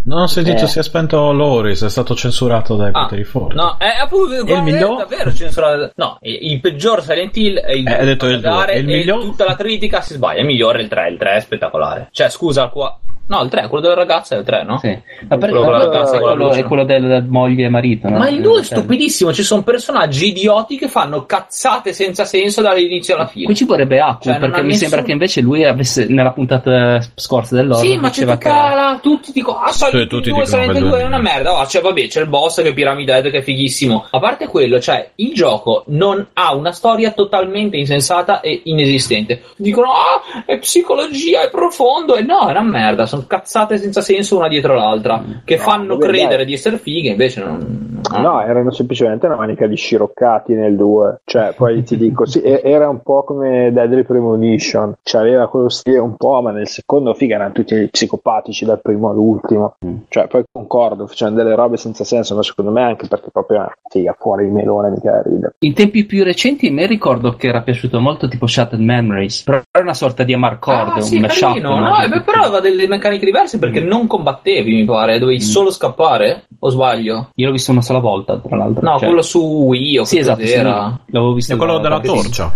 [0.04, 0.68] Non ho sentito Eh.
[0.68, 3.56] si è spento Loris, è stato censurato dai Ah, poteri forti.
[3.56, 4.96] No, è appunto il guarda, miglior?
[4.98, 5.90] davvero censurato.
[5.96, 8.66] No, il il peggior Silent Hill è il Eh, detto il due.
[8.72, 9.20] E il e miglior?
[9.22, 10.40] tutta la critica si sbaglia.
[10.40, 12.08] Il migliore è il 3, il 3 è spettacolare.
[12.12, 12.98] Cioè, scusa, qua...
[13.28, 14.78] No, il 3, quello della ragazza è il 3, no?
[14.78, 14.88] Sì.
[15.28, 16.60] Ma per- Quello quello, luce.
[16.60, 18.18] è quello del moglie e marito, no?
[18.18, 22.62] Ma il 2 è Cioè, stupidissimo, ci sono personaggi idioti che fanno cazzate senza senso
[22.62, 23.46] dall'inizio alla fine.
[23.46, 27.00] Qui ci vorrebbe acqua, Cioè, perché mi nessun- sembra che invece lui avesse nella puntata
[27.16, 28.98] scorsa dell'oro Sì, ma c'è la...
[29.02, 31.24] tutti dicono ah, Sì, tutti Hill 2, dicono Silent che Hill 2 è una due-
[31.28, 31.60] merda.
[31.60, 34.06] Oh, cioè, vabbè, c'è il boss che è Pyramid Head che è fighissimo.
[34.10, 39.42] A parte quello, cioè, il gioco non ha una storia totalmente insensata e inesistente.
[39.56, 42.14] Dicono, ah, è psicologia, è profondo.
[42.16, 43.06] E no, è una merda.
[43.16, 45.22] Sono cazzate senza senso una dietro l'altra.
[45.44, 46.46] Che No, fanno vabbè, credere dai.
[46.46, 47.84] di essere fighe, invece non...
[48.20, 51.20] No, erano semplicemente una manica di sciroccati nel 2.
[51.24, 54.94] Cioè, poi ti dico, sì, era un po' come Deadly Premonition.
[55.02, 59.10] Cioè, aveva quello stile un po', ma nel secondo, figa, erano tutti psicopatici dal primo
[59.10, 59.76] all'ultimo.
[59.84, 59.96] Mm.
[60.08, 64.14] Cioè, poi concordo, facevano delle robe senza senso, ma secondo me anche perché proprio, figa,
[64.18, 65.54] fuori il melone, mica ride.
[65.60, 69.82] In tempi più recenti mi ricordo che era piaciuto molto tipo Shattered Memories, però era
[69.84, 71.48] una sorta di Amarcord, Ah, sì, un mashup.
[71.48, 71.78] carino.
[71.80, 71.88] no?
[71.88, 73.86] No, eh, però aveva delle meccaniche diverse perché Mm.
[73.86, 75.18] non combattevi, mi pare.
[75.18, 75.46] Dovevi Mm.
[75.46, 76.46] solo scappare?
[76.58, 77.30] O sbaglio?
[77.34, 78.82] Io l'ho visto una sola volta, tra l'altro.
[78.82, 81.00] No, cioè- quello su Wii o Sì, esatto, sì, cos'era?
[81.06, 81.54] l'avevo visto.
[81.54, 82.52] È quello da- della torcia.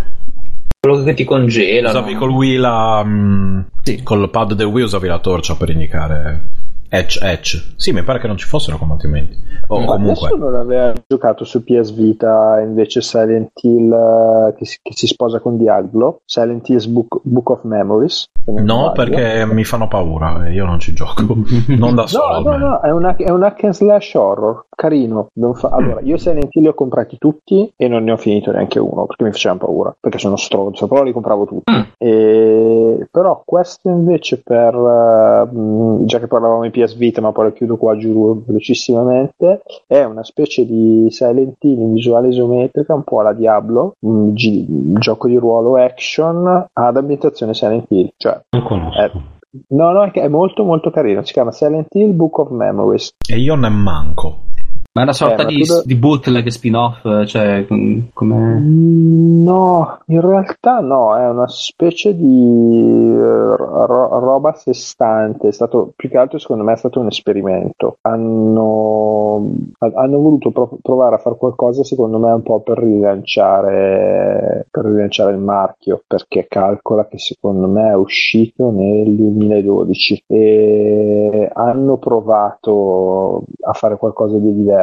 [0.79, 1.89] Quello che ti congela.
[1.89, 3.03] Usavi col Wii la.
[3.05, 4.01] mm, Sì.
[4.03, 6.41] Col pad del Wii usavi la torcia per indicare.
[6.93, 7.57] Edge, edge.
[7.77, 9.37] Sì, mi pare che non ci fossero combattimenti.
[9.67, 10.29] O Ma Ma comunque.
[10.29, 15.39] nessuno aveva giocato su PS Vita invece Silent Hill eh, che si, che si sposa
[15.39, 18.25] con Diablo, Silent Hill's Book, Book of Memories.
[18.47, 21.23] non No, perché mi fanno paura e io non ci gioco.
[21.67, 22.41] Non da solo.
[22.41, 25.27] No, no, no, è un, hack- è un hack and slash horror, carino.
[25.35, 28.51] non fa- Allora, io Silent Hill li ho comprati tutti e non ne ho finito
[28.51, 31.71] neanche uno perché mi facevano paura, perché sono stronzo, però li compravo tutti.
[31.71, 31.81] Mm.
[31.97, 33.07] E...
[33.09, 37.53] Però questo invece per, eh, mh, già che parlavamo di PS Vita, ma poi lo
[37.53, 43.19] chiudo qua giù velocissimamente, è una specie di Silent Hill in visuale isometrica, un po'
[43.19, 44.65] alla Diablo, un, gi-
[44.99, 48.99] gioco di ruolo action ad ambientazione Silent Hill, cioè Non conosco.
[48.99, 49.11] Eh,
[49.69, 51.25] No, no, è, è molto molto carino.
[51.25, 53.15] Si chiama Silent Hill Book of Memories.
[53.29, 54.43] E io ne manco.
[54.93, 58.35] Ma è una sorta Eh, di, da- di bootleg spin-off, cioè com- come...
[58.59, 65.47] Mm, No, in realtà no, è una specie di eh, ro- roba a sé stante,
[65.47, 67.97] è stato più che altro secondo me è stato un esperimento.
[68.01, 69.49] Hanno,
[69.79, 74.85] ha- hanno voluto pro- provare a fare qualcosa secondo me un po' per rilanciare, per
[74.85, 83.43] rilanciare il marchio, perché calcola che secondo me è uscito nel 2012 e hanno provato
[83.61, 84.79] a fare qualcosa di diverso.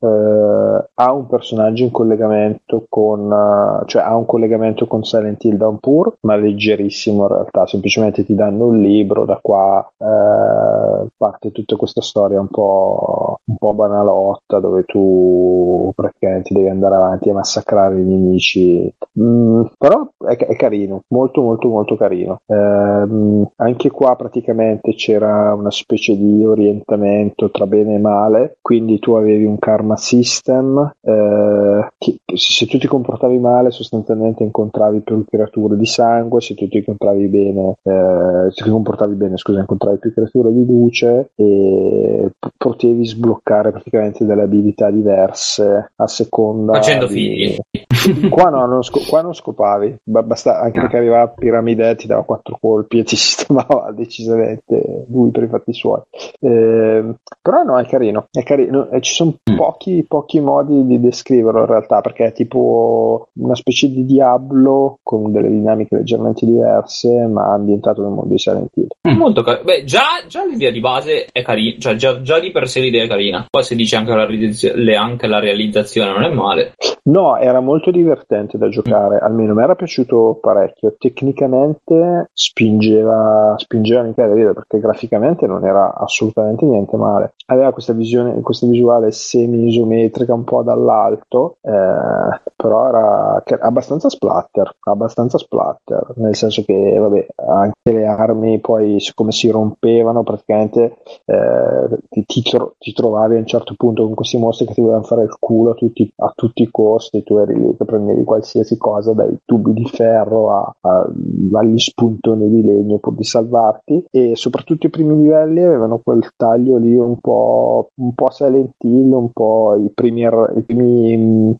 [0.00, 5.56] Eh, ha un personaggio in collegamento con, eh, cioè ha un collegamento con Silent Hill
[5.56, 11.76] Downpour, ma leggerissimo in realtà, semplicemente ti danno un libro, da qua eh, parte tutta
[11.76, 17.98] questa storia un po', un po' banalotta dove tu praticamente devi andare avanti a massacrare
[17.98, 18.92] i nemici.
[19.18, 22.40] Mm, però è, è carino, molto molto molto carino.
[22.46, 29.12] Ehm, anche qua praticamente c'era una specie di orientamento tra bene e male, quindi tu
[29.12, 35.76] avevi un karma system eh, che se tu ti comportavi male sostanzialmente incontravi più creature
[35.76, 40.12] di sangue, se tu ti comportavi bene, eh, se ti comportavi bene scusa, incontravi più
[40.12, 47.12] creature di luce e p- potevi sbloccare praticamente delle abilità diverse a seconda Facendo di-
[47.12, 47.56] figli.
[48.30, 52.06] Qua no, non, sco- qua non scopavi, Ba- basta, anche perché arrivava a Piramide, ti
[52.06, 56.00] dava quattro colpi e ti sistemava decisamente lui per i fatti suoi.
[56.40, 58.88] Ehm, però no, è carino, è carino.
[59.00, 64.06] Ci sono pochi, pochi modi di descriverlo in realtà, perché è tipo una specie di
[64.06, 68.86] Diablo con delle dinamiche leggermente diverse, ma ambientato nel mondo di Silent Hill.
[69.16, 69.64] Molto carino.
[69.64, 73.04] Beh, già, già l'idea di base è carina, cioè già, già di per sé l'idea
[73.04, 73.46] è carina.
[73.50, 76.72] Poi se dice anche la, le- anche la realizzazione non è male.
[77.02, 80.94] No, era molto divertente da giocare, almeno mi era piaciuto parecchio.
[80.98, 87.34] Tecnicamente spingeva, spingeva mica da ridere perché graficamente non era assolutamente niente male.
[87.46, 95.38] Aveva questa visione, questa visuale semi-isometrica un po' dall'alto, eh, però era abbastanza splatter, abbastanza
[95.38, 102.24] splatter, nel senso che vabbè, anche le armi poi siccome si rompevano praticamente eh, ti,
[102.26, 105.22] ti tro- ti trovavi a un certo punto con questi mostri che ti volevano fare
[105.22, 109.12] il culo a tutti, a tutti i costi, tu eri lì che prendevi qualsiasi cosa
[109.12, 111.08] dai tubi di ferro a- a-
[111.52, 116.76] agli spuntoni di legno pur di salvarti e soprattutto i primi livelli avevano quel taglio
[116.78, 121.56] lì un po', un po' Silent Hill, un po' i primi, er- i primi mh,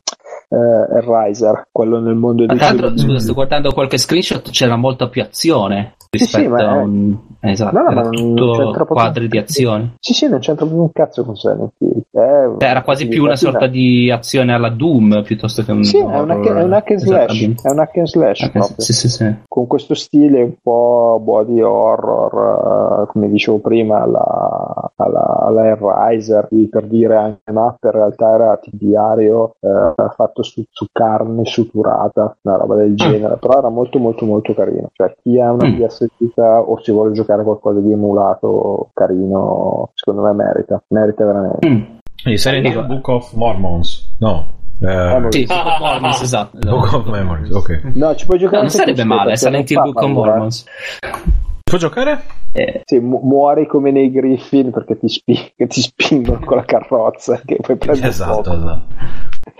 [0.50, 5.08] eh, Riser, quello nel mondo Tra dei l'altro, scusa, sto guardando qualche screenshot, c'era molta
[5.08, 7.16] più azione Sì, sì, rispetto ma a è- un...
[7.42, 9.94] Esatto, No, no, era ma non tutto quadri di azione.
[9.98, 12.02] Sì, sì, non c'entra proprio un cazzo con Silent Hill.
[12.20, 15.82] È Cioè, era quasi più una sorta di azione alla Doom piuttosto che un...
[15.82, 18.51] Sì, è un hack, è un hack and slash, è un hack and slash and-
[18.52, 18.80] proprio.
[18.80, 19.34] Sì, sì, sì.
[19.48, 26.48] Con questo stile un po' body horror, eh, come dicevo prima, alla, alla, alla Hellraiser,
[26.70, 32.56] per dire anche Map, in realtà era tibiario, eh, fatto su, su carne suturata, una
[32.56, 34.90] roba del genere, però era molto molto molto carino.
[34.92, 35.80] Cioè, chi ha una Mm.
[35.82, 41.68] PS Vita o si vuole giocare qualcosa di emulato carino, secondo me merita, merita veramente.
[41.68, 41.82] Mm.
[42.24, 44.14] Il Silent Hill Book of Mormons.
[44.18, 44.47] No.
[44.82, 45.34] Eh, Memories.
[45.34, 46.59] Sì, Book of Mormons, esatto.
[46.59, 47.80] Book of Memories, ok.
[47.94, 50.10] No, ci puoi No, giocare non anche sarebbe male, Silent non Hill Book of.
[50.10, 50.64] Mormons.
[51.62, 52.22] Può giocare?
[52.52, 56.64] Eh, Sì, mu- muori come nei Griffin perché ti, spi- che ti spingono con la
[56.64, 58.55] carrozza che poi prendi Esatto, fuoco.
[58.55, 58.82] esatto.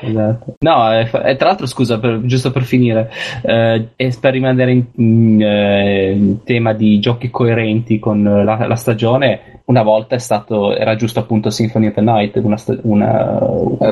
[0.03, 0.55] Esatto.
[0.59, 3.11] No, eh, fa- eh, tra l'altro, scusa, per- giusto per finire,
[3.43, 8.77] eh, e per rimanere in, in, eh, in tema di giochi coerenti con la, la
[8.77, 13.39] stagione, una volta è stato, era giusto appunto Symphony of the Night, una una-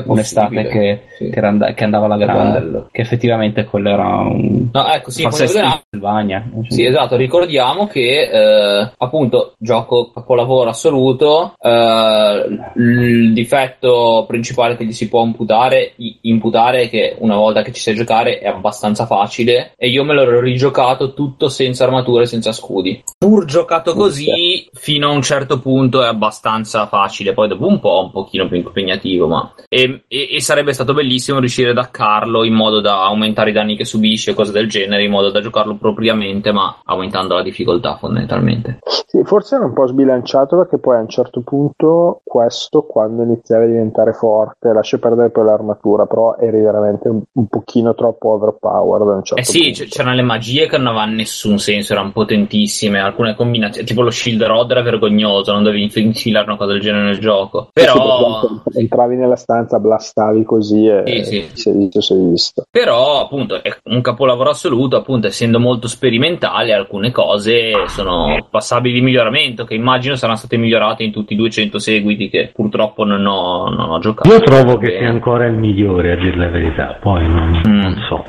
[0.05, 1.31] un'estate che, sì.
[1.31, 2.89] che and- che andava alla grande, Bello.
[2.91, 4.69] che effettivamente quello era un...
[4.73, 6.45] No, ecco, sì, forse vedrà- Castlevania.
[6.69, 12.47] Sì, esatto, ricordiamo che eh, appunto gioco capolavoro assoluto, eh,
[12.77, 15.93] il difetto principale che gli si può imputare,
[16.23, 20.13] imputare è che una volta che ci sai giocare è abbastanza facile e io me
[20.15, 23.01] l'ho rigiocato tutto senza armature, senza scudi.
[23.17, 25.67] Pur giocato così, fino a un certo punto
[26.03, 30.41] è abbastanza facile, poi dopo un po' un pochino più impegnativo, ma e, e- e
[30.41, 34.53] sarebbe stato bellissimo riuscire ad accarlo in modo da aumentare i danni che subisce, cose
[34.53, 38.79] del genere, in modo da giocarlo propriamente, ma aumentando la difficoltà fondamentalmente.
[39.07, 43.65] Sì, forse era un po' sbilanciato perché poi a un certo punto questo quando iniziava
[43.65, 49.09] a diventare forte lascia perdere poi l'armatura però eri veramente un, un pochino troppo overpowered
[49.09, 52.13] a un certo Eh sì, punto c'erano le magie che non avevano nessun senso, erano
[52.13, 56.73] potentissime, alcune combinazioni, tipo lo Shield Rod era vergognoso, non dovevi inf- infilare una cosa
[56.73, 57.69] del genere nel gioco.
[57.73, 58.41] Sì, Però,
[58.75, 61.51] entravi nella stanza, blastavi così e Sì, sì.
[61.55, 62.63] sei visto, sei visto.
[62.71, 69.01] però, appunto, è un capolavoro assoluto, appunto, essendo molto sperimentale, alcune cose sono passabili di
[69.01, 73.69] miglioramento, che immagino saranno state migliorate in tutti i 200 seguiti che purtroppo non ho,
[73.69, 74.29] non ho giocato.
[74.29, 74.99] Io trovo che Bene.
[74.99, 76.97] sia ancora il migliore, a dire la verità.
[77.01, 77.81] Poi non, Mm.
[77.81, 78.25] non so.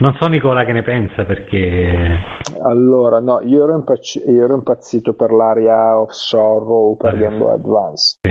[0.00, 2.18] Non so Nicola che ne pensa perché
[2.62, 7.18] Allora, no, io ero, impazz- io ero impazzito per l'area of sorrow per Eh.
[7.18, 8.16] Game Boy Advance.
[8.22, 8.30] sì.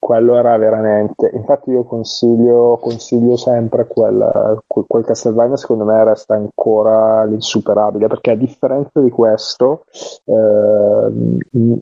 [0.00, 1.30] Quello era veramente.
[1.34, 5.56] Infatti, io consiglio, consiglio sempre quel, quel, Castlevania.
[5.56, 9.84] Secondo me resta ancora l'insuperabile perché, a differenza di questo,
[10.24, 11.38] ehm,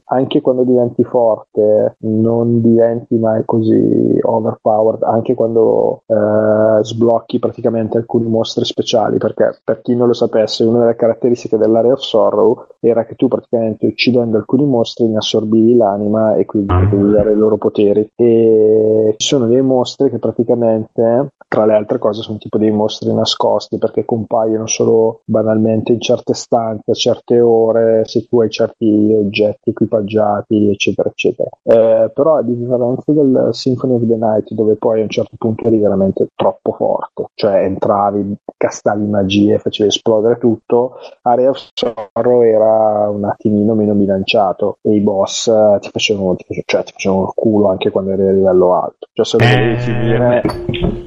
[0.06, 5.04] anche quando diventi forte, non diventi mai così overpowered.
[5.04, 8.97] Anche quando eh, sblocchi praticamente alcuni mostri speciali.
[9.18, 13.28] Perché, per chi non lo sapesse, una delle caratteristiche dell'area of sorrow era che tu
[13.28, 16.80] praticamente uccidendo alcuni mostri ne assorbivi l'anima e quindi Ah.
[16.88, 18.10] potevi dare i loro poteri.
[18.14, 23.12] E ci sono dei mostri che praticamente, tra le altre cose, sono tipo dei mostri
[23.12, 29.14] nascosti perché compaiono solo banalmente in certe stanze, a certe ore, se tu hai certi
[29.18, 31.48] oggetti equipaggiati, eccetera, eccetera.
[31.62, 35.64] Eh, però a differenza del Symphony of the Night, dove poi a un certo punto
[35.64, 43.08] eri veramente troppo forte, cioè entravi, castavi magie, facevi esplodere tutto, Area of Sorrow era
[43.08, 47.22] un attimino meno bilanciato e i boss eh, ti facevano, ti facevano- cioè, ti facevano
[47.22, 49.06] il culo anche quando eri a livello alto.
[49.12, 50.42] Cioè, se lo dovevi Eh, finire,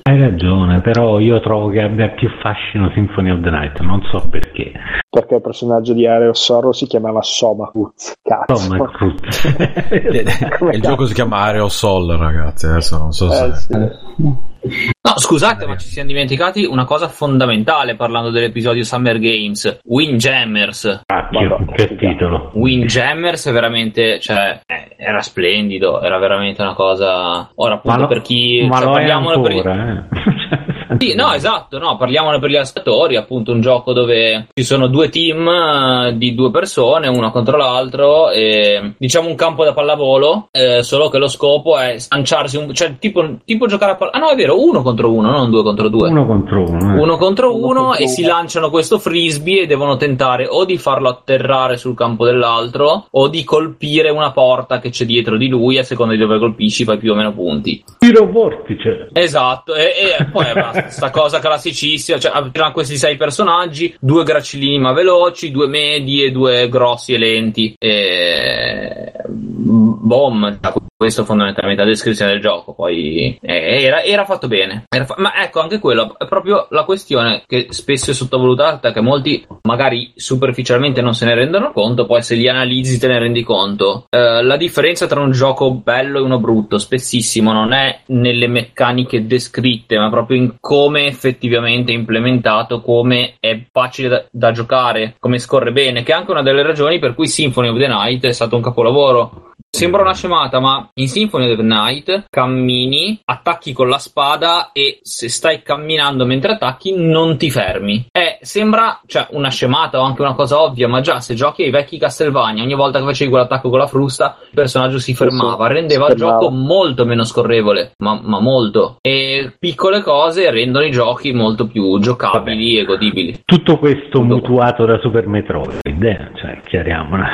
[0.03, 4.27] hai ragione, però io trovo che abbia più fascino Symphony of the Night, non so
[4.29, 4.71] perché.
[5.09, 8.13] perché il personaggio di Area of Sorrow si chiamava Somakuz.
[8.21, 8.67] Cazzo.
[8.67, 9.55] Tom Cruise.
[10.73, 12.65] il gioco si chiama Aereo Sol, ragazzi.
[12.65, 13.45] Adesso non so se.
[13.45, 14.49] Eh, sì.
[14.63, 19.79] No, scusate, ma ci siamo dimenticati una cosa fondamentale parlando dell'episodio Summer Games.
[19.83, 21.01] Windjammers.
[21.07, 22.51] Madonna, che titolo.
[22.53, 27.49] Windjammers è veramente, cioè, eh, era splendido, era veramente una cosa...
[27.55, 28.65] Ora, appunto, Ma lo, per chi...
[28.67, 30.61] ma cioè, lo è parliamone per- ancora, eh.
[30.99, 35.09] Sì, no, esatto, no, parliamone per gli aspettatori, appunto un gioco dove ci sono due
[35.09, 40.84] team eh, di due persone, uno contro l'altro, e diciamo un campo da pallavolo, eh,
[40.84, 44.34] solo che lo scopo è slanciarsi, un, cioè tipo, tipo giocare a pallavolo, ah no
[44.34, 46.09] è vero, uno contro uno, non due contro due.
[46.09, 46.95] Uno contro uno.
[46.95, 46.99] eh.
[46.99, 48.31] Uno contro Uno uno contro e si uno.
[48.34, 53.43] lanciano questo frisbee e devono tentare o di farlo atterrare sul campo dell'altro o di
[53.43, 57.11] colpire una porta che c'è dietro di lui a seconda di dove colpisci fai più
[57.11, 57.84] o meno punti.
[57.99, 59.09] Tiro vortice.
[59.13, 59.84] Esatto, e,
[60.19, 65.51] e poi basta, sta cosa classicissima, cioè abbiamo questi sei personaggi, due gracilini ma veloci,
[65.51, 67.75] due medi e due grossi e lenti.
[67.77, 69.11] E...
[69.27, 70.59] Boom,
[71.02, 74.84] questo fondamentalmente la descrizione del gioco, poi eh, era, era fatto bene.
[74.88, 79.02] Era fa- ma ecco, anche quello è proprio la questione che spesso è sottovalutata, che
[79.02, 83.41] molti magari superficialmente non se ne rendono conto, poi se li analizzi te ne rendi
[83.41, 84.06] conto.
[84.11, 89.26] Eh, la differenza tra un gioco bello e uno brutto, spessissimo, non è nelle meccaniche
[89.26, 95.40] descritte, ma proprio in come effettivamente è implementato, come è facile da, da giocare, come
[95.40, 98.34] scorre bene, che è anche una delle ragioni per cui Symphony of the Night è
[98.34, 99.49] stato un capolavoro.
[99.73, 104.99] Sembra una scemata, ma in Symphony of the Night cammini, attacchi con la spada e
[105.01, 108.07] se stai camminando mentre attacchi non ti fermi.
[108.11, 111.72] Eh, sembra cioè, una scemata o anche una cosa ovvia, ma già se giochi ai
[111.72, 116.07] vecchi Castlevania, ogni volta che facevi quell'attacco con la frusta, il personaggio si fermava, rendeva
[116.07, 118.97] si il gioco molto meno scorrevole, ma, ma molto.
[119.01, 123.41] E piccole cose rendono i giochi molto più giocabili e godibili.
[123.45, 124.23] Tutto questo Tutto.
[124.23, 126.31] mutuato da Super Metroid, eh?
[126.35, 127.30] cioè, chiariamola.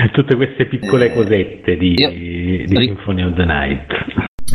[0.12, 3.86] Tutte queste piccole Eh, cosette di, io- di ri- Symphony of the Night.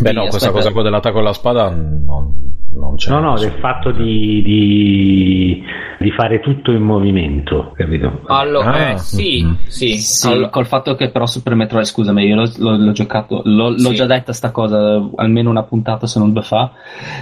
[0.02, 0.52] Beh, no, questa aspetta.
[0.54, 2.34] cosa qua dell'attacco con la spada non,
[2.74, 3.10] non c'è.
[3.12, 5.64] No, no, del fatto di, di,
[6.00, 8.20] di fare tutto in movimento, capito?
[8.26, 9.54] Allora, Ah, eh, sì, mm.
[9.68, 9.98] sì.
[9.98, 13.70] Sì, Allo- col fatto che però Super Metroid, scusami, io l'ho, l'ho- l'ho giocato, l'ho,
[13.70, 13.96] l'ho Sì.
[13.96, 16.72] già detta sta cosa almeno una puntata se non due fa.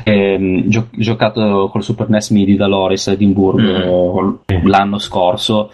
[0.04, 4.66] Ehm, gio- giocato col Super NES MIDI da Loris a Edimburgo Mm.
[4.68, 5.70] l'anno scorso.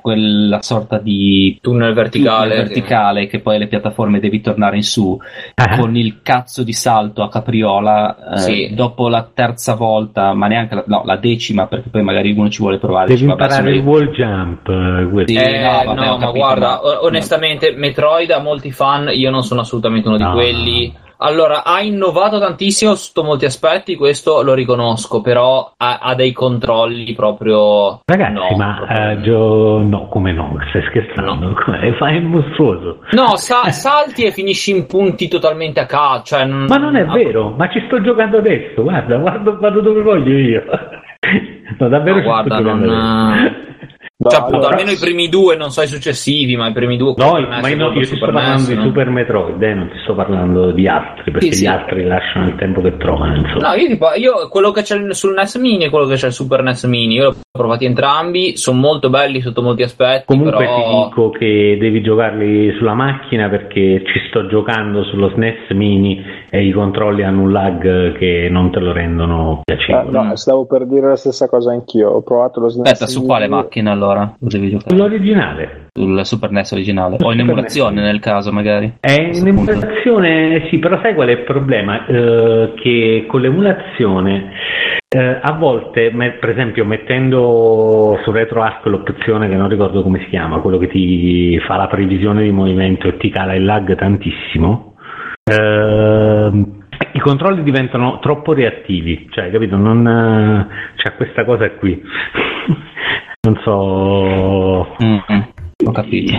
[0.00, 2.48] Quella sorta di tunnel verticale.
[2.50, 5.18] tunnel verticale che poi alle piattaforme devi tornare in su
[5.54, 8.70] Ah, con il cazzo di salto a capriola eh, Sì.
[8.74, 12.60] dopo la terza volta, ma neanche la, no, la decima, perché poi magari uno ci
[12.62, 13.06] vuole provare.
[13.08, 14.68] Devi dice, imparare il wall jump.
[14.68, 15.26] eh.
[15.26, 19.30] Sì, Eh, no, no, vabbè, ma capito, guarda, ma- onestamente, Metroid ha molti fan, io
[19.30, 20.32] non sono assolutamente uno di No.
[20.32, 20.92] quelli.
[21.22, 27.12] Allora, ha innovato tantissimo sotto molti aspetti, questo lo riconosco, però ha, ha dei controlli
[27.12, 28.00] proprio...
[28.06, 30.56] Ragazzi, no, ma proprio- eh, Gio- no, come no?
[30.70, 31.52] Stai scherzando?
[31.62, 33.00] Come- Fai il mostruoso.
[33.12, 36.22] No, sa- salti e finisci in punti totalmente a caso.
[36.24, 39.80] Cioè, non- Ma non è ah, vero, ma ci sto giocando adesso, guarda, guardo, vado
[39.82, 40.62] dove voglio io.
[41.78, 43.69] No, davvero No, guarda, non-.
[44.22, 46.98] No, Cioè, appunto, allora- almeno i primi due, non so i successivi, ma i primi
[46.98, 47.14] due.
[47.16, 48.82] No, ma io, no, io ti sto parlando NES, di no?
[48.82, 51.62] Super Metroid, eh, non ti sto parlando di altri, perché Sì, sì.
[51.62, 53.36] gli altri lasciano il tempo che trovano.
[53.36, 53.68] Insomma.
[53.68, 56.44] No, io, tipo, io quello che c'è sul NES Mini e quello che c'è sul
[56.44, 60.56] Super NES Mini, io li ho provati entrambi, sono molto belli sotto molti aspetti, Comunque
[60.58, 60.74] però...
[60.74, 66.66] ti dico che devi giocarli sulla macchina perché ci sto giocando sullo SNES mini e
[66.66, 70.10] i controlli hanno un lag che non te lo rendono Eh, piacevole.
[70.26, 72.10] no, stavo per dire la stessa cosa anch'io.
[72.10, 72.90] Ho provato lo SNES.
[72.90, 74.90] Aspetta, su quale Mini- macchina allora lo devi giocare?
[74.96, 75.88] Sull'originale.
[75.92, 77.16] Sul Super NES originale?
[77.20, 78.94] O in emulazione nel caso magari?
[79.00, 79.70] È A questo punto.
[79.72, 82.06] un'emulazione, sì, però sai qual è il problema?
[82.06, 84.50] Eh, che con l'emulazione
[85.12, 90.28] eh, a volte, me- per esempio, mettendo su RetroArch l'opzione che non ricordo come si
[90.28, 94.94] chiama, quello che ti fa la previsione di movimento e ti cala il lag tantissimo,
[95.50, 96.78] ehm,
[97.12, 99.76] i controlli diventano troppo reattivi, cioè, capito?
[99.76, 102.00] Non, eh, c'è questa cosa qui.
[103.42, 104.86] non so.
[105.02, 105.40] Mm, mm,
[105.86, 106.32] ho capito.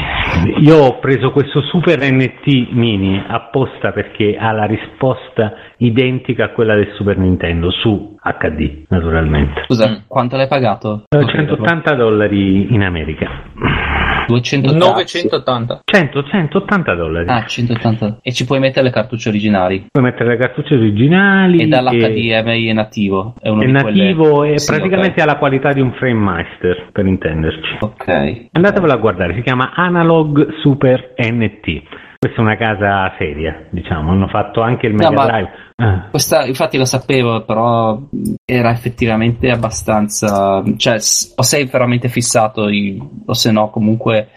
[0.60, 6.76] Io ho preso questo Super NT Mini apposta perché ha la risposta identica a quella
[6.76, 9.64] del Super Nintendo su HD, naturalmente.
[9.66, 9.96] Scusa, Mm.
[10.08, 11.04] quanto l'hai pagato?
[11.10, 13.30] Eh, 180 dollari in America.
[14.40, 15.82] 200 980.
[15.84, 17.26] 100, 180 dollari.
[17.30, 18.18] Ah, 180.
[18.22, 19.88] E ci puoi mettere le cartucce originali.
[19.92, 21.60] Puoi mettere le cartucce originali.
[21.62, 23.36] E dall'HDMI è nativo.
[23.42, 25.20] È uno È di quelle- nativo e Sì, praticamente ok.
[25.20, 27.78] ha la qualità di un Frame Master, per intenderci.
[27.80, 28.48] Ok.
[28.52, 31.82] Andatevelo a guardare, si chiama Analog Super NT.
[32.24, 35.50] Questa è una casa seria, diciamo, hanno fatto anche il No, Mega ma- Drive.
[35.78, 36.08] Ah.
[36.12, 38.00] Questa, infatti lo sapevo, però
[38.46, 40.64] era effettivamente abbastanza.
[40.78, 42.68] Cioè, o sei veramente fissato,
[43.26, 44.28] o se no, comunque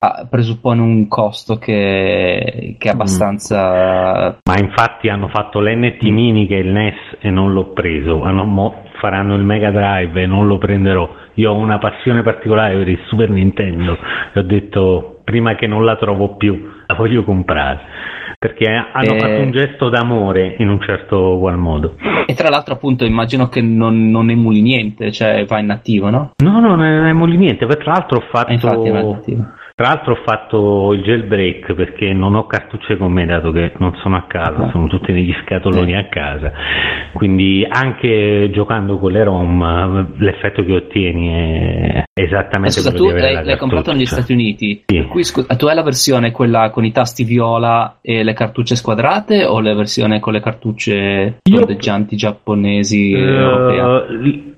[0.00, 4.40] ah, presuppone un costo che, che è abbastanza.
[4.42, 8.86] Ma infatti hanno fatto l'NT Mini che è il NES e non l'ho preso, Hanno
[8.98, 11.08] faranno il Mega Drive e non lo prenderò.
[11.34, 13.96] Io ho una passione particolare per il Super Nintendo
[14.34, 17.80] e ho detto prima che non la trovo più, la voglio comprare.
[18.38, 19.18] Perché hanno Eh.
[19.18, 21.96] fatto un gesto d'amore in un certo qual modo.
[22.24, 26.32] E tra l'altro, appunto, immagino che non, non emuli niente, cioè va in nativo, no?
[26.42, 27.66] No, no, non è emuli niente.
[27.66, 28.50] Tra l'altro ho fatto.
[28.50, 29.44] Eh, infatti va in nativo.
[29.78, 33.94] Tra l'altro ho fatto il jailbreak perché non ho cartucce con me dato che non
[34.02, 36.50] sono a casa, sono tutte negli scatoloni a casa.
[37.12, 43.18] Quindi anche giocando con le ROM l'effetto che ottieni è esattamente scusa, quello tu di
[43.18, 44.06] avere l'hai, l'hai comprato negli.
[44.06, 44.82] Stati Uniti.
[44.84, 44.96] Sì.
[44.96, 48.74] Per cui, scusa, tu hai la versione quella con i tasti viola e le cartucce
[48.74, 54.18] squadrate o la versione con le cartucce tondeggianti giapponesi Eh, europee?
[54.18, 54.56] li-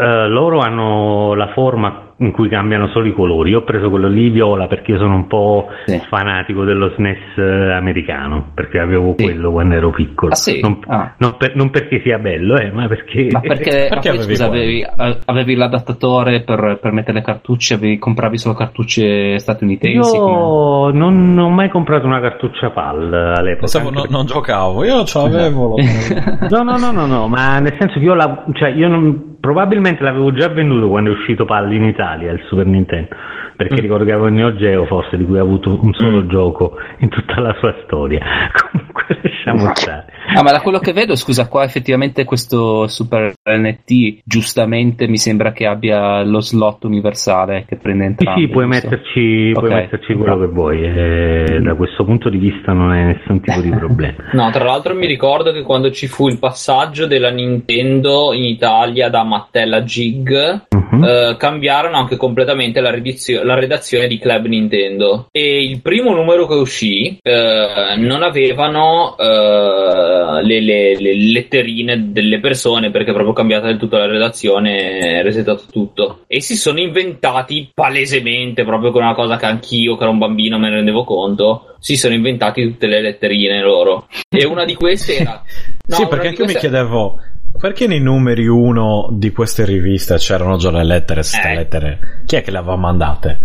[0.00, 3.50] eh, loro hanno la forma in cui cambiano solo i colori.
[3.50, 5.98] Io ho preso quello lì viola perché io sono un po' Sì.
[6.08, 9.24] fanatico dello SNES eh, americano, perché avevo Sì.
[9.24, 10.32] quello quando ero piccolo.
[10.32, 10.60] Ah, sì?
[10.60, 11.14] Non, Ah.
[11.16, 13.28] non per- non perché sia bello, eh, ma perché...
[13.30, 14.86] Ma perché, ma Perché poi, avevi scusa, avevi,
[15.24, 20.18] avevi l'adattatore per, per mettere le cartucce, avevi, compravi solo cartucce statunitensi?
[20.18, 23.60] come- Io non, non ho mai comprato una cartuccia PAL all'epoca.
[23.60, 25.76] Pensavo no- perché- non giocavo, io ce l'avevo.
[26.50, 30.02] No, no, no, no, no, ma nel senso che io, la, cioè io non- probabilmente
[30.02, 33.08] l'avevo già venduto quando è uscito PAL in Italia, il Super Nintendo,
[33.56, 33.78] perché Mm.
[33.82, 36.28] ricordo che avevo il Neo Geo forse, di cui ha avuto un solo Mm.
[36.28, 38.20] gioco in tutta la sua storia.
[38.70, 40.06] Comunque lasciamo stare.
[40.34, 45.52] Ah, ma da quello che vedo, scusa, qua effettivamente questo Super NT giustamente mi sembra
[45.52, 48.40] che abbia lo slot universale che prende Sì, entrambi.
[48.42, 48.88] sì, puoi giusto?
[48.88, 49.74] metterci, puoi Ok.
[49.74, 53.70] metterci quello che vuoi, e da questo punto di vista non è nessun tipo di
[53.74, 54.24] problema.
[54.32, 59.08] No, tra l'altro mi ricordo che quando ci fu il passaggio della Nintendo in Italia
[59.08, 61.04] da Mattel a Gig, Mhm.
[61.04, 65.26] eh, cambiarono anche completamente la, redizio- la redazione di Club Nintendo.
[65.30, 72.40] E il primo numero che uscì eh, non avevano eh, le, le- le letterine delle
[72.40, 76.20] persone perché proprio cambiata del tutto la redazione, resetato tutto.
[76.26, 80.58] E si sono inventati palesemente, proprio con una cosa che anch'io, che ero un bambino,
[80.58, 81.74] me ne rendevo conto.
[81.78, 84.06] Si sono inventati tutte le letterine loro.
[84.28, 85.42] E una di queste era.
[85.90, 87.18] No, sì, perché anche io mi chiedevo
[87.58, 91.54] perché nei numeri 1 di queste riviste c'erano già le lettere, queste Eh.
[91.54, 91.98] lettere.
[92.26, 93.38] Chi è che le aveva mandate?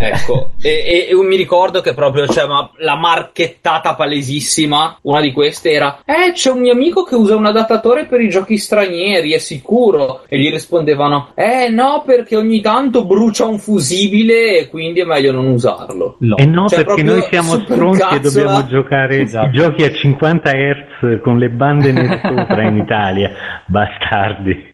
[0.00, 5.32] Ecco, e, e- e mi ricordo che proprio cioè, ma la marchettata palesissima, una di
[5.32, 9.32] queste era: Eh, c'è un mio amico che usa un adattatore per i giochi stranieri,
[9.32, 10.22] è sicuro?
[10.28, 15.32] E gli rispondevano: Eh, no, perché ogni tanto brucia un fusibile e quindi è meglio
[15.32, 16.16] non usarlo.
[16.20, 16.36] No.
[16.36, 18.20] E no, Cioè, perché noi siamo stronzi e cazzola.
[18.44, 19.48] dobbiamo giocare Esatto.
[19.48, 23.30] i giochi a 50 Hz con le bande nere sopra in Italia.
[23.66, 24.72] Bastardi.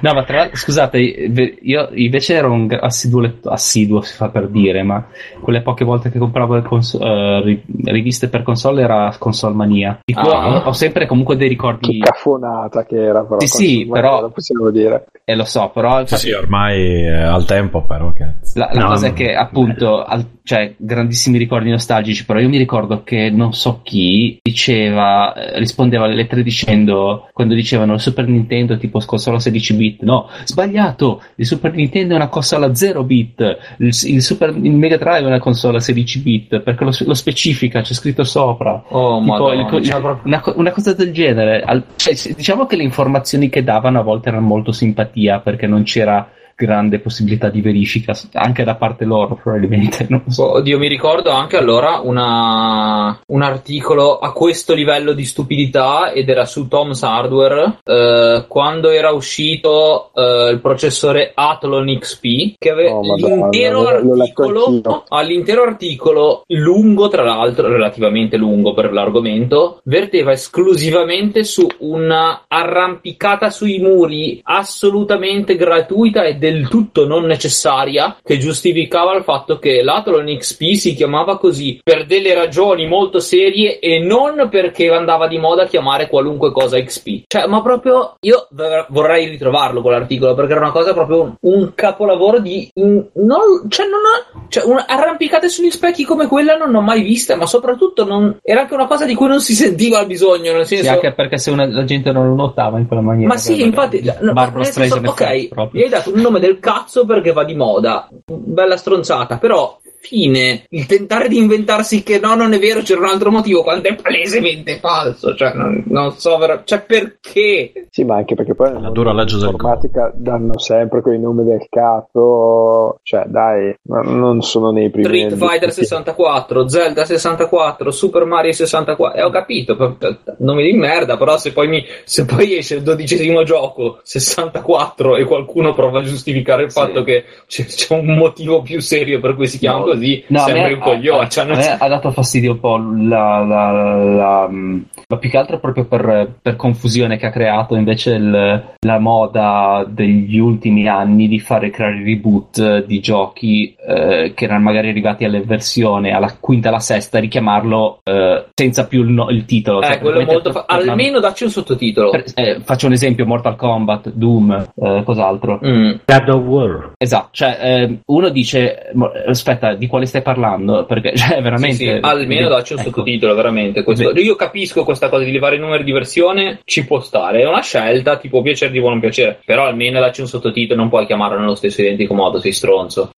[0.00, 4.48] No, ma tra l'altro, scusate, io invece ero un assiduo, assiduo si fa per per
[4.48, 5.06] dire, ma
[5.40, 9.98] quelle poche volte che compravo le cons- eh, ri- riviste per console era Console Mania.
[10.14, 10.62] Ah.
[10.62, 11.98] ho, ho sempre comunque dei Che ricordi.
[11.98, 13.40] cafonata che era, però.
[13.40, 15.06] Sì, sì, però- Lo possiamo dire.
[15.24, 18.12] E lo so, però Sì, sì, ormai è al tempo, però.
[18.12, 18.24] Che...
[18.54, 22.56] La, la No, cosa è che appunto, al- cioè, grandissimi ricordi nostalgici, però io mi
[22.56, 28.26] ricordo che non so chi diceva, eh, rispondeva alle lettere dicendo, quando dicevano il Super
[28.26, 33.04] Nintendo tipo console 16 bit, no, sbagliato, il Super Nintendo è una console a 0
[33.04, 33.40] bit,
[33.80, 37.14] il, il Super, il Mega Drive è una console a 16 bit, perché lo, lo
[37.14, 38.84] specifica, c'è scritto sopra.
[38.88, 41.60] Oh, Tipo, madonna, il cioè, il- una, una cosa del genere.
[41.60, 45.82] Al- cioè, diciamo che le informazioni che davano a volte erano molto simpatia perché non
[45.82, 46.26] c'era
[46.58, 50.54] grande possibilità di verifica anche da parte loro probabilmente non so.
[50.54, 56.44] Oddio, mi ricordo anche allora una- un articolo a questo livello di stupidità ed era
[56.46, 63.14] su Tom's Hardware eh, quando era uscito eh, il processore Athlon XP che aveva Oh,
[63.14, 72.44] l'intero articolo all'intero articolo lungo tra l'altro relativamente lungo per l'argomento verteva esclusivamente su una
[72.48, 79.82] arrampicata sui muri assolutamente gratuita e del tutto non necessaria che giustificava il fatto che
[79.82, 85.38] l'Athlon XP si chiamava così per delle ragioni molto serie e non perché andava di
[85.38, 87.22] moda chiamare qualunque cosa XP.
[87.26, 88.48] Cioè, ma proprio io
[88.88, 93.86] vorrei ritrovarlo quell'articolo perché era una cosa proprio un, un capolavoro di in- non, cioè
[93.86, 98.04] non ho, cioè un- arrampicate sugli specchi come quella non ho mai viste, ma soprattutto
[98.04, 100.92] non, era anche una cosa di cui non si sentiva il bisogno, nel Sì, senso
[100.92, 104.02] anche perché se una- la gente non lo notava in quella maniera ma sì, infatti,
[104.20, 108.08] no, Barbara Streisand ok, gli hai dato un nome del cazzo perché va di moda,
[108.24, 113.06] bella stronzata, però fine, il tentare di inventarsi che no, non è vero, c'era un
[113.06, 117.86] altro motivo, quando è palesemente falso, cioè non, non so, ver- cioè perché?
[117.90, 121.66] Sì, ma anche perché poi La dura legge del dell'informatica danno sempre quei nomi del
[121.68, 123.00] cazzo.
[123.02, 125.06] Cioè, dai, ma non sono nei primi.
[125.06, 129.96] Street Fighter 64, Zelda 64, Super Mario 64, e ho capito,
[130.38, 135.24] nomi di merda, però se poi, mi, se poi esce il dodicesimo gioco 64 e
[135.24, 136.78] qualcuno prova a giustificare il Sì.
[136.78, 140.40] fatto che c'è, c'è un motivo più serio per cui si chiama No, così, No,
[140.42, 141.24] a me- sembri un coglione.
[141.24, 145.36] a- cioè, non- me ha dato fastidio un po' la, la, la- ma più che
[145.38, 151.28] altro proprio per, per confusione che ha creato invece il- la moda degli ultimi anni
[151.28, 156.68] di fare creare reboot di giochi eh, che erano magari arrivati alle versioni alla quinta
[156.68, 160.48] alla sesta richiamarlo eh, senza più il, no- il titolo eh, Cioè, quello è praticamente
[160.50, 162.10] molto fa- almeno dacci un sottotitolo.
[162.10, 165.92] per- eh, faccio un esempio Mortal Kombat Doom eh, cos'altro Mm.
[166.04, 166.92] God of War.
[166.98, 168.90] Esatto, cioè eh, uno dice
[169.26, 170.84] aspetta, di quale stai parlando?
[170.84, 172.88] Perché cioè, Sì, veramente sì, almeno dacci un ecco.
[172.90, 173.82] sottotitolo, veramente.
[173.82, 174.10] questo.
[174.18, 177.62] Io capisco questa cosa di levare i numeri di versione, ci può stare, è una
[177.62, 181.06] scelta, ti può piacere, ti può non piacere, però almeno dacci un sottotitolo, non puoi
[181.06, 183.10] chiamarlo nello stesso identico modo, sei stronzo.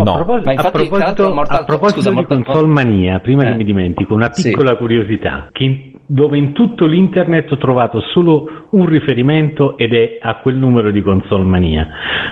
[0.00, 3.18] A No, propos- Ma infatti, a proposito, Mortal- a proposito scusa, di Mortal- console mania,
[3.18, 3.50] prima Eh.
[3.50, 4.50] che mi dimentico, una Sì.
[4.50, 10.18] piccola curiosità, che in- dove in tutto l'internet ho trovato solo un riferimento ed è
[10.20, 11.86] a quel numero di console mania.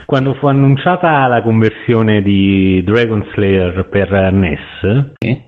[0.06, 5.42] Quando fu annunciata la conversione di Dragon Slayer per NES, Sì.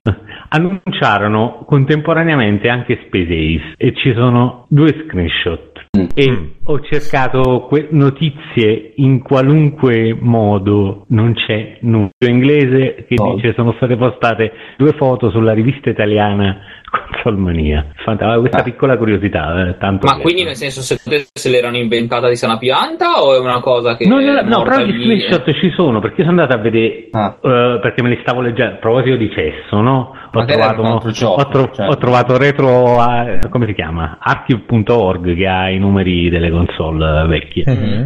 [0.50, 5.86] annunciarono contemporaneamente anche Space Ace e ci sono due screenshot.
[5.98, 6.06] Mm.
[6.14, 6.50] E.
[6.70, 13.34] ho cercato que- notizie in qualunque modo, non c'è nulla in inglese che No.
[13.34, 16.58] dice sono state postate due foto sulla rivista italiana
[17.12, 17.86] Consolmania.
[18.04, 18.62] Fanta- questa Ah.
[18.62, 20.96] piccola curiosità, eh, tanto Ma che- quindi nel senso se,
[21.32, 24.06] se l'erano inventata di sana pianta o è una cosa che...
[24.06, 27.36] No, no, è no, però gli screenshot ci sono perché sono andato a vedere Ah.
[27.42, 30.12] eh, perché me li stavo leggendo a proposito di cesso, no?
[30.32, 31.88] Ho trovato, altro gioco, ho, tro- cioè.
[31.88, 34.18] ho trovato retro a- come si chiama?
[34.20, 37.64] Archive.org che ha i numeri delle console vecchie.
[37.68, 38.04] Mm.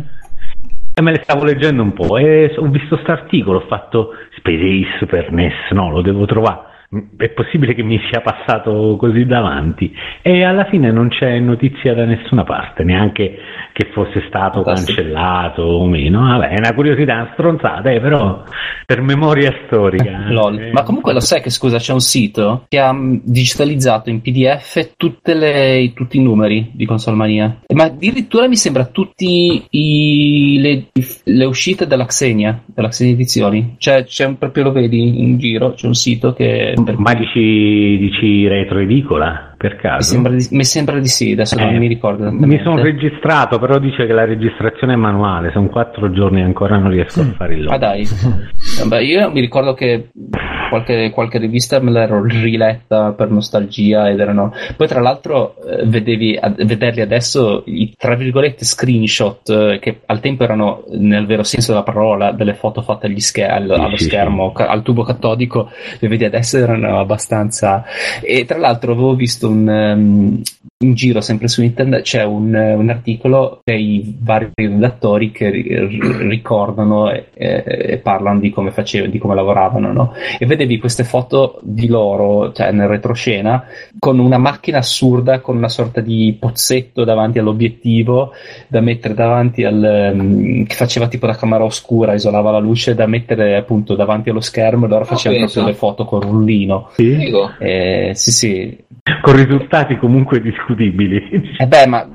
[0.95, 4.63] E me le stavo leggendo un po' e ho visto questo articolo, ho fatto Space
[4.63, 6.71] Ace per NES, no, lo devo trovare.
[7.17, 9.91] È possibile che mi sia passato così davanti
[10.21, 13.35] e alla fine non c'è notizia da nessuna parte, neanche
[13.73, 14.97] che fosse stato Fantastico.
[15.01, 16.21] cancellato o meno.
[16.21, 18.43] Vabbè, è una curiosità, una stronzata, eh, però
[18.85, 20.11] per memoria storica.
[20.53, 24.21] Eh, Ma comunque lo sai che scusa, c'è un sito che ha mm, digitalizzato in
[24.21, 27.61] PDF tutte le- tutti i numeri di Console Mania.
[27.75, 30.87] Ma addirittura mi sembra tutti i- le,
[31.25, 33.77] le uscite della Xenia, della Xenia Edizioni.
[33.79, 37.99] Cioè, c'è un- proprio lo vedi in giro, c'è un sito che per- Ma dici,
[37.99, 40.11] dici retro edicola per mi, caso?
[40.11, 42.31] sembra di, mi sembra di sì, adesso Eh, non mi ricordo.
[42.33, 46.77] Mi sono registrato, però dice che la registrazione è manuale, sono quattro giorni e ancora
[46.79, 47.79] non riesco a fare il Ah log.
[47.79, 48.07] dai,
[48.83, 50.09] Vabbè, io mi ricordo che
[50.69, 54.53] qualche, qualche rivista me l'ero riletta per nostalgia ed erano...
[54.77, 60.21] Poi tra l'altro eh, vedevi, ad, vederli adesso i tra virgolette screenshot eh, che al
[60.21, 64.53] tempo erano nel vero senso della parola delle foto fatte agli scher- al, allo schermo,
[64.55, 67.85] al tubo catodico, le vedi adesso erano abbastanza...
[68.23, 70.43] E tra l'altro avevo visto un...
[70.83, 77.11] in giro sempre su internet c'è un, un articolo dei vari redattori che ri- ricordano
[77.11, 80.13] e, e parlano di come facevano, di come lavoravano, no?
[80.39, 83.65] E vedevi queste foto di loro, cioè nel retroscena,
[83.99, 88.33] con una macchina assurda, con una sorta di pozzetto davanti all'obiettivo
[88.69, 93.07] da mettere davanti al um, che faceva tipo da camera oscura, isolava la luce, da
[93.07, 95.61] mettere appunto davanti allo schermo e loro facevano penso.
[95.61, 96.89] proprio le foto con rullino.
[96.93, 97.31] Sì.
[97.59, 98.79] Eh, sì, sì,
[99.21, 100.72] con risultati comunque discutibili.
[101.59, 102.09] Eh beh, ma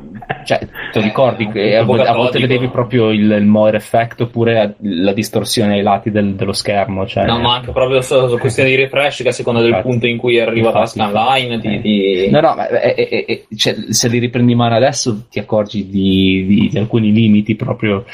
[0.44, 0.60] cioè,
[0.92, 4.22] te lo ricordi Eh, che a, volte- a volte vedevi proprio il, il Moore effect
[4.22, 7.06] oppure la distorsione ai lati del- dello schermo.
[7.06, 9.88] Cioè, No, ma anche proprio su, su questione di refresh che a seconda del Infatti.
[9.90, 13.56] punto in cui è arrivata la scanline ti, ti- No, no, ma eh, eh, eh,
[13.56, 18.06] cioè, se li riprendi in mano adesso ti accorgi di, di- di alcuni limiti proprio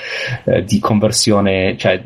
[0.45, 2.01] eh, di conversione, cioè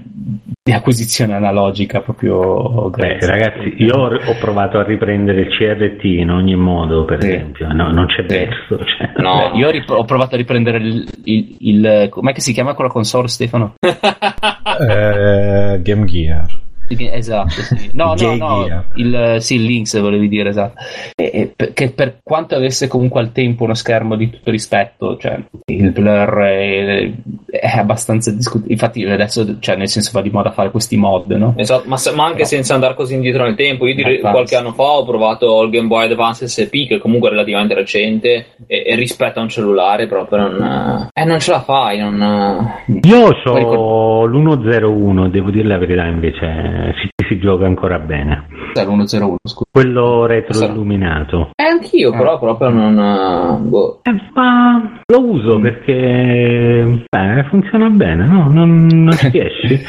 [0.67, 3.31] di acquisizione analogica proprio Beh, grezza.
[3.31, 7.29] ragazzi, io ho provato a riprendere il CRT in ogni modo, per Sì.
[7.29, 8.35] esempio, no, non c'è Sì.
[8.35, 8.77] verso.
[8.83, 9.11] Cioè.
[9.17, 9.53] No.
[9.53, 12.73] Eh, Io ho, rip- ho provato a riprendere il, il, il- com'è che si chiama
[12.73, 13.75] quella console Stefano?
[13.79, 16.45] Eh, Game Gear.
[16.89, 17.89] Esatto, sì.
[17.93, 20.75] No, no, no, il, sì, il Lynx volevi dire, esatto.
[21.15, 25.17] E, e per- che per quanto avesse comunque al tempo uno schermo di tutto rispetto,
[25.17, 27.11] cioè il blur è,
[27.49, 28.73] è abbastanza discutibile.
[28.73, 31.53] Infatti adesso, cioè, nel senso va di moda fare questi mod, no?
[31.57, 32.45] Esatto, ma, se- ma anche No.
[32.45, 34.33] senza andare così indietro nel tempo, io direi Infatti.
[34.33, 38.45] qualche anno fa ho provato il Game Boy Advance SP, che comunque è relativamente recente,
[38.65, 42.71] e, e rispetto a un cellulare proprio non, eh, non ce la fai, non,
[43.03, 46.45] Io Poi ho l'101, devo dire la verità, invece
[47.01, 48.45] si, si gioca ancora bene.
[48.73, 49.65] Cioè, l'101, scusa.
[49.71, 51.51] Quello retroilluminato.
[51.55, 52.17] Eh, anch'io, Ah.
[52.17, 52.97] però proprio non.
[52.99, 53.99] eh, boh.
[54.03, 58.47] Eh, ma lo uso perché beh, funziona bene, no?
[58.51, 59.79] Non, non ci riesci.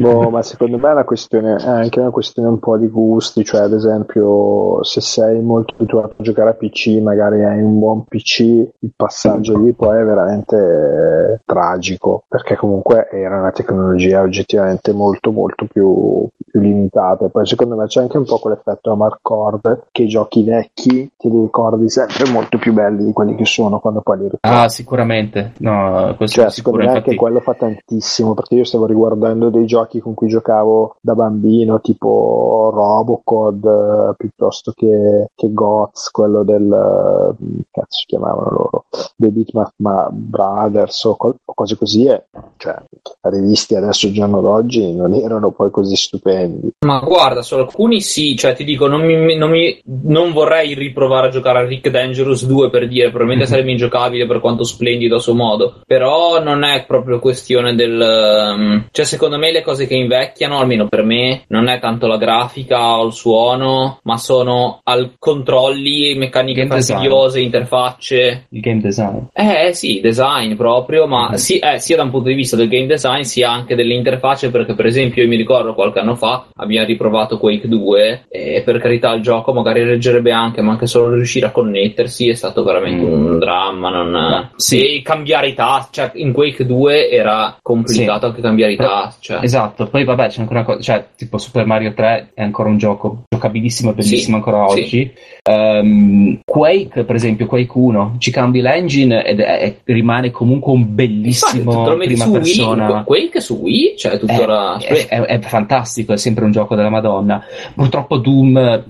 [0.00, 3.44] Boh, ma secondo me è una questione, è anche una questione un po' di gusti,
[3.44, 8.04] cioè ad esempio se sei molto abituato a giocare a PC, magari hai un buon
[8.04, 14.92] PC, il passaggio lì poi è veramente eh, tragico, perché comunque era una tecnologia oggettivamente
[14.92, 17.28] molto molto più, più limitata.
[17.28, 21.88] Poi secondo me c'è anche un po' quell'effetto Amarcord che i giochi vecchi ti ricordi
[21.88, 24.56] sempre molto più belli di quelli che sono quando poi li ricordi.
[24.56, 25.52] Ah, sicuramente.
[25.58, 27.10] No, questo Cioè, secondo me infatti.
[27.10, 31.80] anche quello fa tantissimo perché io stavo riguardando dei giochi con cui giocavo da bambino,
[31.80, 38.84] tipo Robocod eh, piuttosto che, che Gots, quello del eh, cazzo si chiamavano loro,
[39.16, 42.24] dei Bitmap ma Brothers o, col- o cose così, e,
[42.56, 42.76] cioè,
[43.22, 46.72] rivisti adesso giorno d'oggi non erano poi così stupendi.
[46.86, 51.28] Ma guarda, su alcuni sì, cioè ti dico, non, mi, non, mi- non vorrei riprovare
[51.28, 55.20] a giocare a Rick Dangerous 2 per dire, probabilmente sarebbe ingiocabile per quanto splendido a
[55.20, 58.00] suo modo, però non è proprio questione del...
[58.00, 62.16] ehm, cioè secondo me le cose che invecchiano, almeno per me, non è tanto la
[62.16, 66.94] grafica o il suono, ma sono al controlli, meccaniche Game design.
[66.96, 69.18] fastidiose, interfacce, Il game design.
[69.34, 71.34] eh sì, design proprio, ma Mhm.
[71.34, 74.50] sì, eh, sia da un punto di vista del game design sia anche delle interfacce,
[74.50, 78.78] perché per esempio io mi ricordo qualche anno fa abbiamo riprovato Quake 2 e per
[78.78, 83.04] carità il gioco magari reggerebbe anche, ma anche solo riuscire a connettersi è stato veramente
[83.04, 83.24] Mm.
[83.26, 83.90] un dramma.
[83.90, 84.50] Non...
[84.56, 84.96] Sì.
[84.98, 89.24] E cambiare i tasti, cioè in Quake 2 era complicato anche cambiare i tasti.
[89.26, 89.38] Cioè.
[89.42, 89.55] Esatto,
[89.90, 93.22] poi vabbè c'è ancora una cosa, cioè tipo Super Mario 3 è ancora un gioco
[93.28, 94.80] giocabilissimo e bellissimo Sì, ancora sì.
[94.80, 95.12] oggi.
[95.42, 100.80] Ehm, Quake, per esempio, Quake 1, ci cambi l'engine ed è- è- rimane comunque un
[100.80, 103.02] Infatti, bellissimo metti prima su Wii, persona.
[103.04, 104.76] Quake su Wii, cioè tuttora...
[104.78, 107.42] È, è- è fantastico, è sempre un gioco della Madonna.
[107.74, 108.84] Purtroppo Doom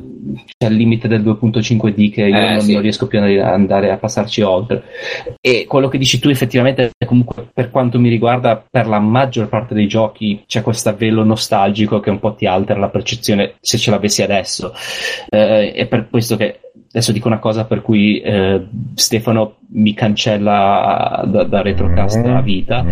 [0.58, 2.72] c'è il limite del 2.5D che io Eh, non, sì.
[2.72, 4.84] non riesco più ad andare a passarci oltre.
[5.40, 9.74] E quello che dici tu effettivamente, comunque per quanto mi riguarda, per la maggior parte
[9.74, 13.90] dei giochi c'è questo velo nostalgico che un po' ti altera la percezione se ce
[13.90, 14.72] l'avessi adesso.
[15.28, 21.22] Eh, è per questo che adesso dico una cosa per cui eh, Stefano mi cancella
[21.26, 22.84] da, da Retrocast a vita.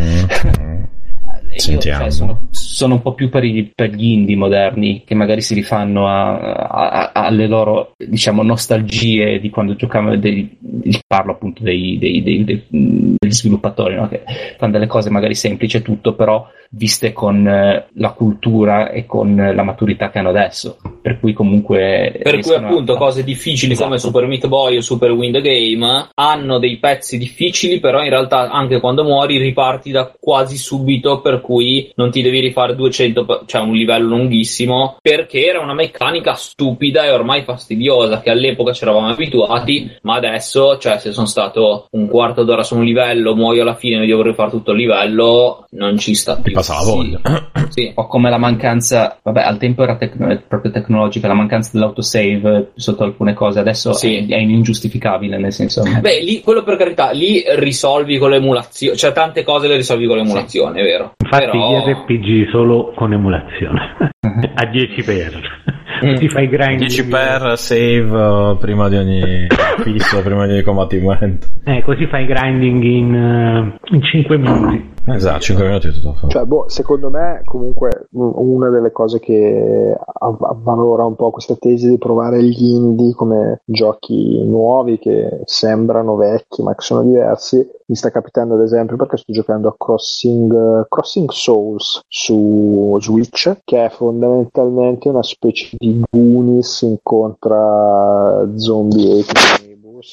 [1.54, 2.00] Mm, Io, Sentiamo.
[2.02, 5.54] cioè, sono, sono un po' più per, i- per gli indie moderni che magari si
[5.54, 6.36] rifanno a-
[6.66, 10.58] a- alle loro diciamo nostalgie di quando giocavano dei,
[11.06, 14.08] parlo appunto dei, dei- dei- dei- degli sviluppatori no?
[14.08, 14.22] che
[14.58, 16.44] fanno delle cose magari semplici e tutto però
[16.76, 20.78] viste con eh, la cultura e con la maturità che hanno adesso.
[21.00, 22.18] Per cui comunque...
[22.22, 22.96] Per cui appunto a...
[22.96, 23.88] cose difficili esatto.
[23.88, 28.10] come Super Meat Boy o Super Win the Game hanno dei pezzi difficili, però in
[28.10, 33.44] realtà anche quando muori riparti da quasi subito, per cui non ti devi rifare 200,
[33.46, 38.82] cioè un livello lunghissimo, perché era una meccanica stupida e ormai fastidiosa, che all'epoca ci
[38.82, 43.62] eravamo abituati, ma adesso, cioè se sono stato un quarto d'ora su un livello, muoio
[43.62, 46.54] alla fine e devo rifare tutto il livello, non ci sta più.
[46.64, 47.20] Passa la.
[47.68, 47.68] Sì.
[47.68, 47.92] sì.
[47.94, 53.04] O come la mancanza, vabbè, al tempo era tecno- proprio tecnologica, la mancanza dell'autosave sotto
[53.04, 54.16] alcune cose, adesso sì.
[54.16, 55.82] è, è ingiustificabile, nel senso...
[55.82, 60.16] Beh, lì, quello per carità, lì risolvi con l'emulazione, cioè tante cose le risolvi con
[60.16, 60.80] l'emulazione, sì.
[60.80, 61.12] è vero.
[61.22, 61.70] Infatti Però...
[61.70, 63.96] gli RPG solo con emulazione,
[64.54, 65.62] a 10 per.
[66.04, 66.16] Mm.
[66.16, 69.46] Ti fai grinding 10 per save uh, prima di ogni
[69.82, 71.46] fisso, prima di ogni combattimento.
[71.64, 74.92] Eh, così fai grinding in, uh, in 5 minuti.
[75.06, 76.28] Esatto, 5 minuti è tutto fatto.
[76.28, 81.98] Cioè, boh, secondo me, comunque, una delle cose che avvalora un po' questa tesi di
[81.98, 88.10] provare gli indie come giochi nuovi che sembrano vecchi ma che sono diversi, mi sta
[88.10, 95.08] capitando ad esempio perché sto giocando a Crossing, Crossing Souls su Switch, che è fondamentalmente
[95.08, 99.24] una specie di Goonies incontra zombie e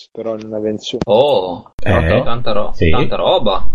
[0.09, 2.89] però in una versione oh eh, tanta, ro- sì.
[2.91, 3.65] tanta roba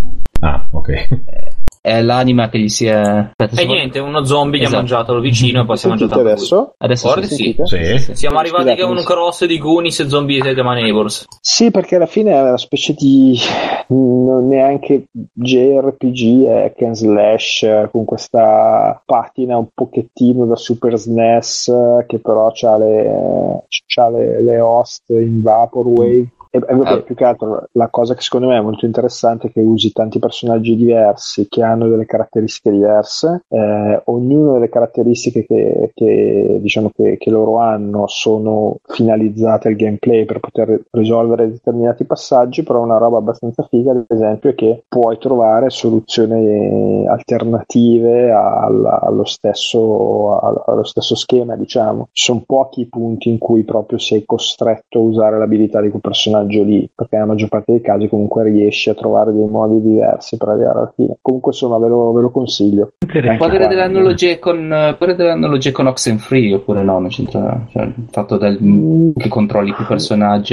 [0.40, 1.54] Ah, ok.
[1.86, 2.96] È l'anima che gli si è.
[2.96, 4.58] Aspetta, e niente, uno zombie esatto.
[4.58, 4.76] gli ha esatto.
[4.76, 6.74] mangiato lo vicino e poi si è mangiato adesso?
[6.78, 7.56] Adesso Forse sì.
[7.62, 7.98] sì.
[7.98, 8.14] sì.
[8.16, 11.26] Siamo arrivati che un cross di Goonies e zombie di My Neighbors.
[11.40, 13.38] Sì, perché alla fine è una specie di.
[13.86, 21.72] non neanche JRPG, è and slash con questa patina un pochettino da Super SNES
[22.08, 27.02] che però ha le, c'ha le, le host in Vaporwave e, e vabbè, ah.
[27.02, 30.18] più che altro la cosa che secondo me è molto interessante è che usi tanti
[30.18, 37.16] personaggi diversi che hanno delle caratteristiche diverse, eh, ognuno delle caratteristiche che, che diciamo che,
[37.18, 43.18] che, loro hanno sono finalizzate al gameplay per poter risolvere determinati passaggi, però una roba
[43.18, 51.14] abbastanza figa ad esempio è che puoi trovare soluzioni alternative al, allo, stesso, allo stesso
[51.14, 52.08] schema, diciamo.
[52.12, 56.45] Ci sono pochi punti in cui proprio sei costretto a usare l'abilità di quel personaggio
[56.46, 60.36] personaggio lì, perché nella maggior parte dei casi comunque riesci a trovare dei modi diversi
[60.36, 61.16] per arrivare alla fine.
[61.20, 62.92] Comunque insomma ve lo, ve lo consiglio.
[63.38, 64.68] Padre delle analogie con,
[64.98, 66.98] delle analogie con Oxenfree oppure no?
[66.98, 69.10] Non c'entra, cioè, il fatto del, mm.
[69.16, 70.44] che controlli più personaggi.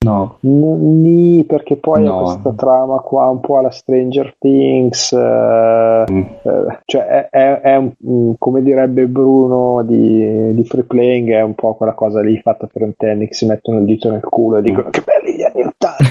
[0.00, 0.36] No.
[0.40, 2.22] Nì, perché poi no.
[2.22, 6.20] questa trama qua un po' alla Stranger Things, eh, mm.
[6.42, 11.42] eh, cioè è, è, è un, mm, come direbbe Bruno di, di Free Playing, è
[11.42, 14.58] un po' quella cosa lì fatta per un tennis, si mettono il dito nel culo
[14.58, 14.90] e dicono mm.
[14.90, 16.02] che belli gli anni 80.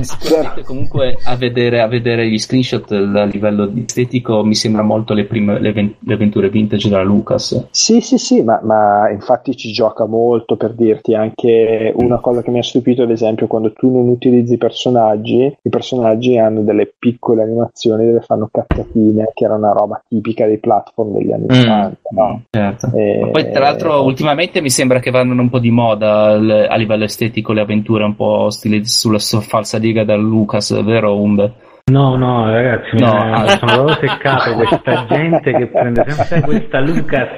[0.00, 5.24] Sicuramente comunque a vedere, a vedere, gli screenshot a livello estetico mi sembra molto le,
[5.24, 7.68] prime, le, le avventure vintage della Lucas.
[7.70, 12.50] Sì, sì, sì, ma, ma, infatti ci gioca molto per dirti anche una cosa che
[12.50, 16.92] mi ha stupito, ad esempio, quando tu non utilizzi i personaggi, i personaggi hanno delle
[16.98, 21.66] piccole animazioni dove fanno cazzatine, che era una roba tipica dei platform degli anni mm.
[21.66, 21.98] 90.
[22.10, 22.42] No?
[22.50, 22.90] Certo.
[22.94, 23.28] E...
[23.30, 27.27] poi, tra l'altro, ultimamente mi sembra che vanno un po' di moda a livello estetico
[27.32, 31.52] le avventure un po' stile sulla falsa riga da Lucas, vero Umbe?
[31.90, 33.12] No, no, ragazzi, no.
[33.12, 37.28] Mi, sono proprio seccato questa gente che prende sempre questa Lucas,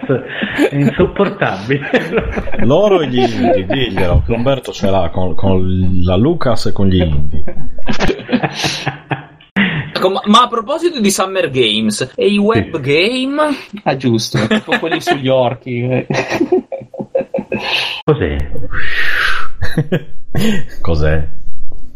[0.70, 1.88] è insopportabile.
[2.60, 6.88] Loro e gli indie, diglielo, che Umberto ce l'ha con, con la Lucas e con
[6.88, 7.44] gli indie.
[10.00, 12.80] Ecco, ma, ma, a proposito di Summer Games e i web sì.
[12.80, 13.42] game?
[13.82, 16.06] Ah, giusto, tipo quelli sugli orchi.
[18.04, 18.36] Cos'è?
[20.80, 21.28] Cos'è?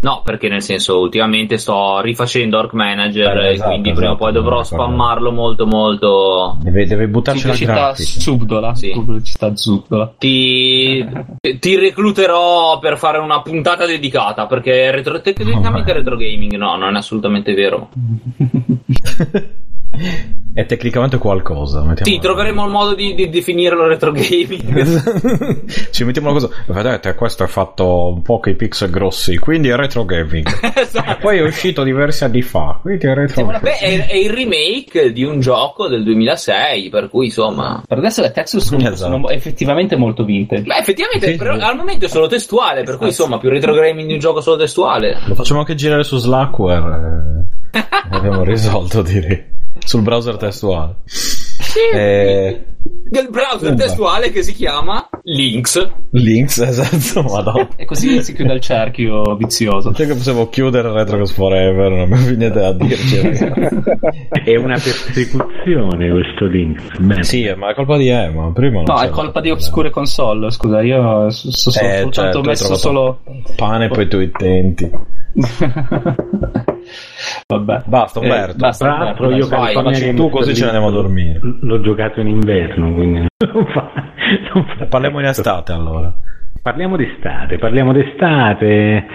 [0.05, 4.12] No, perché nel senso, ultimamente sto rifacendo Orc Manager eh, esatto, e quindi esatto, prima
[4.12, 6.59] o poi dovrò spammarlo molto molto.
[6.60, 8.20] Deve, deve buttarci la grafica.
[8.20, 8.74] Subdola.
[8.74, 8.90] Sì.
[8.90, 10.12] Pubblicità subdola.
[10.18, 11.09] Ti,
[11.59, 16.96] ti recluterò per fare una puntata dedicata perché retro, tecnicamente oh, retro gaming no, non
[16.96, 17.88] è assolutamente vero.
[20.54, 21.84] È tecnicamente qualcosa.
[22.02, 25.64] Sì, troveremo il modo di, di definirlo retro gaming.
[25.90, 26.54] Ci mettiamo una cosa.
[26.66, 30.46] Vedete, questo è fatto un po' che i pixel grossi, quindi è retro gaming.
[30.76, 31.16] esatto.
[31.20, 33.62] Poi è uscito diversi anni fa, quindi è retro gaming.
[33.62, 37.82] Beh, è, è, il remake di un gioco del 2006, per cui insomma.
[37.84, 38.96] Per adesso le texture sono, esatto.
[38.96, 40.62] sono effettivamente molto vintage.
[40.62, 44.06] Beh, effettivamente, sì, però, al momento è solo testuale, per cui insomma, più retro gaming
[44.06, 45.18] di un gioco solo testuale.
[45.26, 47.42] Lo facciamo anche girare su Slackware.
[47.50, 47.62] Eh.
[48.10, 50.96] Abbiamo risolto, direi sul browser testuale.
[51.05, 51.78] Sì.
[51.92, 52.64] Eh,
[53.09, 53.82] Del browser Umba.
[53.82, 55.90] testuale che si chiama Links.
[56.12, 57.68] Links, esatto, madonna.
[57.76, 59.92] E così si chiude il cerchio vizioso.
[59.92, 63.16] Cioè che possiamo chiudere Retrocast Forever, non abbiamo più niente da dirci.
[64.44, 66.98] È una persecuzione questo link.
[67.01, 67.24] Bene.
[67.24, 68.51] sì, ma è colpa di Emma.
[68.52, 69.51] Prima non No, è colpa di.
[69.51, 70.51] Obscure Console.
[70.51, 73.20] Scusa, io so, so- so- Eh, soltanto cioè, hai messo solo.
[73.56, 74.90] Pane per i tuoi intenti.
[77.47, 77.82] Vabbè.
[77.86, 78.56] Basta, Eh, Umberto.
[78.56, 81.40] basta, Tra l'altro Umberto, io vai, Games tu, così ce ne andiamo a dormire.
[81.61, 83.90] L'ho giocato in inverno, quindi non fa,
[84.55, 86.12] non fa Parliamo in estate allora.
[86.62, 89.06] Parliamo d'estate, parliamo d'estate,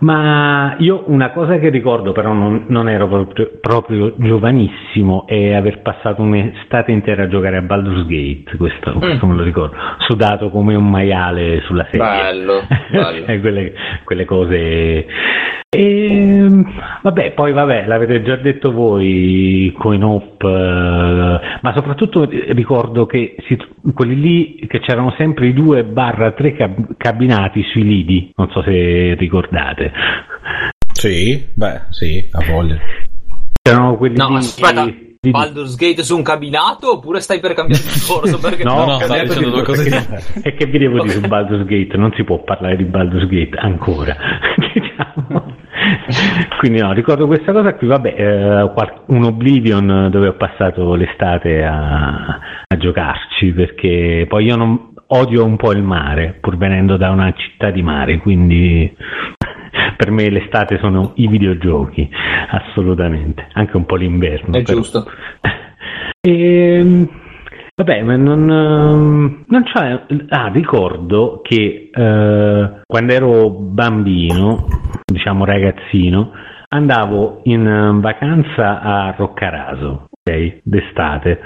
[0.00, 5.80] ma io una cosa che ricordo, però non, non ero proprio, proprio giovanissimo, è aver
[5.80, 9.74] passato un'estate intera a giocare a Baldur's Gate, questo, questo me lo ricordo,
[10.06, 12.04] sudato come un maiale sulla sedia.
[12.24, 13.24] Bello, bello.
[13.26, 13.72] E quelle,
[14.04, 15.06] quelle cose.
[15.70, 16.46] E,
[17.02, 20.46] vabbè, poi vabbè, l'avete già detto voi, Coin Op, eh,
[21.60, 23.58] ma soprattutto ricordo che si-
[23.92, 28.62] quelli lì che c'erano sempre i due barra tre cab- cabinati sui lidi, non so
[28.62, 29.92] se ricordate.
[30.90, 32.78] Sì, beh, sì, ha voglia.
[33.60, 37.82] C'erano quelli No, lì- aspetta, lidi- Baldur's Gate su un cabinato oppure stai per cambiare
[37.84, 38.38] discorso?
[38.38, 40.40] Perché No, no, stai dicendo di- due cose diverse.
[40.42, 41.96] E che vi devo dire su Baldur's Gate?
[41.96, 44.16] Non si può parlare di Baldur's Gate ancora.
[44.72, 45.56] diciamo.
[46.58, 48.72] Quindi no, ricordo questa cosa qui, vabbè, eh,
[49.06, 55.56] un Oblivion dove ho passato l'estate a, a giocarci, perché poi io non odio un
[55.56, 58.92] po' il mare, pur venendo da una città di mare, quindi
[59.96, 62.08] per me l'estate sono i videogiochi,
[62.50, 64.56] assolutamente, anche un po' l'inverno.
[64.56, 64.78] È però.
[64.78, 65.04] giusto.
[66.20, 67.06] E,
[67.76, 70.04] vabbè, ma non, ehm, non c'è.
[70.30, 74.66] Ah, ricordo che eh, quando ero bambino,
[75.04, 76.32] diciamo ragazzino,
[76.68, 81.40] andavo in eh, vacanza a Roccaraso, ok, d'estate,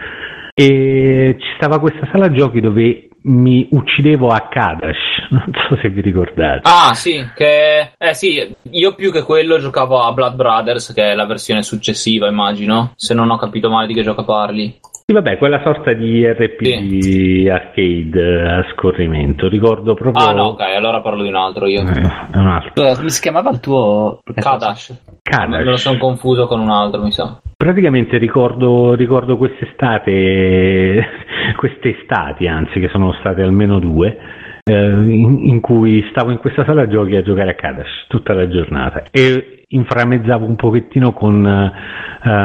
[0.54, 6.00] e ci stava questa sala giochi dove mi uccidevo a Kadash, non so se vi
[6.00, 6.60] ricordate.
[6.62, 7.92] Ah, sì, che...
[7.96, 12.28] Eh sì, io più che quello giocavo a Blood Brothers, che è la versione successiva,
[12.28, 12.92] immagino.
[12.96, 14.78] Se non ho capito male di che gioco parli.
[15.04, 20.24] Sì, vabbè, quella sorta di RPG arcade a scorrimento, ricordo proprio...
[20.24, 21.80] Ah, no, ok, allora parlo di un altro io.
[21.80, 22.94] Eh, un altro.
[22.94, 24.20] Come si chiamava il tuo?
[24.32, 24.94] Kadash.
[25.22, 25.58] Kadash.
[25.58, 27.40] Me lo sono confuso con un altro, mi sa.
[27.56, 31.04] Praticamente ricordo, ricordo quest'estate,
[31.56, 34.16] queste estati anzi, che sono state almeno due,
[34.64, 38.48] eh, in, in cui stavo in questa sala giochi a giocare a Kadash tutta la
[38.48, 41.70] giornata e inframmezzavo un pochettino con eh,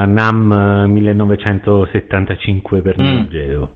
[0.06, 3.28] NAM 1975 per Mm.
[3.30, 3.74] Geo.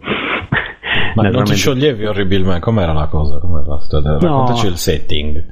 [1.14, 2.62] Ma non ti scioglievi orribilmente?
[2.62, 3.38] Com'era la cosa?
[3.40, 4.12] Com'era la storia?
[4.14, 5.44] Raccontaci il setting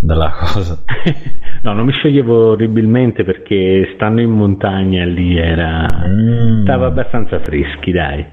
[0.00, 0.78] della cosa.
[1.62, 5.86] no, non mi scioglievo orribilmente perché stando in montagna lì era...
[6.06, 6.62] Mm.
[6.62, 8.24] Stava abbastanza freschi, dai.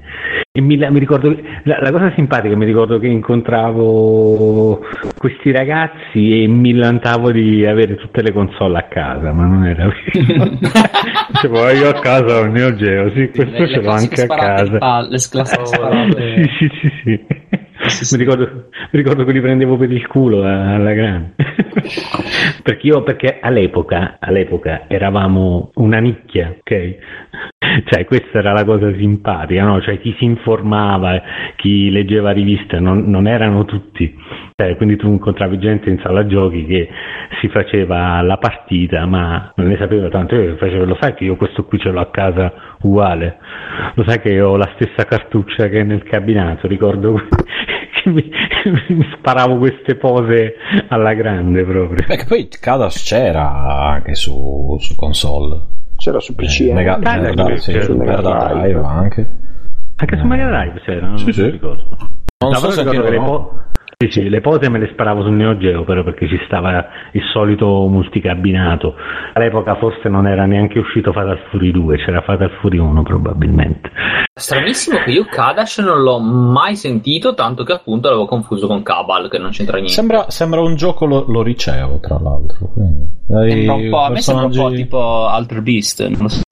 [0.52, 4.80] E mi, mi ricordo la, la cosa simpatica, mi ricordo che incontravo
[5.18, 9.84] questi ragazzi e mi lantavo di avere tutte le console a casa, ma non era
[9.84, 10.48] vero.
[11.32, 14.26] Dicevo, io a casa ho il Neo Geo, sì, questo Le ce l'ho anche a
[14.26, 14.78] casa.
[14.78, 16.32] palla, le classiche sparate.
[16.32, 17.26] Sì, sì, sì, sì.
[18.12, 21.34] Mi, ricordo, mi ricordo che li prendevo per il culo eh, alla grande.
[22.62, 26.96] perché io, perché all'epoca, all'epoca eravamo una nicchia, ok?
[27.84, 29.80] Cioè, questa era la cosa simpatica, no?
[29.80, 31.20] Cioè, chi si informava,
[31.56, 34.14] chi leggeva riviste, non, non erano tutti.
[34.54, 36.88] Cioè, quindi tu incontravi gente in sala giochi che
[37.40, 40.34] si faceva la partita, ma non ne sapeva tanto.
[40.34, 42.52] Io facevo, lo sai che io questo qui ce l'ho a casa
[42.82, 43.38] uguale.
[43.94, 47.20] Lo sai che ho la stessa cartuccia che nel cabinato, ricordo
[48.12, 48.30] mi,
[48.88, 50.54] mi sparavo queste pose
[50.88, 52.04] alla grande proprio.
[52.06, 53.50] Beh, che poi Kadash c'era
[53.90, 55.60] anche su, su console.
[55.96, 56.60] C'era su PC.
[56.60, 56.72] Eh, eh.
[56.74, 58.84] Mega, Kadash Mega- sì, su Mega Mega Drive Drive.
[58.86, 59.30] anche.
[59.96, 61.50] Anche su Mega Drive c'era, non Sì, sì.
[61.50, 61.82] ricordo.
[62.38, 63.24] Non No, so se ricordo anche che le, no.
[63.24, 63.60] po-
[63.98, 67.22] sì, sì, le pose me le sparavo sul Neo Geo però perché ci stava il
[67.32, 68.94] solito multicabinato.
[69.32, 73.90] All'epoca forse non era neanche uscito Fatal Fury 2, c'era Fatal Fury 1 probabilmente.
[74.38, 79.30] Stranissimo che io Kadash non l'ho mai sentito, tanto che appunto l'avevo confuso con Cabal,
[79.30, 79.94] che non c'entra niente.
[79.94, 82.68] Sembra, sembra un gioco lo, lo ricevo, tra l'altro.
[82.74, 83.06] quindi.
[83.26, 86.28] Dai Sembra un po', a me sembra un po' personaggi- tipo Alter Beast, non lo
[86.28, 86.42] so.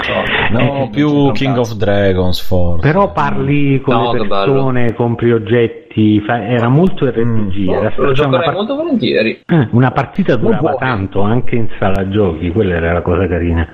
[0.59, 2.87] No, Eh, più King of Dragons, forse.
[2.87, 4.53] Però parli con No, le bello.
[4.53, 7.67] persone, compri oggetti, fa- era molto RPG.
[7.67, 7.69] Mm.
[7.71, 9.41] era Lo giocherei una, par- molto volentieri.
[9.47, 13.67] eh, una partita durava tanto anche in sala giochi, quella era la cosa carina.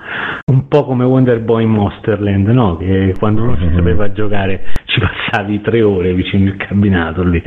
[0.51, 2.77] Un po' come Wonder Boy in Monsterland, no?
[2.77, 3.75] Che quando uno ci Mhm.
[3.75, 7.41] sapeva giocare ci passavi tre ore vicino il cabinato lì.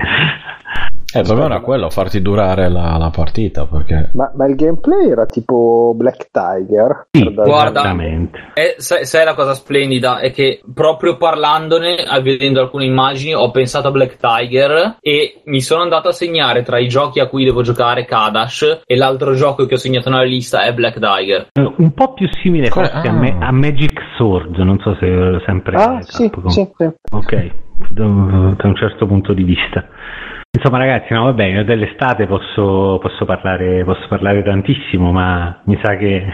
[1.15, 4.11] Eh, il problema era quello, farti durare la, la partita, perché...
[4.15, 7.07] Ma, ma il gameplay era tipo Black Tiger?
[7.11, 7.81] Sì, dare- guarda.
[7.81, 8.39] esattamente.
[8.55, 10.19] E sai, sai la cosa splendida?
[10.19, 15.61] È che proprio parlandone, eh, vedendo alcune immagini, ho pensato a Black Tiger e mi
[15.61, 19.67] sono andato a segnare tra i giochi a cui devo giocare Kadash e l'altro gioco
[19.67, 21.49] che ho segnato nella lista è Black Tiger.
[21.53, 23.13] Eh, Un po' più simile Que- forse a, ah.
[23.13, 26.91] Me- a Magic Sword, non so se è sempre Ah, sì, sì, sì.
[27.13, 27.51] Ok,
[27.91, 29.85] da, da un certo punto di vista.
[30.57, 35.97] Insomma, ragazzi, no, vabbè, io dell'estate posso, posso, parlare, posso parlare tantissimo, ma mi sa
[35.97, 36.33] che.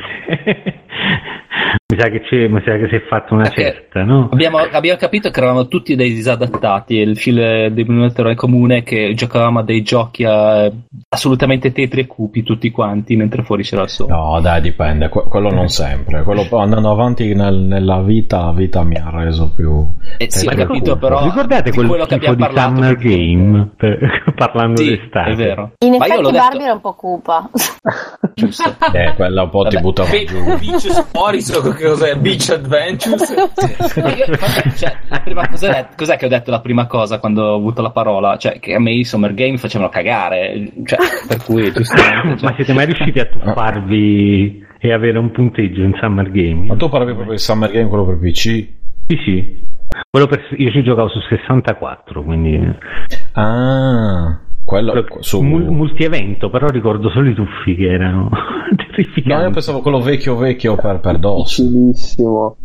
[1.91, 4.29] Mi, sa che c'è, mi sa che si è fatta una Perché certa, no?
[4.33, 9.13] Abbiamo, abbiamo capito che eravamo tutti dei disadattati e il filo denominatore comune è che
[9.15, 10.73] giocavamo a dei giochi eh,
[11.09, 14.13] assolutamente tetri e cupi tutti quanti mentre fuori c'era il sole.
[14.13, 16.23] No, dai, dipende, que- quello non sempre.
[16.23, 19.87] Quello andando avanti nel- nella vita, la vita mi ha reso più...
[20.19, 22.55] Eh, sì, ho Eh, capito, per però Ricordate di quel quello che tipo abbiamo di
[22.55, 25.31] parlato Summer Game per- parlando Sì, d'estate?
[25.31, 25.73] è vero.
[25.85, 27.51] In Ma effetti l'ho detto- Barbie era un po' cupa.
[28.35, 28.75] Giusto.
[28.93, 30.39] Eh, quella un po' ti Vabbè, buttava Be- giù.
[30.91, 32.15] Stories o che cos'è?
[32.17, 33.35] Beach Adventures?
[34.81, 37.91] Cioè, la prima- cos'è, cos'è che ho detto la prima cosa quando ho avuto la
[37.91, 38.37] parola?
[38.37, 40.71] Cioè, che a me i Summer Game facevano cagare.
[40.85, 40.99] Cioè,
[41.29, 42.39] per cui, giustamente.
[42.39, 46.67] cioè- Ma siete mai riusciti a tuffarvi e avere un punteggio in Summer Game?
[46.67, 48.39] Ma tu parlavi proprio di Summer Game, quello per PC?
[48.41, 49.59] Sì, sì.
[50.09, 52.59] Quello per- io ci giocavo su 64, quindi
[53.33, 54.39] Ah,
[54.71, 55.41] quello su...
[55.43, 58.29] Mul- multi-evento, però ricordo solo i tuffi che erano
[58.77, 59.43] terrificanti.
[59.43, 61.57] No, io pensavo quello vecchio vecchio per, per DOS.
[61.57, 62.57] Facilissimo.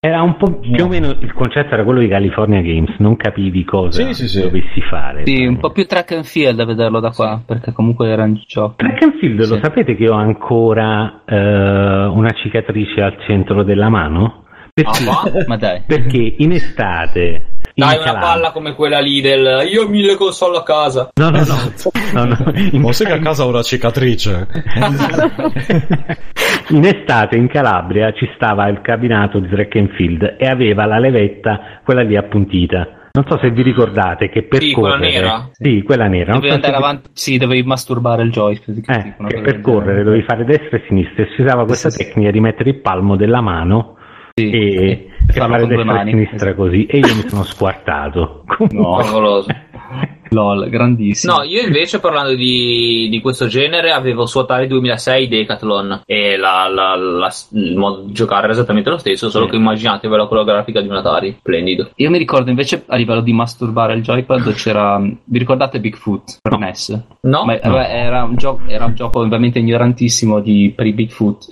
[0.00, 3.64] Era un po' più o meno il concetto era quello di California Games, non capivi
[3.64, 4.40] cosa Sì, sì, sì.
[4.42, 5.22] dovessi fare.
[5.24, 8.76] Sì, un po' più track and field a vederlo da qua, perché comunque erano giochi.
[8.76, 9.60] Track and Field, lo Sì.
[9.62, 14.44] sapete che ho ancora eh, una cicatrice al centro della mano?
[14.74, 15.44] Perché, Ah?
[15.46, 15.82] Ma dai.
[15.88, 20.62] perché in estate Dai una palla come quella lì del io ho mille console a
[20.62, 21.10] casa.
[21.14, 21.72] No, no, no.
[22.14, 22.52] no, no.
[22.54, 24.46] In- Non sai che a casa ho una cicatrice.
[26.70, 30.98] in estate in Calabria ci stava il cabinato di track and field e aveva la
[30.98, 33.02] levetta, quella lì appuntita.
[33.12, 35.48] Non so se vi ricordate che per Sì, quella correre, nera.
[35.52, 36.32] sì, quella nera.
[36.32, 38.88] Dovevi so se andare avanti, sì, dovevi masturbare il joystick.
[38.88, 42.04] Eh, per correre dovevi fare destra e sinistra e si usava questa Sì, sì.
[42.08, 43.98] tecnica di mettere il palmo della mano
[44.36, 46.10] Sì, e, sì, e farlo fare destra e mani.
[46.10, 48.44] sinistra così e io mi sono squartato.
[48.70, 48.98] No.
[49.00, 49.46] Favoloso.
[50.30, 51.36] LOL, grandissimo.
[51.36, 56.68] No, io invece parlando di, di questo genere avevo su Atari 2006 Decathlon e la-
[56.68, 59.50] la- la- il modo di giocare era esattamente lo stesso, solo Sì.
[59.52, 61.90] che immaginatevelo con la grafica di un Atari, splendido.
[61.96, 64.98] Io mi ricordo invece a livello di masturbare il joypad c'era.
[65.00, 67.02] Vi ricordate Bigfoot per NES?
[67.22, 67.44] No?
[67.44, 71.44] Ma era, era un gioco, era un gioco ovviamente ignorantissimo di- per i Bigfoot.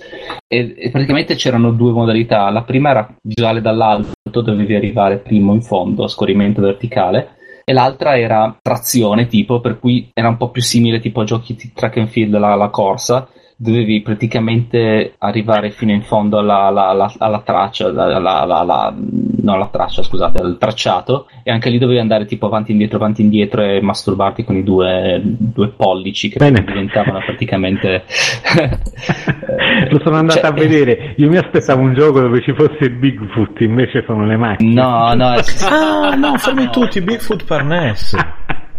[0.47, 2.49] E, e praticamente c'erano due modalità.
[2.51, 7.37] La prima era visuale dall'alto, dovevi arrivare primo in fondo a scorrimento verticale.
[7.65, 11.55] E l'altra era trazione, tipo, per cui era un po' più simile tipo a giochi
[11.55, 13.29] di track and field, la, la corsa.
[13.65, 19.53] Dovevi praticamente arrivare fino in fondo alla, alla- alla- alla traccia, alla, alla- alla- no,
[19.53, 23.21] alla traccia, scusate, al tracciato, e anche lì dovevi andare tipo avanti e indietro, avanti
[23.21, 26.65] e indietro e masturbarti con i due, due pollici che Bene.
[26.65, 28.03] diventavano praticamente.
[29.91, 31.15] Lo sono andato Cioè, a vedere.
[31.19, 34.73] Io mi aspettavo un gioco dove ci fosse il Bigfoot, invece sono le macchine.
[34.75, 38.17] No, no, è- Ah, no, fermi tutti, Bigfoot per NES.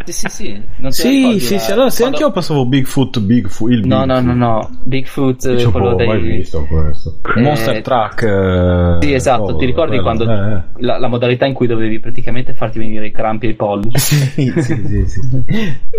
[0.06, 0.62] sì, sì, sì.
[0.78, 3.98] Non Sì, sì, la- sì, allora sì, quando- anche io pensavo Bigfoot, Bigfoot, il No,
[4.06, 4.24] no, Bigfoot.
[4.24, 4.70] no, no.
[4.84, 6.32] Bigfoot, Dicevo, quello "Oh, mai dei.
[6.38, 7.18] visto questo.
[7.36, 8.22] Eh, Monster Truck.
[8.24, 9.42] eh, Sì, esatto.
[9.44, 10.62] cosa, Ti ricordi quello, quando eh, eh.
[10.86, 13.98] la, la modalità in cui dovevi praticamente farti venire i crampi ai pollici?
[14.16, 15.44] Sì, sì, sì, sì.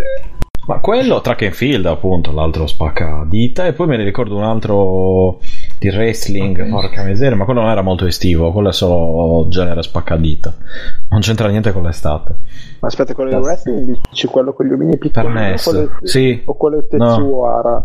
[0.67, 3.67] Ma quello track and field, appunto, l'altro spacca dita.
[3.67, 5.39] E poi me ne ricordo un altro
[5.79, 10.55] di wrestling, porca miseria, ma quello non era molto estivo, quello è solo genere spaccadita.
[11.11, 12.35] Non c'entra niente con l'estate.
[12.81, 15.27] Ma aspetta, quello del wrestling dici quello con gli omini piccoli?
[15.27, 16.43] Per NES, o quello- sì.
[16.45, 17.07] O quello di No.
[17.17, 17.85] Tetsuara?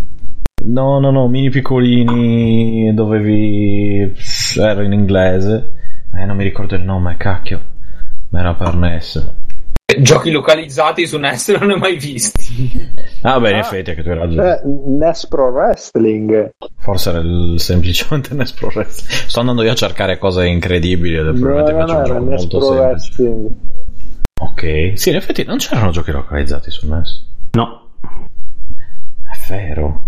[0.61, 4.13] No, no, no, mini piccolini, dovevi...
[4.57, 5.71] era in inglese.
[6.13, 7.61] Eh, non mi ricordo il nome, cacchio.
[8.29, 9.35] Ma era per NES.
[9.99, 12.87] Giochi localizzati su NES non ne ho mai visti.
[13.21, 13.59] Ah, beh, in Ah.
[13.59, 14.53] effetti, che tu hai ragione.
[14.55, 16.49] Eh, NES Pro Wrestling.
[16.77, 19.27] Forse era il, semplicemente NES Pro Wrestling.
[19.27, 22.39] Sto andando io a cercare cose incredibili ed è probabilmente no, no, un gioco NES
[22.39, 22.83] molto Pro semplice.
[22.87, 23.49] Wrestling.
[24.41, 24.91] Ok.
[24.95, 27.25] Sì, in effetti non c'erano giochi localizzati su NES.
[27.51, 27.87] No.
[28.01, 30.07] È vero.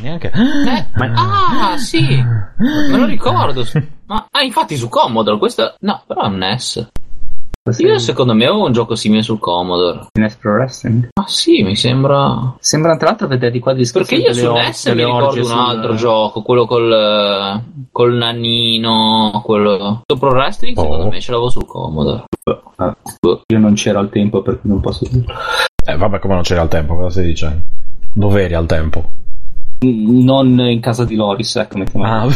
[0.00, 0.30] Neanche.
[0.34, 2.00] Eh, ah, sì,
[2.90, 3.64] me lo ricordo.
[4.06, 6.88] Ma ah, infatti su Commodore, questo no, però è un NES.
[7.78, 10.08] Io secondo me avevo un gioco simile sul Commodore.
[10.18, 11.08] NES Pro Wrestling.
[11.14, 12.54] Ma sì, mi sembra.
[12.58, 15.94] Sembra tra l'altro vedere di qua di Perché io su NES mi ricordo un altro
[15.94, 20.02] gioco, quello col, eh, col nannino, quello.
[20.06, 21.08] Su Pro Wrestling, secondo Oh.
[21.08, 22.24] me ce l'avevo sul Commodore.
[23.46, 25.24] Io non c'era al tempo perché non posso dire.
[25.86, 27.62] Eh, vabbè, come non c'eri al tempo, cosa stai dicendo?
[28.12, 29.08] Dove eri al tempo?
[29.80, 31.82] Non in casa di Loris, ecco.
[32.02, 32.26] Ah,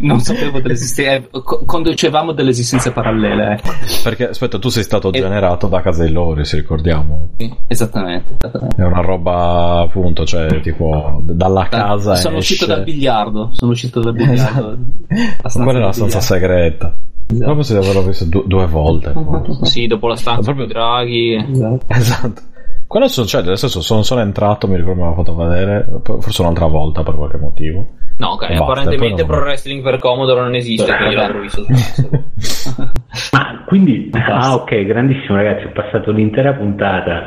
[0.00, 3.70] non sapevo dell'esistenza, eh, co- conducevamo delle esistenze parallele, ecco.
[4.02, 5.20] perché aspetta, tu sei stato Eh.
[5.20, 7.30] generato da casa di Loris, ricordiamo.
[7.36, 8.36] Sì, Esattamente.
[8.38, 8.80] esattamente.
[8.80, 12.54] È una roba, appunto, cioè, tipo, dalla casa sono esce...
[12.54, 13.50] uscito dal biliardo.
[13.52, 14.78] Sono uscito dal biliardo.
[15.08, 16.96] La stanza Quella è la del stanza segreta.
[17.28, 17.44] Esatto.
[17.44, 19.12] Proprio si deve averlo visto du- due volte.
[19.12, 19.64] forse.
[19.66, 21.34] Sì, dopo la stanza Proprio- draghi.
[21.34, 21.84] Esatto.
[21.88, 22.42] Esatto.
[22.86, 26.66] Quello succede, nel senso, sono solo entrato, mi ricordo mi aveva fatto vedere, forse un'altra
[26.66, 27.86] volta per qualche motivo.
[28.18, 31.64] No, ok, basta, apparentemente non- pro wrestling per Commodore non esiste, Beh, quindi l'avrò visto
[31.64, 32.80] su
[33.36, 34.34] Ma quindi, Basta.
[34.34, 37.24] ah ok, grandissimo ragazzi, ho passato l'intera puntata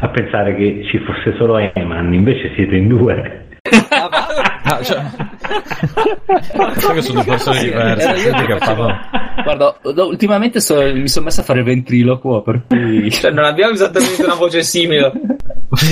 [0.00, 3.48] a pensare che ci fosse solo Eman, invece siete in due.
[4.70, 5.02] Ah, cioè...
[6.94, 9.00] Che sono due persone diverse, parlano.
[9.42, 13.10] Guarda, ultimamente so- mi sono messo a fare ventriloquo, per cui...
[13.20, 15.12] Cioè, non abbiamo esattamente una voce simile.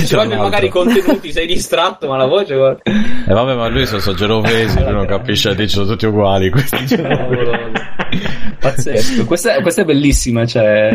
[0.05, 2.81] Ci vogliono magari i contenuti, sei distratto, ma la voce, guarda.
[2.83, 6.49] E vabbè, ma lui sono genovesi, lui non capisce, dice sono tutti uguali.
[6.49, 6.77] Questi
[8.75, 10.89] Pazzesco, questa, è- questa è bellissima, cioè,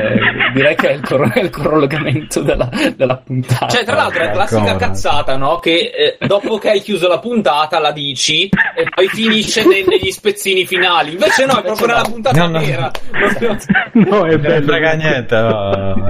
[0.52, 3.68] direi che è il, cor- è il collegamento della, della puntata.
[3.68, 4.76] Cioè, tra l'altro, è la classica Ancora.
[4.78, 5.58] cazzata, no?
[5.58, 10.10] Che eh, dopo che hai chiuso la puntata la dici e poi finisce ne- negli
[10.10, 11.12] spezzini finali.
[11.12, 12.64] Invece no, è proprio nella puntata No, no.
[12.64, 12.90] vera.
[13.10, 13.56] Proprio-
[13.94, 14.66] No, è Non bello.
[14.66, 15.36] frega niente.
[15.36, 16.06] no.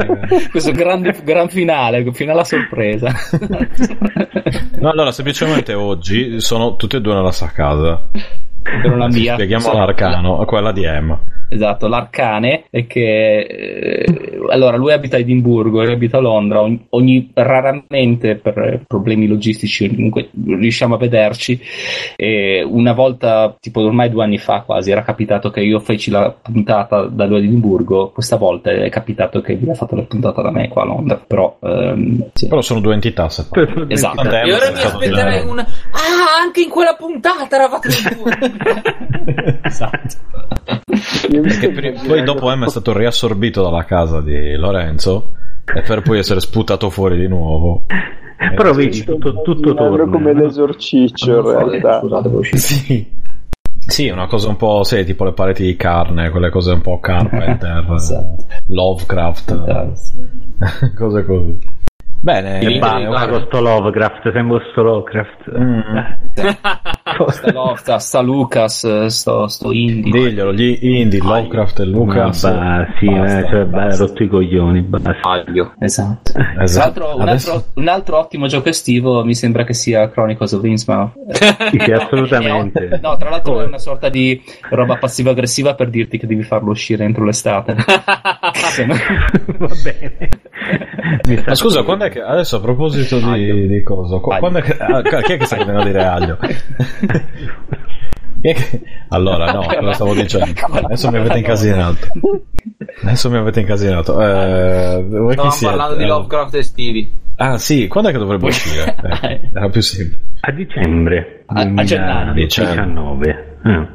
[0.50, 3.12] Questo grande, gran finale, finale a sorpresa.
[4.78, 8.02] No, allora, semplicemente oggi sono tutti e due nella stessa casa.
[8.64, 9.34] Per una mia.
[9.34, 9.76] Spieghiamo Sì.
[9.76, 11.20] l'arcano, quella di Emma.
[11.46, 14.06] Esatto, l'arcane è che eh,
[14.50, 19.28] allora lui abita a Edimburgo e io abito a Londra, ogni, ogni- raramente per problemi
[19.28, 21.60] logistici comunque riusciamo a vederci
[22.16, 26.34] e una volta, tipo ormai due anni fa quasi, era capitato che io feci la
[26.42, 30.42] puntata da lui ad Edimburgo, questa volta è capitato che lui ha fatto la puntata
[30.42, 32.48] da me qua a Londra, però ehm, sì.
[32.48, 33.84] Però sono due entità separate.
[33.92, 34.22] Esatto.
[34.22, 35.58] E ora mi stato aspetterei di- un.
[35.58, 38.52] Ah, anche in quella puntata eravate in due.
[39.62, 40.16] esatto.
[41.30, 46.40] Perché poi dopo Emma è stato riassorbito dalla casa di Lorenzo e per poi essere
[46.40, 47.86] sputato fuori di nuovo.
[48.54, 50.10] Però vedi, tutto, tutto torna.
[50.10, 52.00] come l'esorciccio in realtà.
[52.00, 52.56] Scusate.
[52.56, 53.12] Sì.
[53.86, 57.00] Sì, una cosa un po', sì, tipo le pareti di carne, quelle cose un po'
[57.00, 58.44] Carpenter, Esatto.
[58.68, 59.92] Lovecraft,
[60.96, 61.58] cose così.
[62.24, 65.58] Bene, E basta con sto Lovecraft, sembra sto Lovecraft.
[65.58, 65.80] Mm.
[67.28, 70.10] sta, Lofta, sta Lucas, sto, sto Indie.
[70.10, 72.44] diglielo, gli indie, Lovecraft e Lucas.
[72.44, 74.04] Ma sì, Basta, eh, cioè, beh, basta.
[74.06, 75.14] rotto i coglioni, basta.
[75.18, 75.74] Sbaglio.
[75.78, 76.32] Esatto.
[76.32, 77.00] Tra Esatto.
[77.00, 80.64] l'altro, un, Adesso- altro, un altro ottimo gioco estivo mi sembra che sia Chronicles of
[80.64, 81.12] Innsmouth.
[81.70, 83.00] Sì, sì, assolutamente.
[83.04, 87.04] No, tra l'altro è una sorta di roba passiva-aggressiva per dirti che devi farlo uscire
[87.04, 87.74] entro l'estate.
[87.84, 90.28] Va bene.
[91.46, 94.16] Ma scusa, quando è che adesso a proposito di, di cosa?
[94.16, 94.38] Aglio.
[94.38, 96.38] Quando è che, ah, chi è che sta venendo a dire aglio?
[98.40, 100.46] Che- Allora, no, cosa stavo dicendo?
[100.70, 101.96] Adesso mi avete incasinato.
[103.02, 104.20] Adesso mi avete incasinato.
[104.20, 105.02] Eh,
[105.32, 107.10] Stavamo parlando di Lovecraft estivi.
[107.36, 108.94] Ah, sì, quando è che dovrebbe uscire?
[109.22, 110.20] Eh, era più semplice.
[110.40, 112.32] A dicembre A- a gennaio.
[112.34, 113.56] 2019.
[113.64, 113.88] Eh.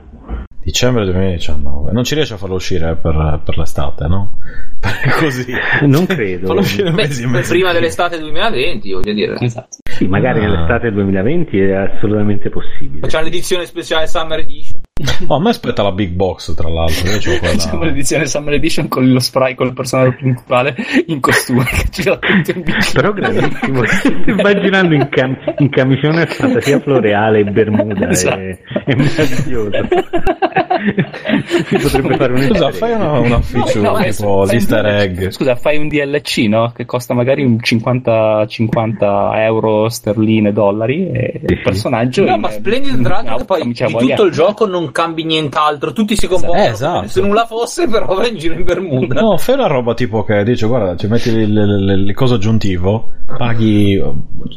[0.62, 1.92] Dicembre 2019.
[1.92, 4.38] Non ci riesce a farlo uscire per, per l'estate, no?
[4.80, 5.46] Perché così.
[5.82, 6.54] Non credo.
[6.54, 7.50] Beh, mese e mezzo.
[7.54, 9.36] prima dell'estate 2020, voglio dire.
[9.40, 9.78] esatto.
[9.90, 10.44] Sì, magari Ah.
[10.48, 13.00] nell'estate 2020 è assolutamente possibile.
[13.02, 14.82] Facciamo l'edizione speciale Summer Edition.
[15.28, 17.10] Oh, a me aspetta la big box, tra l'altro.
[17.10, 17.92] Io c'ho Facciamo quella.
[17.92, 20.76] l'edizione Summer Edition con lo spray, con il personaggio principale
[21.08, 22.64] in costume che gira tutto in.
[22.94, 28.40] Però grandissimo, sto immaginando in, cam- in camicione fantasia floreale e bermuda, Esatto.
[28.40, 29.70] è, è meraviglioso.
[31.68, 34.12] Si potrebbe fare un Scusa, fai una, una feature No, tipo fai
[34.42, 35.30] un l'easter egg.
[35.30, 36.72] Scusa, fai un DLC, no?
[36.76, 42.24] Che costa magari un 50, 50 euro sterline, dollari e il personaggio.
[42.26, 42.62] No, in- ma in
[43.38, 47.08] che poi di camicia tutto il gioco non cambi nient'altro, tutti si comportano Eh, esatto.
[47.08, 49.20] se nulla fosse, però va in giro in Bermuda.
[49.22, 51.58] No, fai una roba tipo che dice guarda, ci metti il,
[52.14, 53.98] coso aggiuntivo, paghi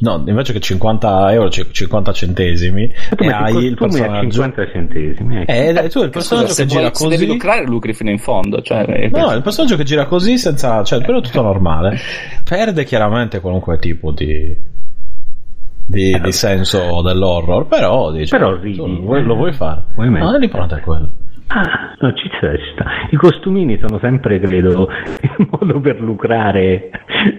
[0.00, 4.30] no, invece che 50 euro, c- 50 centesimi Tu e metti hai il personaggio.
[4.30, 5.40] 50 centesimi.
[5.42, 5.50] ecco.
[5.52, 7.32] Eh, e tu il personaggio che gira vuoi- se devi così.
[7.32, 8.60] lucrare, lucri fino in fondo.
[8.62, 10.82] Cioè, eh, No, il personaggio che gira così senza.
[10.84, 11.98] cioè, però è tutto normale.
[12.44, 14.70] Perde chiaramente qualunque tipo di.
[15.84, 18.76] Di, di senso dell'horror, però dice, Però ridi.
[18.76, 19.82] tu lo vuoi, lo vuoi fare?
[19.94, 21.08] Vuoi no, l'importante è quello.
[21.48, 22.84] Ah, no, ci sta, ci sta.
[23.10, 24.88] I costumini sono sempre, credo,
[25.20, 26.90] il modo per lucrare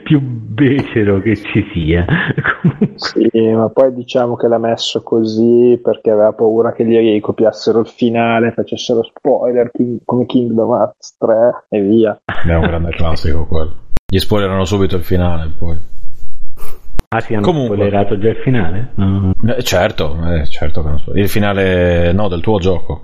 [0.03, 2.05] più becero che ci sia.
[2.61, 7.79] Comunque, Sì, ma poi diciamo che l'ha messo così perché aveva paura che gli copiassero
[7.79, 12.19] il finale, facessero spoiler King- come Kingdom Hearts 3 e via.
[12.23, 13.75] È un grande classico quello.
[14.05, 15.75] Gli spoilerano subito il finale, poi.
[17.15, 17.75] Ah, sì, hanno Comunque.
[17.75, 18.91] spoilerato già il finale?
[18.95, 19.31] No.
[19.55, 21.13] Eh, certo, eh, certo che non so.
[21.15, 23.01] Il finale, no, del tuo gioco.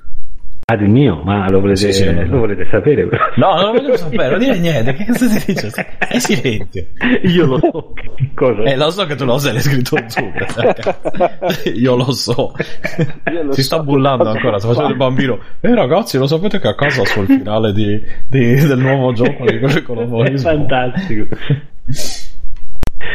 [0.72, 1.22] Ah, del mio?
[1.24, 2.26] Ma lo volete, Sì, sì, no, no.
[2.28, 3.08] lo volete sapere?
[3.38, 4.94] No, non lo voglio sapere, non dire niente.
[4.94, 5.72] Che cosa ti dice?
[5.98, 6.86] È silenzio.
[7.24, 8.62] Io lo so che cosa.
[8.64, 10.32] Eh, lo so che tu lo sai, l'hai scritto tu.
[11.74, 12.54] Io lo so.
[13.32, 14.60] Io lo si so sta bullando ancora.
[14.60, 15.40] Sta facendo il bambino.
[15.60, 19.60] Eh, ragazzi, lo sapete che a casa sul finale di, di- del nuovo gioco di
[19.82, 21.36] con È fantastico.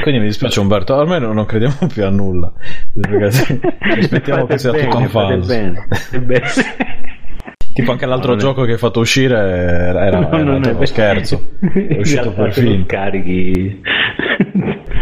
[0.03, 0.95] Quindi mi dispiace, Umberto.
[0.97, 2.53] Ormai non, crediamo più a nulla.
[3.01, 3.61] Perché
[4.01, 5.47] aspettiamo che sia bene, tutto un falso.
[5.47, 5.87] bene,
[6.21, 6.43] bene.
[7.75, 10.63] Tipo anche l'altro No, è- gioco che hai fatto uscire era, era, No, era non
[10.81, 11.41] è scherzo.
[11.61, 12.95] È uscito In per finta.
[12.95, 13.81] scarichi.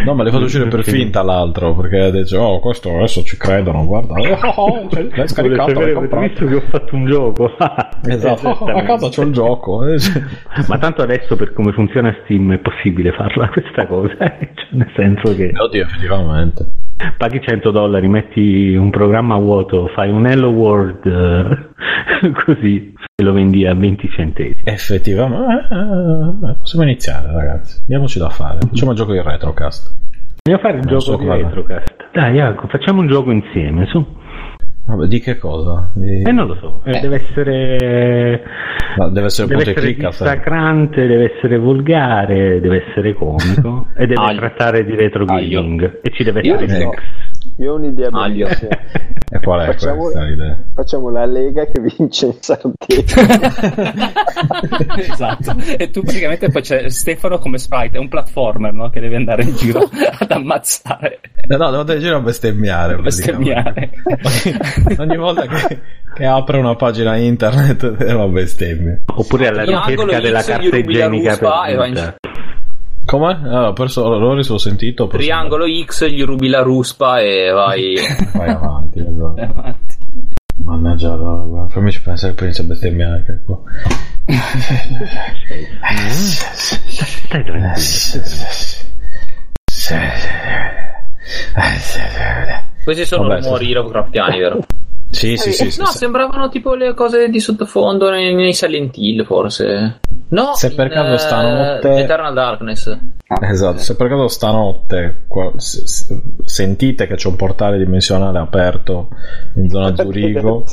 [0.04, 3.84] No, ma l'hai fatto uscire per finta l'altro, perché dice, oh, questo adesso ci credono,
[3.86, 4.14] guarda.
[4.14, 6.26] Oh, oh, cioè, l'hai scaricato, l'hai avete comprato.
[6.26, 7.50] visto che ho fatto un gioco?
[8.04, 9.86] Esatto, oh, a casa c'ho il gioco.
[9.86, 9.96] Eh.
[10.66, 14.48] Ma tanto adesso per come funziona Steam è possibile farla questa cosa, eh?
[14.54, 16.66] Cioè, nel senso che Oddio, effettivamente.
[17.16, 23.32] Paghi 100 dollari, metti un programma vuoto, fai un Hello World eh, così e lo
[23.32, 24.60] vendi a 20 centesimi.
[24.64, 27.82] Effettivamente, eh, eh, possiamo iniziare, ragazzi.
[27.86, 28.58] Diamoci da fare.
[28.60, 29.94] Facciamo il gioco di retrocast.
[30.44, 31.28] Vogliamo fare il Non gioco so di.
[31.28, 32.08] Retrocast?
[32.12, 34.04] Dai, Jacopo, facciamo un gioco insieme, su.
[34.84, 35.90] Vabbè, di che cosa?
[35.94, 38.42] Di- Eh, non lo so, eh, deve essere...
[38.96, 44.40] No, deve essere Deve essere dissacrante, deve essere volgare, deve essere comico e deve Aglio.
[44.40, 45.60] trattare di retro Aglio.
[45.62, 47.02] gaming e ci deve essere sex.
[47.58, 48.70] Io ho un'idea bellissima.
[49.34, 50.58] E qual è Facciamo- questa l'idea?
[50.74, 52.74] Facciamo la Lega che vince in Sardegna.
[54.96, 55.54] esatto.
[55.76, 58.90] E tu praticamente poi c'è Stefano come sprite, è un platformer no?
[58.90, 59.80] che deve andare in giro
[60.18, 62.96] ad ammazzare, Eh, No, devo andare in giro a bestemmiare.
[62.96, 63.90] bestemmiare.
[64.02, 64.94] praticamente.
[65.02, 65.80] Ogni volta che,
[66.14, 69.00] che apre una pagina internet è una bestemmia.
[69.06, 71.62] Oppure alla ricerca della carta igienica ruspa
[73.04, 73.04] vai.
[73.04, 73.48] Come?
[73.48, 75.06] Ah, ho perso l'Oris, l'ho sentito.
[75.06, 77.94] Triangolo X, gli rubi la ruspa e vai.
[78.32, 79.36] Vai avanti, esatto.
[79.36, 79.96] Eh, avanti.
[80.64, 81.68] Mannaggia la roba.
[81.68, 83.58] Fammici pensare che inizia a bestemmiare anche qua.
[87.26, 87.72] Stai tranquillo.
[92.84, 93.72] Questi sono Vabbè, rumori sì.
[93.72, 94.58] Lovecraftiani, vero?
[95.12, 95.70] Sì, sì, sì.
[95.70, 95.98] sì, no, sì.
[95.98, 100.00] sembravano tipo le cose di sottofondo nei, nei Silent Hill, forse.
[100.28, 102.98] No, Se per in, caso eh, stanotte- Eternal Darkness.
[103.42, 109.08] Esatto, se per caso stanotte qua- se- se- sentite che c'è un portale dimensionale aperto
[109.56, 110.64] in zona Zurigo,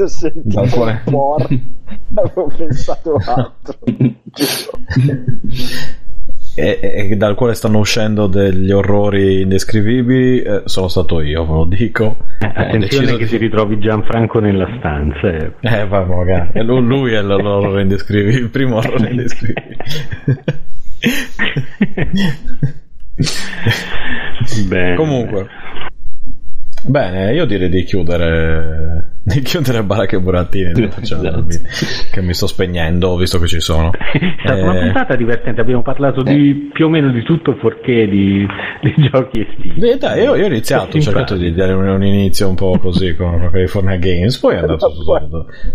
[0.43, 1.47] dal quale- un por-
[2.15, 3.77] Avevo pensato altro.
[6.59, 11.65] e, e dal quale stanno uscendo degli orrori indescrivibili, eh, sono stato io, ve lo
[11.65, 12.17] dico.
[12.39, 15.27] Eh, Attenzione che di- si ritrovi Gianfranco nella stanza.
[15.29, 15.51] eh.
[15.61, 16.63] Eh, vai, magari.
[16.63, 19.77] Lui, lui è l'orrore indescrivibile, il primo orrore indescrivibile.
[24.67, 24.95] Bene.
[24.95, 25.47] Comunque,
[26.85, 30.89] bene, io direi di chiudere, di chiudere Baracca e Burattini.
[31.01, 31.45] Esatto.
[32.11, 33.91] Che mi sto spegnendo, visto che ci sono.
[34.11, 38.07] È stata una Eh, puntata divertente, abbiamo parlato di più o meno di tutto fuorché
[38.07, 38.45] di,
[38.81, 39.89] di giochi estivi.
[39.91, 42.77] eh, dai, io, io ho iniziato, ho cercato di dare un, un inizio un po'
[42.79, 45.27] così con California Games, poi è andato su dove,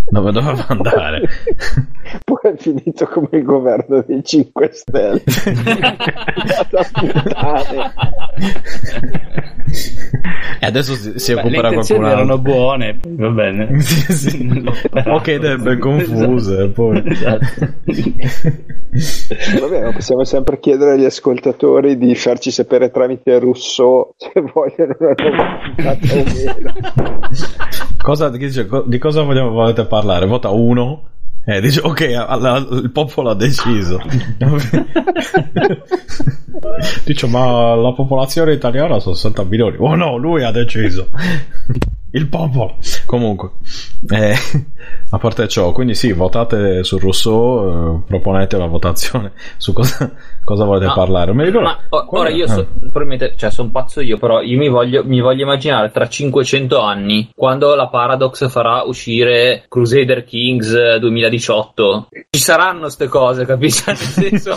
[0.09, 1.23] dove doveva andare.
[2.25, 5.23] Poi è finito come il governo dei 5 Stelle.
[10.61, 12.53] E adesso si, si Beh, le occuperà intenzioni qualcun erano altro.
[12.53, 13.01] buone,
[13.35, 13.81] bene.
[13.82, 14.48] Sì, sì.
[14.66, 15.11] Operato.
[15.11, 16.69] Ok, idee ben confuse.
[16.69, 17.02] Poi.
[18.94, 19.61] Esatto.
[19.61, 25.59] Vabbè, possiamo sempre chiedere agli ascoltatori di farci sapere tramite Russo se vogliono una nuova
[25.74, 26.73] puntata o meno.
[28.01, 30.27] Cosa, dice, di cosa vogliamo, volete parlare?
[30.27, 31.09] Vota uno.
[31.47, 34.01] E dice, ok, alla- il popolo ha deciso.
[37.05, 39.77] dice, ma la popolazione italiana sono 60 milioni.
[39.78, 41.09] Oh no, lui ha deciso.
[42.15, 42.77] Il popolo.
[43.07, 43.51] Comunque,
[44.09, 44.35] eh,
[45.11, 50.12] a parte ciò, quindi sì, votate su Rousseau, eh, proponete una votazione su cosa,
[50.45, 51.35] cosa volete Ma- parlare.
[51.35, 52.32] Mi ricordo- Ma o- ora è?
[52.32, 52.49] io Ah.
[52.49, 56.78] so, probabilmente, cioè, sono pazzo io, però io mi voglio, mi voglio immaginare tra 500
[56.81, 63.82] anni, quando la Paradox farà uscire Crusader Kings eh, 2018, ci saranno queste cose, capisci?
[63.91, 64.55] Nel senso,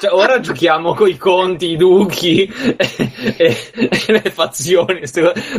[0.00, 2.76] cioè, ora giochiamo coi conti, i duchi e,
[3.38, 3.56] e-
[4.06, 5.00] e le fazioni,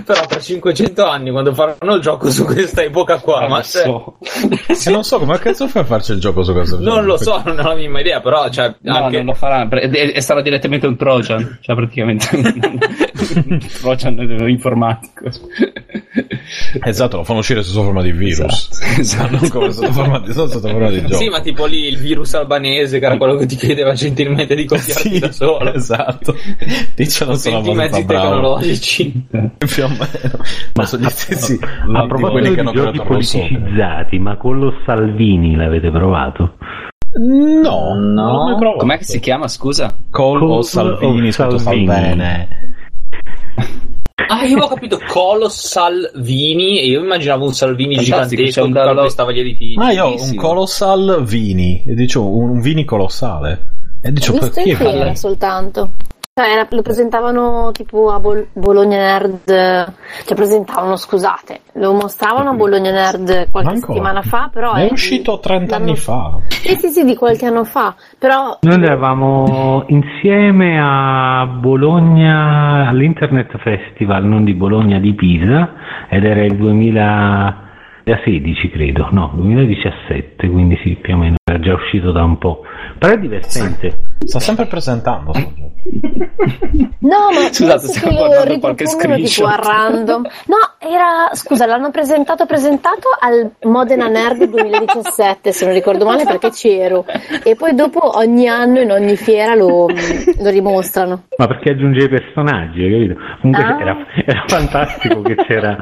[0.06, 4.18] però tra 500 anni, quando faranno il gioco su questa epoca qua, ma cioè, so.
[4.22, 6.96] E non so come cazzo fai a farci il gioco su questo gioco.
[6.96, 9.68] non lo so, non ho la minima idea, però cioè, No, anche- non lo farà,
[9.70, 14.20] e, e sarà direttamente un Trojan, cioè praticamente un Trojan
[14.50, 15.30] informatico.
[16.84, 18.70] Esatto, lo fanno uscire sotto forma di virus.
[18.98, 19.32] Esatto.
[19.44, 21.16] Non come sotto forma di, non sotto forma di gioco.
[21.16, 24.66] Sì, ma tipo lì il virus albanese, che era quello che ti chiedeva gentilmente di
[24.66, 25.74] copiarti Sì, da solo.
[25.74, 26.36] esatto.
[26.96, 28.36] Dice non sono Senti i mezzi abbastanza bravo.
[28.36, 29.26] tecnologici.
[29.58, 30.40] Più o meno.
[30.76, 31.60] Ma sono gli stessi.
[31.62, 36.58] A ma proposito quelli che di hanno giochi politicizzati, ma con lo Salvini l'avete provato?
[37.16, 38.76] No, No.
[38.78, 39.96] Com'è che si chiama, scusa?
[40.10, 42.48] Col Col o Salvini, o scritto Salvini.
[44.16, 48.80] Ah, io avevo capito Colo Salvini e io immaginavo un Salvini Fantastico, gigantesco un che
[48.80, 49.80] bello- calpestava gli edifici.
[49.80, 50.36] Ah, io ho un.
[50.36, 51.84] Colossal Vini.
[51.88, 53.66] E dicevo, un, un Vini colossale.
[54.04, 55.94] E dicevo, visto perché fiera soltanto.
[56.36, 62.54] Cioè, era- lo presentavano tipo a Bol- Bologna Nerd, cioè presentavano, scusate, lo mostravano a
[62.56, 63.94] Bologna Nerd qualche Ancora?
[63.94, 66.40] settimana fa, però È di- uscito 30 l'anno- anni fa.
[66.48, 74.24] Sì, sì, sì, di qualche anno fa, però Noi eravamo insieme a Bologna all'Internet Festival,
[74.26, 75.74] non di Bologna, di Pisa,
[76.10, 76.56] ed era il
[78.04, 82.62] 2016 credo, no, 2017, quindi sì, più o meno era già uscito da un po'.
[83.00, 83.98] Però è divertente.
[84.26, 85.32] Sta sempre presentando.
[85.32, 85.72] gioco.
[87.00, 89.48] No, ma Scusate, stiamo guardando qualche tipo screenshot.
[89.48, 90.22] a random.
[90.48, 96.50] No, era, scusa, l'hanno presentato presentato al Modena Nerd 2017, se non ricordo male, perché
[96.52, 97.06] c'ero.
[97.44, 101.24] E poi dopo ogni anno in ogni fiera lo, lo rimostrano.
[101.38, 103.16] Ma perché aggiunge i personaggi, capito?
[103.42, 103.80] Comunque Ah.
[103.82, 105.78] era, era fantastico che c'era,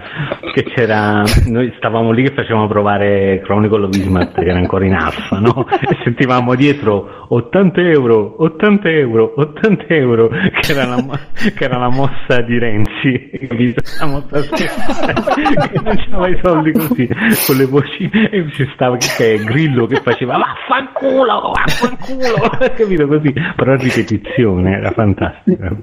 [0.53, 4.93] che c'era, noi stavamo lì che facevamo provare Chronicle of Ismat che era ancora in
[4.93, 5.67] alfa, no?
[5.69, 11.89] E sentivamo dietro 80 euro, 80 euro, 80 euro, che era la, che era la
[11.89, 13.81] mossa di Renzi, capito?
[13.99, 19.07] La mossa stessa, che c'aveva i soldi così, con le voci, e ci stava che
[19.07, 23.33] c'è Grillo che faceva vaffanculo, vaffanculo, capito così?
[23.55, 25.77] Però a ripetizione, era fantastico, era.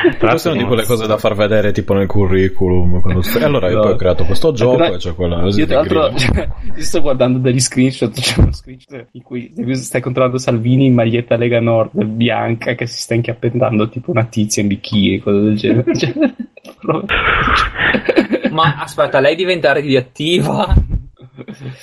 [0.00, 3.00] Tra Queste sono di l'altro- quelle cose da far vedere tipo nel curriculum.
[3.00, 3.82] quando stai- Allora, io No.
[3.82, 6.82] poi ho creato questo gioco e c'è quella così Io di tra l'altro cioè, io
[6.82, 11.60] sto guardando degli screenshot, c'è uno screenshot in cui stai controllando Salvini in maglietta Lega
[11.60, 15.84] Nord bianca che si sta inchiappentando tipo una tizia in bikini e cose del genere.
[16.62, 20.74] Cioè, Ma aspetta, lei diventa radioattiva.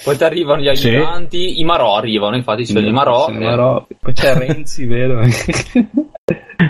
[0.04, 0.90] Poi ti arrivano gli Sì.
[0.90, 1.60] aiutanti.
[1.60, 3.26] I Marò arrivano, infatti ci sono i Marò.
[3.28, 3.88] Sì, Marò.
[4.00, 5.22] Poi c'è Renzi, vero?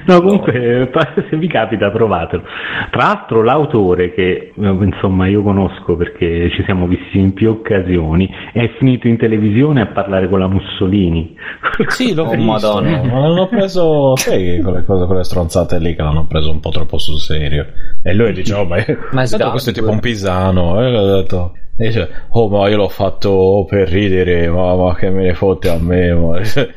[0.06, 0.90] No, comunque,
[1.30, 2.44] se vi capita, provatelo.
[2.92, 8.30] Tra l'altro, l'autore, che eh, insomma io conosco perché ci siamo visti in più occasioni,
[8.52, 11.36] è finito in televisione a parlare con la Mussolini.
[11.88, 12.44] Sì, l'ho Oh, visto.
[12.44, 13.04] Madonna.
[13.04, 16.98] Ma l'hanno preso, sai, quelle cose, quelle stronzate lì che l'hanno preso un po' troppo
[16.98, 17.66] sul serio.
[18.04, 19.92] E lui dice, oh, ma, Ma detto, sgarbo, questo è tipo eh.
[19.92, 20.82] un pisano.
[20.82, 25.10] E ho detto, e dice, oh, ma io l'ho fatto per ridere, ma, ma che
[25.10, 26.14] me ne fotte a me.
[26.14, 26.40] ma."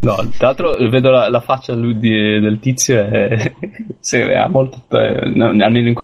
[0.00, 3.54] No, tra l'altro vedo la, la faccia del tizio e
[4.00, 5.94] se ha molto eh, no, almeno in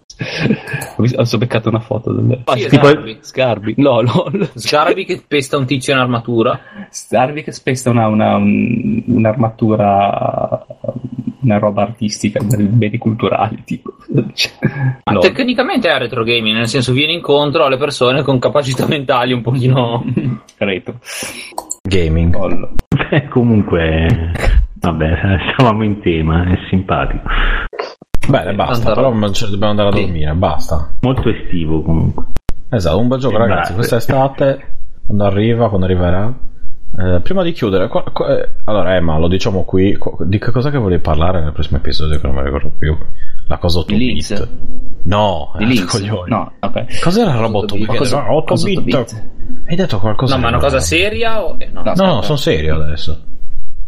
[0.97, 3.17] ho, visto, ho beccato una foto del Sì, tipo Sgarbi.
[3.21, 4.01] Sgarbi no.
[4.55, 6.59] Sgarbi che pesta un tizio in armatura.
[6.89, 10.65] Sgarbi che spesta una, una- un- un'armatura
[11.41, 13.95] una roba artistica per beni culturali tipo
[14.33, 14.51] Cioè,
[15.05, 15.19] Ma no.
[15.21, 20.03] tecnicamente è retro gaming, nel senso viene incontro alle persone con capacità mentali un pochino.
[20.57, 20.99] retro
[21.83, 22.37] Gaming.
[23.09, 24.31] Beh, comunque,
[24.75, 25.17] vabbè,
[25.53, 27.27] stavamo in tema, è simpatico.
[28.27, 28.83] Bene, basta.
[28.85, 30.01] Tanta Però non ce dobbiamo andare a Sì.
[30.01, 30.93] dormire, basta.
[31.01, 32.25] Molto estivo comunque.
[32.69, 33.73] Esatto, un bel gioco, E ragazzi.
[33.73, 33.73] basta.
[33.75, 34.65] Quest'estate,
[35.05, 36.33] quando arriva, quando arriverà.
[36.97, 39.95] Eh, prima di chiudere, qua- qua- eh, allora Emma, lo diciamo qui.
[39.97, 42.19] qua- di che cosa che volevi parlare nel prossimo episodio?
[42.19, 42.97] Che non mi ricordo più.
[43.47, 44.31] La cosa Di Links?
[44.31, 45.03] 8 bit.
[45.03, 46.29] No, di eh, Links coglioni.
[46.29, 47.87] no ok Cos'era la roba 8 bit?
[47.87, 48.77] Ma cosa- No, 8 cosa bit.
[48.77, 49.23] 8 bit?
[49.67, 50.35] Hai detto qualcosa?
[50.35, 51.55] No, ma una cosa seria o.
[51.57, 51.81] eh, no.
[51.83, 51.93] No.
[51.95, 53.19] No, sono serio adesso.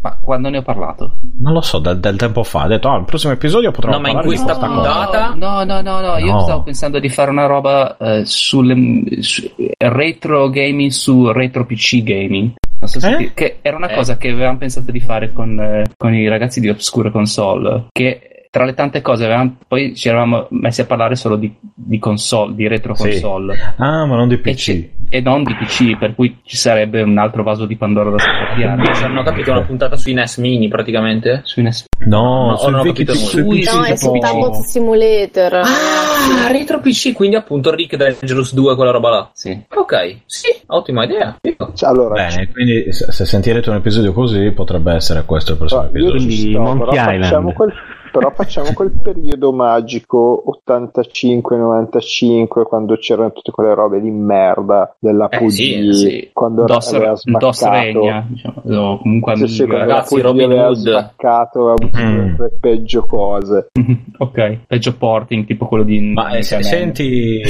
[0.04, 2.62] Ma quando ne ho parlato Non lo so, del, del tempo fa.
[2.64, 4.92] Ha detto, ah, il prossimo episodio potremo No, ma in parlare di questa questa cosa.
[5.06, 6.40] puntata- No, no, no, no, io No.
[6.40, 12.52] stavo pensando di fare una roba eh, sul su- retro gaming su retro PC gaming.
[12.80, 13.16] Non so se Eh?
[13.16, 13.94] ti- che era una Eh.
[13.94, 17.86] cosa che avevamo pensato di fare con, eh, con i ragazzi di Obscure Console.
[17.90, 21.98] Che tra le tante cose avevamo, poi ci eravamo messi a parlare solo di, di
[21.98, 23.08] console, di retro Sì.
[23.10, 23.56] console.
[23.78, 24.54] Ah, ma non di E, PC.
[24.54, 28.18] ci- e non di PC, per cui ci sarebbe un altro vaso di Pandora da
[28.18, 28.94] scoprire.
[28.94, 31.40] Ci hanno capito una puntata sui NES Mini praticamente.
[31.42, 31.86] Su NES.
[32.06, 33.58] No, No, sui non ho capito sui nulla.
[33.58, 35.54] PC No, è su Tabot Simulator.
[35.54, 39.30] Ah, retro PC, quindi appunto Rick Dangerous 2, quella roba là.
[39.32, 39.60] Sì.
[39.74, 41.36] Ok, sì, ottima idea.
[41.74, 45.80] Cioè, allora, Bene, quindi se, se sentirete un episodio così potrebbe essere questo il prossimo
[45.80, 46.36] Allora, io episodio.
[46.36, 47.22] Quindi Monkey Island.
[47.24, 47.72] facciamo quel,
[48.18, 55.38] però facciamo quel periodo magico 85-95 quando c'erano tutte quelle robe di merda della Eh,
[55.38, 56.30] PUD sì, sì.
[56.32, 60.66] quando Dos, aveva Dos smaccato Regna, diciamo, o comunque sì, sì, quando Ragazzi, Robin aveva
[60.68, 60.76] Hood.
[60.76, 62.34] smaccato aveva avuto Mm.
[62.38, 63.68] le peggio cose
[64.18, 67.40] ok, peggio porting, tipo quello di Ma eh, se senti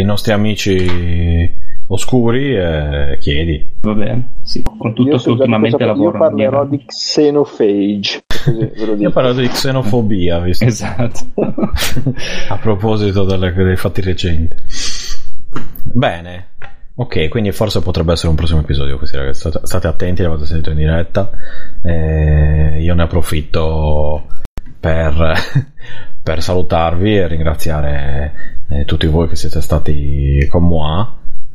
[0.00, 1.52] i nostri amici
[1.88, 3.72] oscuri e chiedi.
[3.82, 6.24] Va bene, sì, con tutto io, che ultimamente cosa- io lavorano.
[6.24, 10.64] parlerò di xenophage così Io parlo di xenofobia, visto?
[10.64, 11.20] Esatto.
[12.48, 14.56] A proposito delle- dei fatti recenti.
[15.84, 16.48] Bene.
[16.96, 20.70] Ok, quindi forse potrebbe essere un prossimo episodio così ragazzi, state, state attenti, l'avete sentito
[20.70, 21.28] in diretta.
[21.82, 24.26] Eh, io ne approfitto
[24.78, 25.32] per,
[26.22, 28.32] per salutarvi e ringraziare
[28.68, 31.04] eh, tutti voi che siete stati con moi.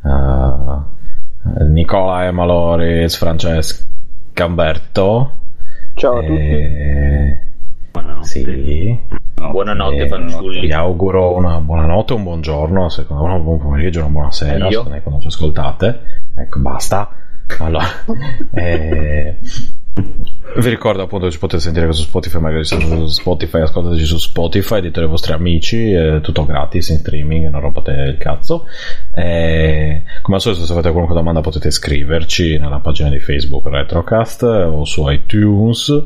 [0.04, 5.36] Eh, Nicola e Maloris, Francesca, Umberto.
[6.00, 7.38] Ciao a tutti Eh,
[7.92, 8.26] Buonanotte.
[8.26, 8.98] sì.
[9.34, 10.60] Buonanotte, Eh, fanciulli.
[10.60, 14.70] Vi auguro una buonanotte, un buongiorno, secondo me un buon pomeriggio, una buona sera, Io.
[14.70, 16.00] secondo me quando ci ascoltate.
[16.36, 17.10] Ecco, basta.
[17.58, 17.84] Allora,
[18.52, 19.36] eh,
[19.92, 24.80] vi ricordo appunto che ci potete sentire su Spotify, magari su Spotify, ascoltateci su Spotify,
[24.80, 28.66] dite ai vostri amici, è tutto gratis in streaming, non rompete il cazzo.
[29.14, 34.42] Eh, come al solito, se avete qualunque domanda potete scriverci nella pagina di Facebook Retrocast
[34.42, 36.04] o su iTunes,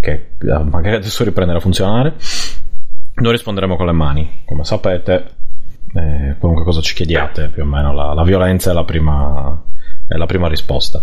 [0.00, 2.14] che eh, magari adesso riprenderà a funzionare.
[3.14, 5.24] Noi risponderemo con le mani, come sapete,
[5.94, 9.62] eh, qualunque cosa ci chiediate, più o meno la, la violenza è la prima,
[10.06, 11.00] è la prima risposta.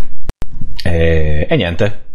[0.84, 2.11] E niente.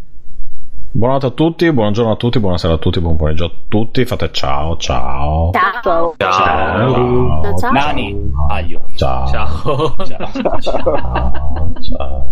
[0.90, 4.06] Buonanotte a tutti, buongiorno a tutti, buonasera a tutti, buon pomeriggio a tutti.
[4.06, 5.50] Fate ciao, ciao.
[5.52, 5.80] Ciao.
[5.82, 6.14] Ciao.
[6.16, 7.42] Ciao.
[7.42, 7.58] ciao.
[7.58, 7.72] ciao.
[7.72, 8.32] Nani.
[8.48, 8.80] Aglio.
[8.94, 9.26] Ciao.
[9.26, 9.94] Ciao.
[10.06, 10.30] Ciao.
[10.32, 10.60] Ciao.
[10.60, 11.72] ciao.
[11.80, 12.26] ciao.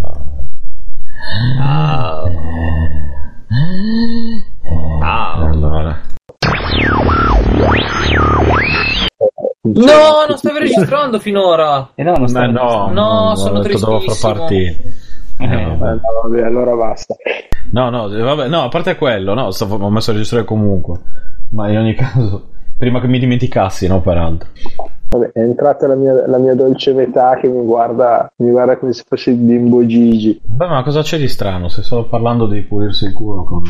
[0.00, 0.24] ciao.
[5.02, 6.00] Allora.
[9.62, 11.90] No, non stavi registrando finora.
[11.94, 13.98] Eh no, non stavi no, no, sono tristissimo.
[13.98, 14.80] Devo far partire.
[15.38, 15.76] Eh, Eh, Eh, no,
[16.22, 17.14] vabbè, allora basta
[17.72, 20.98] No, no, vabbè, no, a parte quello, no, stavo, ho messo a registrare comunque.
[21.50, 22.48] Ma in ogni caso,
[22.78, 24.48] prima che mi dimenticassi, no, peraltro.
[25.08, 28.92] Vabbè, è entrata la mia, la mia dolce metà che mi guarda, mi guarda come
[28.92, 30.40] se fosse il bimbo Gigi.
[30.42, 31.68] Beh, ma cosa c'è di strano?
[31.68, 33.62] Stai solo parlando di pulirsi il culo con.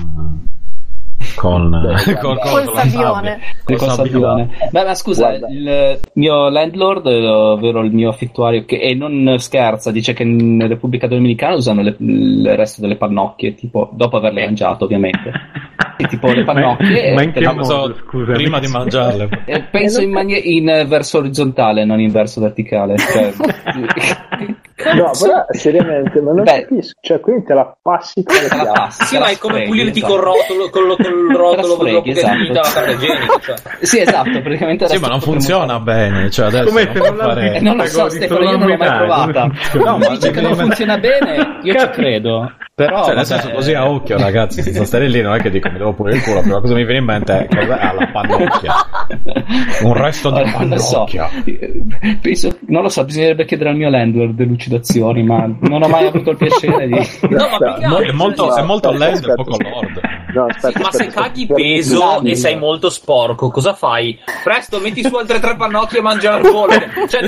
[1.34, 1.70] Con.
[1.70, 3.38] Beh, con, Col con sabbione.
[3.64, 3.76] sabbia.
[3.76, 3.94] Col sabbia.
[3.94, 4.48] sabbione.
[4.70, 5.48] Beh, ma scusa, Guarda.
[5.48, 10.66] il mio landlord, eh, ovvero il mio affittuario, che e non scherza, dice che in
[10.66, 15.32] Repubblica Dominicana usano le- il resto delle pannocchie, tipo dopo averle mangiate, ovviamente.
[15.98, 17.12] E tipo le pannocchie.
[17.14, 18.36] Ma in che te le- No, so- modo, scusami?
[18.36, 19.28] prima di mangiarle.
[19.46, 22.96] eh, penso in, manie- in eh, verso orizzontale, non in verso verticale.
[22.98, 23.32] Cioè,
[24.94, 26.60] No, però seriamente, ma non Beh.
[26.66, 26.92] capisco.
[27.00, 30.12] Cioè, quindi te la passi con la passi, Sì, ma è come sfreghi, pulirti esatto.
[30.12, 30.96] col rotolo, col,
[31.36, 32.52] rotolo sfreghi, dopo che esatto.
[32.52, 33.38] la carta igienica.
[33.40, 33.56] Cioè.
[33.80, 36.30] Sì, esatto, praticamente Sì, ma non funziona bene.
[36.30, 39.50] Cioè, adesso Come non fare- non lo so, Stefano, io non l'ho mai provata.
[39.74, 42.52] No, ma dice che non funziona bene, io ci credo.
[42.74, 45.70] Però, Cioè, nel senso, così a occhio, ragazzi, senza stare lì, non è che dico
[45.70, 47.72] mi devo pulire il culo, la prima cosa che mi viene in mente è cos'è?
[47.72, 48.74] Ah, la pannocchia.
[49.84, 50.92] Un resto di Non lo so.
[51.10, 51.30] pannocchia.
[52.66, 54.38] Non lo so, bisognerebbe chiedere al mio landlord
[54.68, 56.94] delucidazioni, ma non ho mai avuto il piacere di.
[57.36, 60.00] No, ma È molto, cioè, è molto aspetta, land e aspetta, poco lord.
[60.34, 61.54] No, aspetta, ma se caghi aspetta.
[61.54, 62.30] peso Scusami.
[62.30, 64.18] e sei molto sporco, cosa fai?
[64.44, 66.72] Presto, metti su altre tre pannocchie e mangia al volo.
[67.08, 67.22] Cioè,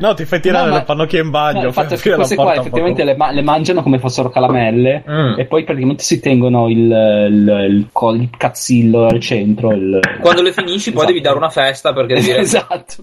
[0.00, 1.62] No, ti fai tirare No, ma- le pannocchie in bagno.
[1.62, 5.38] No, fatto che queste la qua effettivamente le, ma- le mangiano come fossero caramelle Mm.
[5.38, 9.72] e poi praticamente si tengono il, il, il, co- il cazzillo al centro.
[9.72, 10.00] Il...
[10.20, 11.06] Quando le finisci, poi Esatto.
[11.06, 12.94] devi dare una festa perché devi esatto.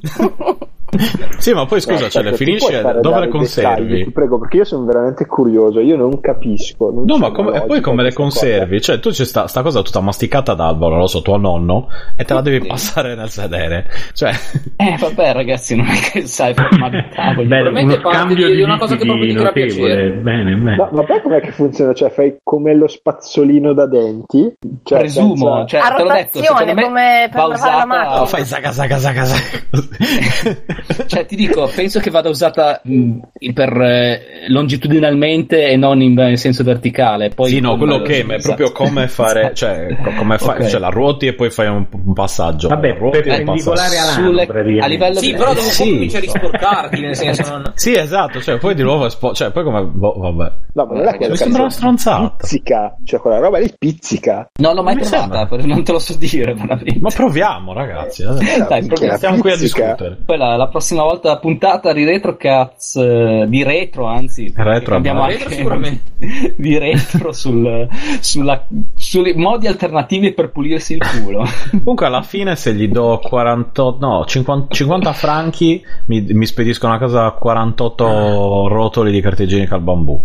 [1.43, 3.25] Sì, ma poi scusa, No, cioè, le aspetta, ti finisci puoi e fare dove le
[3.25, 4.03] i dettagli, conservi?
[4.05, 6.91] Ti prego, perché io sono veramente curioso, io non capisco.
[6.91, 8.79] non No, ma come, e poi come le conservi?
[8.81, 12.23] Cioè, tu c'è sta, sta cosa tutta masticata ad albero, lo so, tuo nonno, e
[12.23, 13.87] te la devi passare nel sedere.
[14.13, 14.31] Cioè,
[14.77, 17.47] Eh, vabbè, ragazzi, non è che sai formare tavoli.
[17.53, 19.65] Beh, scambio di- di, una cosa che proprio ti notevole.
[19.67, 20.09] piacere.
[20.11, 20.75] Bene, bene.
[20.77, 20.89] cosa.
[20.91, 21.93] No, ma poi com'è che funziona?
[21.93, 24.53] Cioè, fai come lo spazzolino da denti?
[24.83, 27.85] Cioè, Presumo, senza- cioè, A te l'ho detto, rotazione, me come per va lavare la
[27.85, 28.17] macchina.
[28.19, 29.41] no, fai zaga zaga zaga zaga.
[31.07, 33.17] Cioè, ti dico, penso che vada usata mh,
[33.53, 37.29] per eh, longitudinalmente e non in, in senso verticale.
[37.29, 38.55] Poi sì, no, quello che è esatto.
[38.55, 40.67] proprio come fare, cioè, co- come fai, Ok.
[40.69, 42.67] cioè, la ruoti e poi fai un, un passaggio.
[42.67, 45.83] Vabbè, ruoti e perpendicolare all'anno, Sulle- a livello Sì, di- però dopo Sì.
[45.83, 45.89] sì.
[45.91, 47.71] cominciare a risporcarti, nel senso non...
[47.75, 50.51] Sì, esatto, cioè, poi di nuovo, espo- cioè, poi come, boh, vabbè.
[50.73, 52.35] No, ma non è quello Mi che sembra una stronzata.
[52.37, 54.47] pizzica, cioè quella roba lì pizzica.
[54.59, 56.97] Non l'ho mai provata, non te lo so dire veramente.
[56.99, 58.23] Ma proviamo, ragazzi.
[58.23, 58.65] eh.
[58.67, 59.17] Dai, proviamo.
[59.17, 60.17] Stiamo qui a discutere.
[60.25, 65.19] Poi la, la prossima volta puntata di retro cats eh, di retro anzi Retro, abbiamo
[65.21, 66.01] ma- anche Retro sicuramente.
[66.57, 67.87] di retro sul,
[68.19, 73.97] sulla, sui modi alternativi per pulirsi il culo Comunque alla fine se gli do 48
[74.05, 79.81] no 50, 50 franchi mi, mi spediscono a casa 48 rotoli di carta igienica al
[79.81, 80.21] bambù.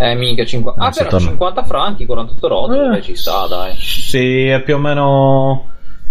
[0.00, 0.80] Eh, minchia, 50...
[0.80, 1.28] Ah, Non so però torno.
[1.30, 3.02] 50 franchi, 48 rotoli, Eh.
[3.02, 3.74] ci sta, dai.
[3.76, 5.64] Sì, è più o meno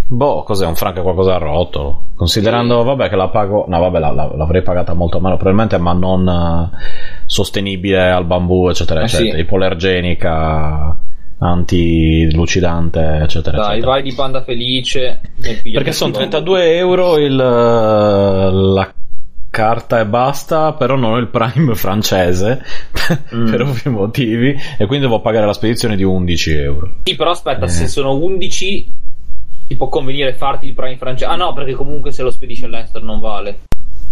[0.09, 2.11] Boh, cos'è un franco qualcosa a rotolo?
[2.15, 5.91] Considerando, vabbè, che la pago, no, vabbè, la- la- l'avrei pagata molto meno, probabilmente, ma
[5.93, 6.77] non eh,
[7.25, 9.17] sostenibile al bambù, eccetera, sì.
[9.17, 9.41] eccetera.
[9.41, 10.97] Ipoallergenica,
[11.39, 13.91] antilucidante, eccetera, Dai, eccetera.
[13.91, 15.19] vai di panda felice.
[15.71, 18.93] Perché sono tuo- 32 euro il, la
[19.49, 22.61] carta e basta, però non il Prime francese
[23.33, 23.49] Mm.
[23.51, 26.95] per ovvi motivi e quindi devo pagare la spedizione di 11 euro.
[27.03, 27.69] Sì, però aspetta, Eh.
[27.69, 28.91] se sono 11
[29.67, 31.29] ti può convenire farti il prime francese.
[31.29, 33.59] Ah no, perché comunque se lo spedisci all'estero non vale.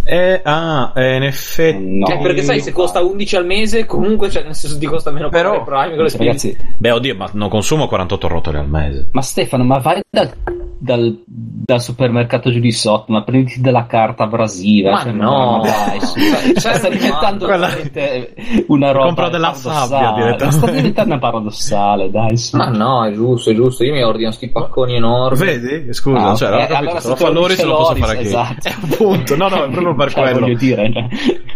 [0.08, 1.98] E, ah, e in effetti...
[1.98, 2.06] No.
[2.06, 5.30] Eh, perché sai, se costa 11 al mese, comunque cioè, nel senso ti costa meno
[5.30, 6.26] Però- Prime lo spedi.
[6.26, 9.08] ragazzi Beh, oddio, ma non consumo 48 rotoli al mese.
[9.10, 10.30] ma Stefano ma vai dal,
[10.78, 15.60] dal, dal supermercato giù di sotto ma prenditi della carta abrasiva Ma cioè, no.
[15.62, 16.18] dai su.
[16.18, 18.34] Cioè, sta certo, diventando Quella- veramente
[18.68, 20.50] una roba Compro della sabbia direttamente.
[20.56, 22.56] sta diventando paradossale dai su.
[22.56, 23.84] Ma no, è giusto, è giusto.
[23.84, 25.38] Io mi ordino sti pacconi enormi.
[25.38, 25.92] Vedi?
[25.92, 26.70] Scusa, Ah, cioè, ok.
[26.74, 27.30] allora, se lo se fa
[27.66, 28.28] lo posso fare anche io.
[28.28, 28.68] esatto.
[28.68, 30.40] Eh, appunto, no, no, è proprio per Cioè, quello.
[30.40, 31.06] voglio dire cioè.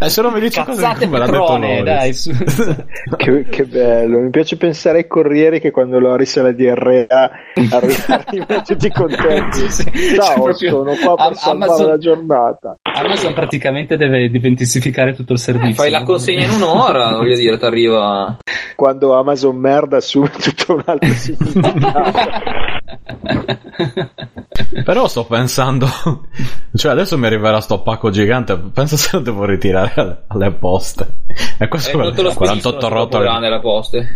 [0.01, 1.85] Eh, se non mi dici cazzate detto petrone Loris.
[1.85, 2.31] dai su.
[3.17, 7.31] Che, che bello, mi piace pensare ai corrieri che quando Loris ha la diarrea
[7.71, 8.23] arrivano
[8.65, 9.09] tutti contenti.
[9.70, 9.85] Sì.
[9.85, 12.77] Cioè, Ciao, proprio sono qua per Am- salvare Amazon- la giornata.
[12.82, 17.59] Amazon praticamente deve diventifiare tutto il servizio Eh, fai la consegna in un'ora, voglio dire,
[17.59, 18.37] ti arriva.
[18.77, 22.12] Quando Amazon merda assume tutto un altro significato.
[24.85, 25.87] Però sto pensando,
[26.74, 31.07] cioè adesso mi arriverà sto pacco gigante, penso se lo devo ritirare alle, alle poste.
[31.59, 33.24] E questo Eh, lo 48 spediscono troppo rotoli.
[33.24, 34.09] grande la poste.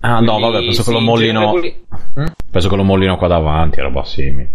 [0.00, 1.74] Ah no, vabbè, penso che lo sì, mollino, in
[2.14, 4.48] genere penso che lo mollino qua davanti, roba simile.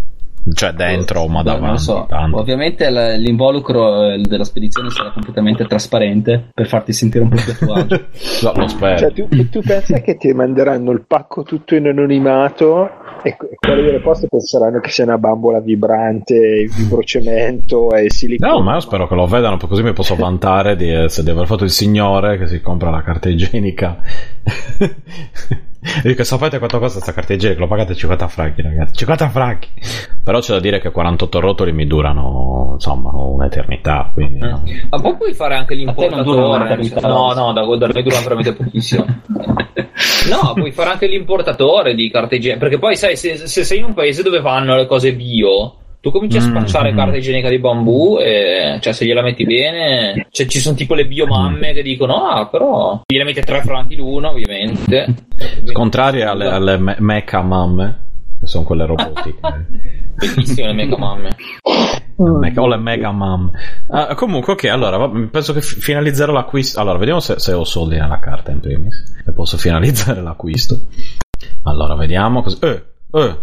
[0.54, 1.64] Cioè dentro, ma davanti.
[1.66, 2.06] non lo so.
[2.10, 2.38] tanto.
[2.40, 7.52] Ovviamente l- l'involucro eh, della spedizione sarà completamente trasparente per farti sentire un po' più
[7.52, 8.06] a tuo agio.
[8.42, 8.98] No, lo spero.
[8.98, 12.90] Cioè, tu, tu pensa che ti manderanno il pacco tutto in anonimato
[13.22, 18.12] e, e quelli delle poste penseranno che sia una bambola vibrante, il vibrocemento e il
[18.12, 18.52] silicone.
[18.52, 21.46] No, ma io spero che lo vedano, così mi posso vantare di, essere- di aver
[21.46, 23.98] fatto il signore che si compra la carta igienica.
[26.04, 27.62] dico, sapete quanto costa questa carta igienica?
[27.62, 28.96] Lo pagate 50 franchi, ragazzi.
[28.96, 29.68] 50 franchi!
[30.24, 34.12] Però c'è da dire che 48 rotoli mi durano, insomma, un'eternità.
[34.14, 34.64] Quindi, no.
[34.90, 36.42] Ma poi puoi fare anche l'importatore.
[36.58, 37.54] un'eternità, No, no.
[37.54, 39.06] da, da noi dura veramente pochissimo.
[40.30, 42.60] No, puoi fare anche l'importatore di carte igieniche.
[42.60, 46.10] Perché poi, sai, se, se sei in un paese dove fanno le cose bio, tu
[46.12, 46.96] cominci a Mm, spacciare mm.
[46.98, 51.06] carta igienica di bambù e, cioè, se gliela metti bene, cioè, ci sono tipo le
[51.06, 55.14] biomamme che dicono, ah, però, gliela metti a tre franchi l'uno, ovviamente.
[55.72, 57.98] Contrarie alle, alle me- mecha mamme,
[58.40, 59.40] che sono quelle robotiche.
[60.22, 61.36] Bellissime le mega mamme.
[62.18, 63.52] Mecha- o le mega mamme.
[63.90, 66.80] Ah, comunque, ok, allora penso che fi- finalizzerò l'acquisto.
[66.80, 69.22] Allora, vediamo se, se ho soldi nella carta in primis.
[69.26, 70.88] E posso finalizzare l'acquisto.
[71.64, 72.42] Allora, vediamo.
[72.42, 72.58] Così.
[72.62, 72.84] Eh,
[73.14, 73.38] eh.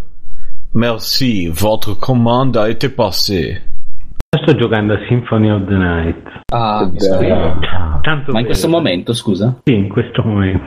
[0.74, 3.62] Merci, votre commande a été passée.
[4.42, 6.22] Sto giocando a Symphony of the Night.
[6.52, 6.90] Ah.
[8.02, 9.60] Tanto Ma in questo momento, scusa?
[9.64, 10.64] Sì, in questo momento.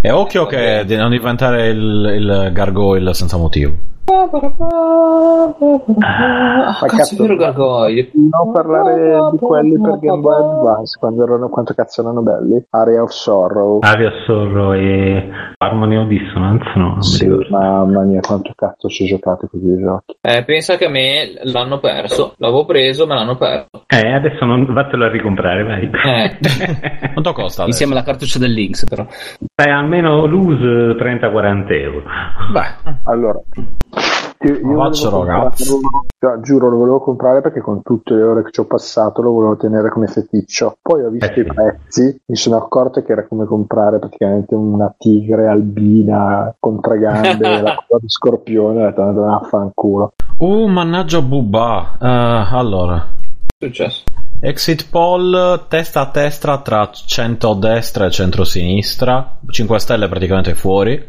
[0.00, 3.74] E occhio che di non diventare il, il gargoyle senza motivo.
[4.34, 5.54] Ah,
[6.80, 8.10] Ma cazzo, cazzo, gargoyle.
[8.14, 12.64] Non parlare di quelli per Game Boy Advance quando erano quanto cazzo erano belli?
[12.70, 13.78] Area of Sorrow.
[13.82, 15.28] Aria Sorro e
[15.58, 17.02] Harmony of Dissonance, no?
[17.02, 20.16] Sì, mamma mia, quanto cazzo ci ho giocato così giochi.
[20.20, 22.34] Eh, pensa che a me l'hanno perso.
[22.38, 23.84] L'avevo preso, me l'hanno perso.
[23.86, 25.90] Eh, adesso non vattelo a ricomprare, vai.
[25.92, 26.38] Eh.
[27.12, 27.62] Quanto costa?
[27.62, 27.66] adesso?
[27.66, 29.06] Insieme alla cartuccia del Lynx, però.
[29.54, 32.02] Fai almeno lose 30-40 euro.
[32.52, 33.40] Beh, Allora,
[34.48, 35.68] io, io Faccio, ragazzi.
[35.68, 39.22] comprarlo- cioè, giuro, lo volevo comprare perché con tutte le ore che ci ho passato
[39.22, 40.76] lo volevo tenere come feticcio.
[40.80, 44.94] Poi ho visto Eh i prezzi, mi sono accorto che era come comprare praticamente una
[44.96, 48.82] tigre albina con tre gambe e la coda di scorpione.
[48.82, 50.12] Ho detto, "Andatene a fanculo.
[50.38, 51.98] uh, mannaggia bubba.
[52.00, 53.04] Eh, allora,
[53.58, 54.04] successo?
[54.44, 61.00] Exit poll testa a testa tra centro-destra e centro-sinistra, 5 stelle praticamente fuori,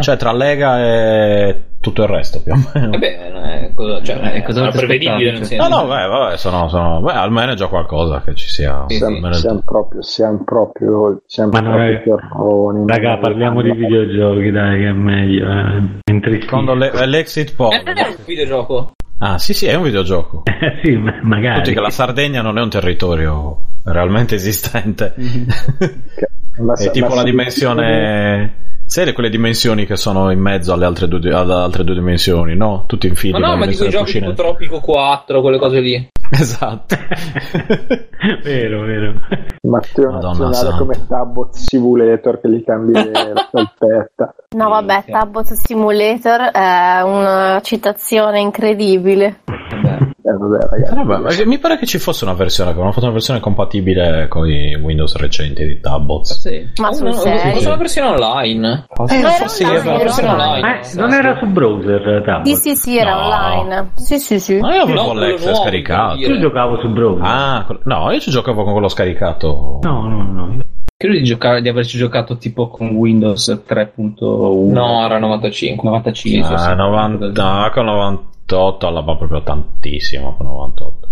[0.00, 2.94] cioè tra Lega e tutto il resto più o meno.
[2.94, 3.26] Eh beh,
[3.66, 5.68] eh, cosa, cioè, Eh, eh, cosa era prevedibile senso.
[5.68, 8.84] No, no, beh, vabbè, sono, sono- beh, almeno è già qualcosa che ci sia.
[8.88, 11.98] Sì, Siamo, almeno- siamo proprio, siamo proprio, siamo Ma proprio raga.
[12.00, 12.84] terroni.
[12.86, 15.46] Raga, parliamo di videogiochi, dai, che è meglio.
[15.50, 15.82] Eh.
[16.04, 16.40] È.
[16.40, 18.92] Secondo le- l'exit poll, Eh, era un videogioco.
[19.18, 20.42] Ah, sì, sì, è un videogioco.
[20.44, 21.56] Eh, sì, ma- magari.
[21.62, 25.14] Tutti che la Sardegna non è un territorio realmente esistente.
[26.56, 28.62] Ma è tipo la dimensione.
[28.94, 32.84] Sai quelle dimensioni che sono in mezzo alle altre due, alle altre due dimensioni, no?
[32.86, 33.40] Tutti in fila.
[33.40, 34.32] Ma no, ma di quei dimensione giochi tipo.
[34.34, 36.08] Tropico 4, quelle cose lì.
[36.30, 36.94] Esatto.
[38.44, 39.14] vero, vero.
[39.62, 40.76] Matteo Madonna nazionale santa.
[40.76, 44.34] come Tabot Simulator che gli cambi la salpetta.
[44.56, 45.04] No, vabbè.
[45.08, 49.40] Tabot Simulator è una citazione incredibile.
[49.44, 50.13] Vabbè.
[50.26, 50.98] Eh, vabbè, ragazzi.
[50.98, 54.26] Eh, vabbè, mi pare che ci fosse una versione, che hanno fatto una versione compatibile
[54.28, 56.38] con i Windows recenti di Tabbots.
[56.40, 56.66] Sì.
[56.80, 57.52] Ma sul no, serio?
[57.52, 58.86] Fosse una versione online.
[59.06, 60.80] Eh, era forse online, era una versione era online.
[60.94, 62.46] Ma non era su browser, Tabor?
[62.46, 63.20] Sì, sì, sì, era No.
[63.20, 63.90] online.
[63.96, 64.58] Sì, sì, sì.
[64.60, 66.16] Ma io avevo No, l'ex nuovo, scaricato.
[66.16, 67.22] Io giocavo su browser.
[67.26, 69.80] Ah, no, io ci giocavo con quello scaricato.
[69.82, 70.64] No, no, no.
[70.96, 74.70] Credo di, giocare, di averci giocato tipo con Windows 3.1.
[74.72, 75.88] No, era 95.
[75.88, 76.54] 95.
[76.54, 76.74] Ah, sì.
[76.74, 81.08] 90, con 98 alla va proprio tantissimo con 98.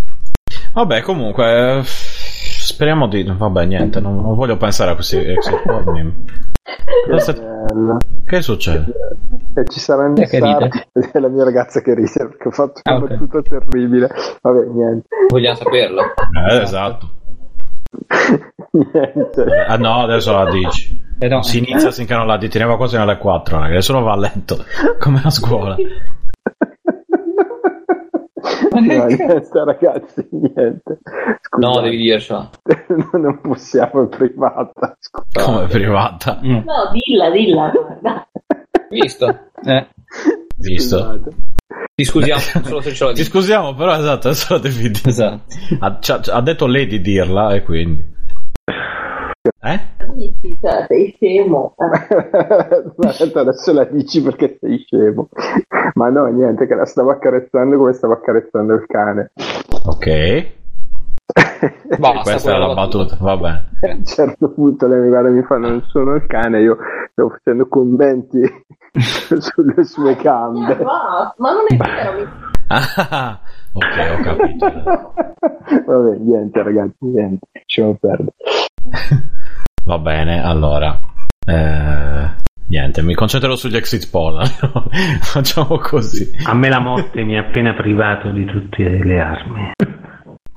[0.75, 5.17] Vabbè, comunque eh, speriamo di vabbè, niente, non, non voglio pensare a questi
[7.73, 7.97] Bello.
[8.25, 8.85] Che succede?
[9.55, 9.81] E ci
[10.15, 10.71] Chi è che ride?
[11.13, 13.09] è la mia ragazza che ride perché ho fatto una Ah, ok.
[13.09, 14.09] battuta terribile.
[14.41, 15.09] Vabbè, niente.
[15.29, 16.03] Vogliamo saperlo.
[16.49, 17.09] Eh, esatto.
[18.71, 19.45] Niente.
[19.67, 21.01] Ah no, adesso la dici.
[21.19, 23.73] Eh no, Si inizia finché non la dici, teneva quasi alle 4, ragazzi.
[23.73, 24.65] Adesso non va a letto,
[24.99, 25.77] come a scuola.
[28.73, 30.99] No, niente, ragazzi, niente.
[31.59, 32.51] No, Scusate, devi dircela.
[33.13, 34.97] non possiamo, è privata.
[34.99, 35.45] Scusate.
[35.45, 36.41] Come privata.
[36.43, 36.57] Mm.
[36.65, 37.73] No, dilla, dilla.
[38.89, 39.27] Visto?
[39.65, 39.87] Eh,
[40.69, 40.99] Visto?
[40.99, 41.31] Scusate.
[41.95, 45.09] Ti scusiamo solo se ce Ti scusiamo, però esatto, adesso la devi dire.
[45.09, 45.43] esatto.
[45.81, 45.99] Ha,
[46.33, 48.11] ha- detto lei di dirla e quindi.
[49.65, 49.81] Eh?
[50.61, 51.75] Cioè, sei scemo.
[53.35, 55.29] Adesso la dici perché sei scemo.
[55.95, 59.33] Ma no, niente, che la stavo accarezzando come stavo accarezzando il cane.
[59.85, 60.61] Ok.
[61.99, 63.65] Basta, Questa era la battuta, va bene.
[63.83, 66.77] A un certo punto lei mi guarda e mi fa non sono il cane, io
[67.13, 68.41] stavo facendo commenti
[69.39, 70.77] sulle sue gambe.
[70.77, 73.39] Ma, non è vero, Ah,
[73.73, 75.15] ok, ho capito.
[75.87, 78.35] Vabbè, niente ragazzi, niente, lasciamo perdere.
[79.85, 80.99] Va bene, allora.
[81.45, 82.31] Eh,
[82.69, 84.43] niente, mi concentrerò sugli exit poll.
[85.21, 86.31] Facciamo così.
[86.47, 89.73] A me la morte mi ha appena privato di tutte le armi.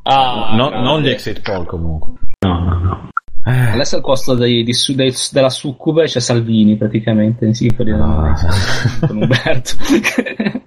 [0.08, 2.12] Ah, No- non gli exit poll comunque.
[2.46, 3.10] No, no, no.
[3.48, 8.34] Eh, Adesso al posto dei- di dei- della succube c'è Salvini praticamente in sinfonia no.
[9.08, 9.72] con Umberto.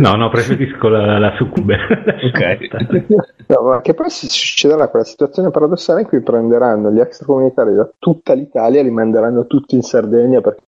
[0.00, 1.76] No, no, preferisco la, la succube.
[1.76, 3.12] ok.
[3.46, 7.86] No, ma che poi si succederà quella situazione paradossale in cui prenderanno gli extracomunitari da
[7.98, 10.62] tutta l'Italia e li manderanno tutti in Sardegna perché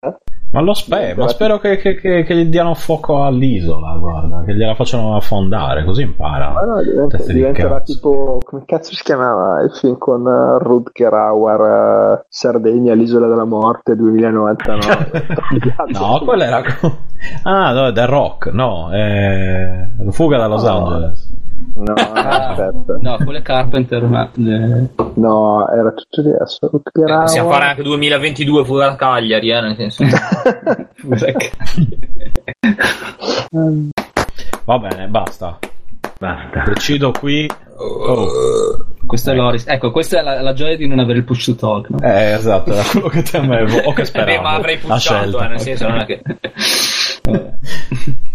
[0.52, 4.55] Ma lo spero, ma spero che, che- che- che gli diano fuoco all'isola, guarda, che
[4.55, 6.60] gliela facciano affondare, così Ma imparano.
[6.76, 12.20] no, diventa- di diventerà tipo come cazzo si chiamava il film con uh, Rutger Hauer
[12.20, 15.26] uh, Sardegna l'isola della morte 2099
[15.92, 16.62] No, quella era.
[17.42, 19.89] Ah, no, The Rock, no, è.
[20.10, 20.86] Fuga da Los No.
[20.86, 21.25] Angeles.
[21.75, 27.51] No aspetta No, quello è Carpenter, ma eh, no era tutto diverso Rutger Eh, Possiamo
[27.51, 30.05] fare anche 2022 fuori da Cagliari, eh, nel senso.
[34.65, 35.59] Va bene, basta.
[36.18, 36.62] Basta.
[36.67, 37.49] Decido qui.
[37.78, 38.26] Oh.
[39.05, 39.67] questo è Loris.
[39.67, 41.91] Ecco, questa è la, la gioia di non avere il push to talk.
[41.91, 41.99] No?
[42.01, 43.78] Eh, esatto, era quello che temevo.
[43.85, 44.31] O che speravo.
[44.31, 46.23] Beh, ma avrei pushato, eh, nel senso non è che...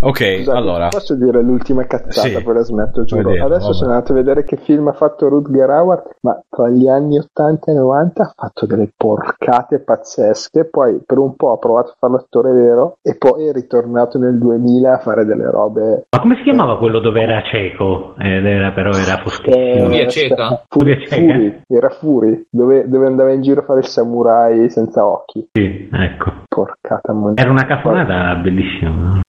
[0.00, 0.88] Ok, Scusate, allora.
[0.88, 2.42] posso dire l'ultima cazzata Sì.
[2.42, 3.74] poi la smetto giuro Vuoi dire, adesso vabbè.
[3.74, 7.72] sono andato a vedere che film ha fatto Rutger Hauer ma tra gli anni 80
[7.72, 12.12] e 90 ha fatto delle porcate pazzesche poi per un po' ha provato a fare
[12.12, 16.42] l'attore vero e poi è ritornato nel 2000 a fare delle robe Ma come si
[16.42, 18.14] chiamava quello dove era cieco?
[18.18, 19.56] Ed era, però era foschissimo.
[19.56, 20.62] Eh, Furia cieca?
[20.68, 20.96] Furia?
[21.08, 25.48] Fury, era Fury, dove, dove andava in giro a fare il samurai senza occhi.
[25.52, 26.32] Sì, ecco.
[26.48, 27.40] Porcata mondiale.
[27.40, 29.20] Era una cafonata bellissima.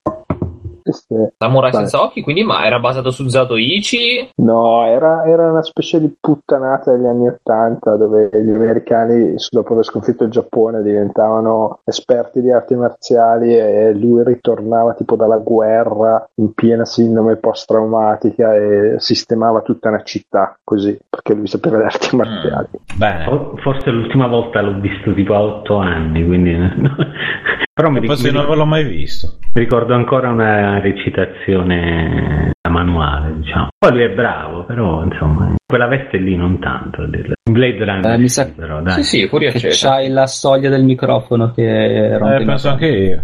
[0.81, 1.83] Queste- Samurai Vabbè.
[1.83, 4.31] senza occhi, quindi ma era basato su Zatoichi?
[4.37, 9.85] No, era, era una specie di puttanata degli anni Ottanta dove gli americani, dopo aver
[9.85, 16.53] sconfitto il Giappone, diventavano esperti di arti marziali e lui ritornava tipo dalla guerra in
[16.53, 22.67] piena sindrome post-traumatica e sistemava tutta una città così, perché lui sapeva le arti marziali.
[22.95, 23.23] Bene.
[23.25, 26.55] For- Forse l'ultima volta l'ho visto tipo a otto anni, quindi...
[27.79, 29.37] Però mi, ric- Penso di non mi averlo mai visto.
[29.53, 33.69] ricordo ancora una recitazione manuale, diciamo.
[33.77, 37.07] Poi lui è bravo, però insomma, quella veste lì non tanto.
[37.49, 39.01] Blade Runner Eh, mi sì, sa- però dai.
[39.01, 39.27] Sì, sì,
[39.59, 39.75] cieca.
[39.75, 43.23] c'hai la soglia del microfono che rompe Eh, penso anche io.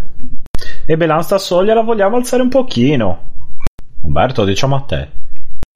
[0.88, 3.20] E beh, la soglia la vogliamo alzare un pochino.
[4.02, 5.08] Umberto, diciamo a te.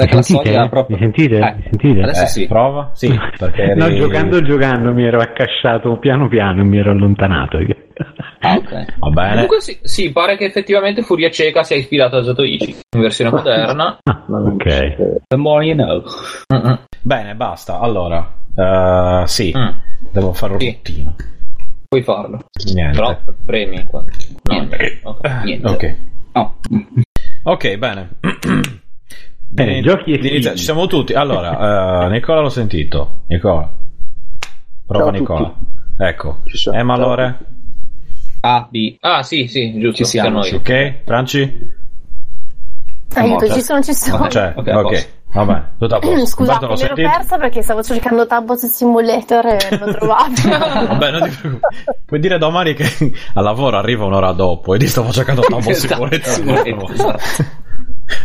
[0.02, 0.68] La sentite?
[0.70, 1.38] proprio- Mi sentite?
[1.40, 2.02] Eh, Mi sentite?
[2.04, 2.48] Adesso Eh, sì.
[2.48, 2.90] Prova?
[2.94, 3.80] Sì, perché eri...
[3.80, 7.58] No, giocando giocando mi ero accasciato piano piano e mi ero allontanato.
[8.40, 8.86] Ah, ok.
[9.00, 9.32] Va bene.
[9.34, 13.98] Comunque sì, sì, pare che effettivamente Furia Cieca sia ispirato a Zatoichi in versione moderna.
[14.10, 15.24] Ah, ok.
[15.28, 16.02] The more you know.
[16.54, 16.80] Mm-mm.
[17.02, 17.80] Bene, basta.
[17.80, 19.68] Allora, eh, sì, Mm.
[20.12, 20.80] devo fare un Sì.
[21.90, 22.40] Puoi farlo.
[22.74, 22.96] Niente.
[22.98, 24.04] Però premi qua.
[24.44, 25.00] No, Niente.
[25.04, 25.26] ok.
[25.26, 25.68] Eh, niente.
[25.68, 25.96] ok.
[26.34, 26.56] Oh.
[27.44, 28.10] Ok, bene.
[29.52, 30.34] Bene, giochi estivi.
[30.36, 31.14] inizia- ci siamo tutti.
[31.14, 33.22] Allora, eh, Nicola l'ho sentito.
[33.28, 33.70] Nicola.
[34.86, 35.54] Prova Ciao Nicola.
[35.98, 36.38] Ecco.
[36.46, 36.78] Ci sono.
[36.78, 37.38] Emma Ciao a Lore.
[38.42, 38.98] A, B.
[39.02, 39.98] Ah, sì, sì, giusto.
[39.98, 40.54] Ci siamo, noi.
[40.54, 41.00] Ok.
[41.04, 41.78] Franci?
[43.16, 43.54] Aiuto, Morta.
[43.54, 44.28] ci sono, ci sono.
[44.30, 44.74] Cioè, ok, ok.
[44.74, 45.08] a posto.
[45.32, 46.26] Vabbè, tutto a posto.
[46.26, 50.42] Scusate, mi ero persa perché stavo cercando Tabot Simulator e non l'ho trovato.
[50.48, 51.76] Vabbè, non ti preoccupare.
[52.06, 52.86] Puoi dire domani che
[53.34, 57.20] al lavoro arriva un'ora dopo e ti stavo cercando Tabot Esatto, Simulator.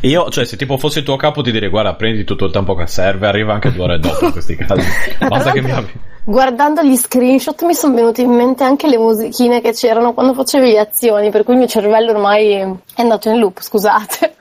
[0.02, 2.74] Io, cioè, se tipo fossi il tuo capo, ti direi: Guarda, prendi tutto il tempo
[2.74, 4.86] che serve, arriva anche due ore dopo in questi casi.
[5.28, 5.92] Basta che mi avvi.
[6.24, 10.70] Guardando gli screenshot mi sono venute in mente anche le musichine che c'erano quando facevi
[10.70, 14.34] le azioni, per cui il mio cervello ormai è andato in loop, scusate.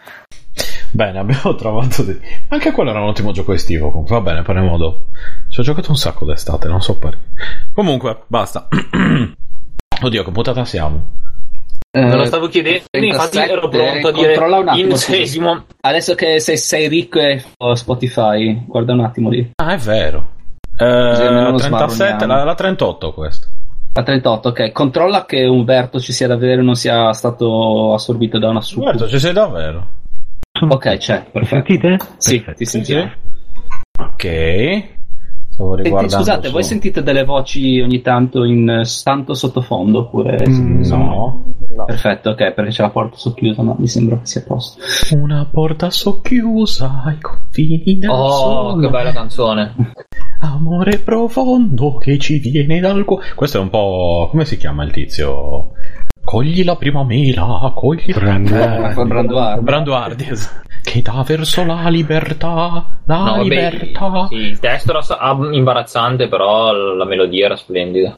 [0.92, 2.04] Bene, abbiamo trovato.
[2.04, 2.18] Di...
[2.50, 3.90] Anche quello era un ottimo gioco estivo.
[3.90, 5.06] Comunque, va bene, parliamo dopo.
[5.50, 7.18] Ci ho giocato un sacco d'estate, non so perché.
[7.74, 8.68] Comunque, basta.
[10.02, 11.16] Oddio, che puntata siamo?
[11.92, 15.16] Me lo stavo chiedendo, infatti 37, ero pronto a dire controlla un attimo, scusa.
[15.16, 15.66] insesimo.
[15.82, 19.52] Adesso che sei, sei ricco e ho Spotify, guarda un attimo lì.
[19.62, 20.32] Ah, è vero.
[20.76, 22.26] Eh, lo 37, smarroniamo.
[22.26, 23.48] la, la 38 questa.
[23.94, 24.72] La 38, ok.
[24.72, 28.90] Controlla che Umberto ci sia davvero e non sia stato assorbito da una succuba.
[28.90, 29.88] Umberto, ci sei davvero?
[30.68, 31.66] Ok, c'è, perfetto.
[31.68, 31.98] sentite?
[32.18, 32.58] Sì, Perfetto.
[32.58, 33.12] ti sentiamo.
[34.00, 34.84] Ok.
[35.54, 36.16] Stavo Senti, riguardando.
[36.26, 41.44] scusate, voi su- sentite delle voci ogni tanto in eh, santo sottofondo oppure Mm, No.
[41.76, 41.86] No.
[41.86, 44.80] Perfetto, ok, perché c'è la porta socchiusa, ma mi sembra che sia a posto.
[45.16, 48.30] Una porta socchiusa ai confini del Oh,
[48.72, 48.86] sole.
[48.86, 49.74] che bella canzone.
[50.42, 53.26] Amore profondo che ci viene dal cuore.
[53.34, 54.28] Questo è un po'.
[54.30, 55.72] come si chiama il tizio?
[56.24, 59.04] Cogli la prima mela, cogli Branduardi.
[59.08, 59.64] Branduardi.
[59.64, 60.26] Branduardi.
[60.84, 64.28] Che dà verso la libertà, la No, libertà.
[64.30, 68.16] sì, il testo era ah, imbarazzante, però la melodia era splendida.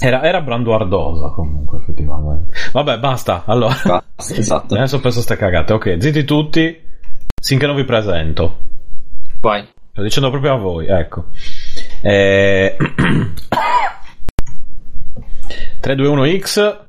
[0.00, 2.52] Era, era branduardosa comunque, effettivamente.
[2.72, 3.42] Vabbè, basta.
[3.46, 4.74] Allora, Basta, esatto.
[4.74, 5.72] adesso penso ste cagate.
[5.72, 6.80] Ok, zitti tutti,
[7.42, 8.58] finché non vi presento.
[9.40, 9.66] Vai.
[9.92, 11.24] Sto dicendo proprio a voi, ecco.
[12.02, 12.76] Eh...
[15.80, 16.86] 3, 2, 1, X.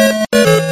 [0.00, 0.69] Thank you.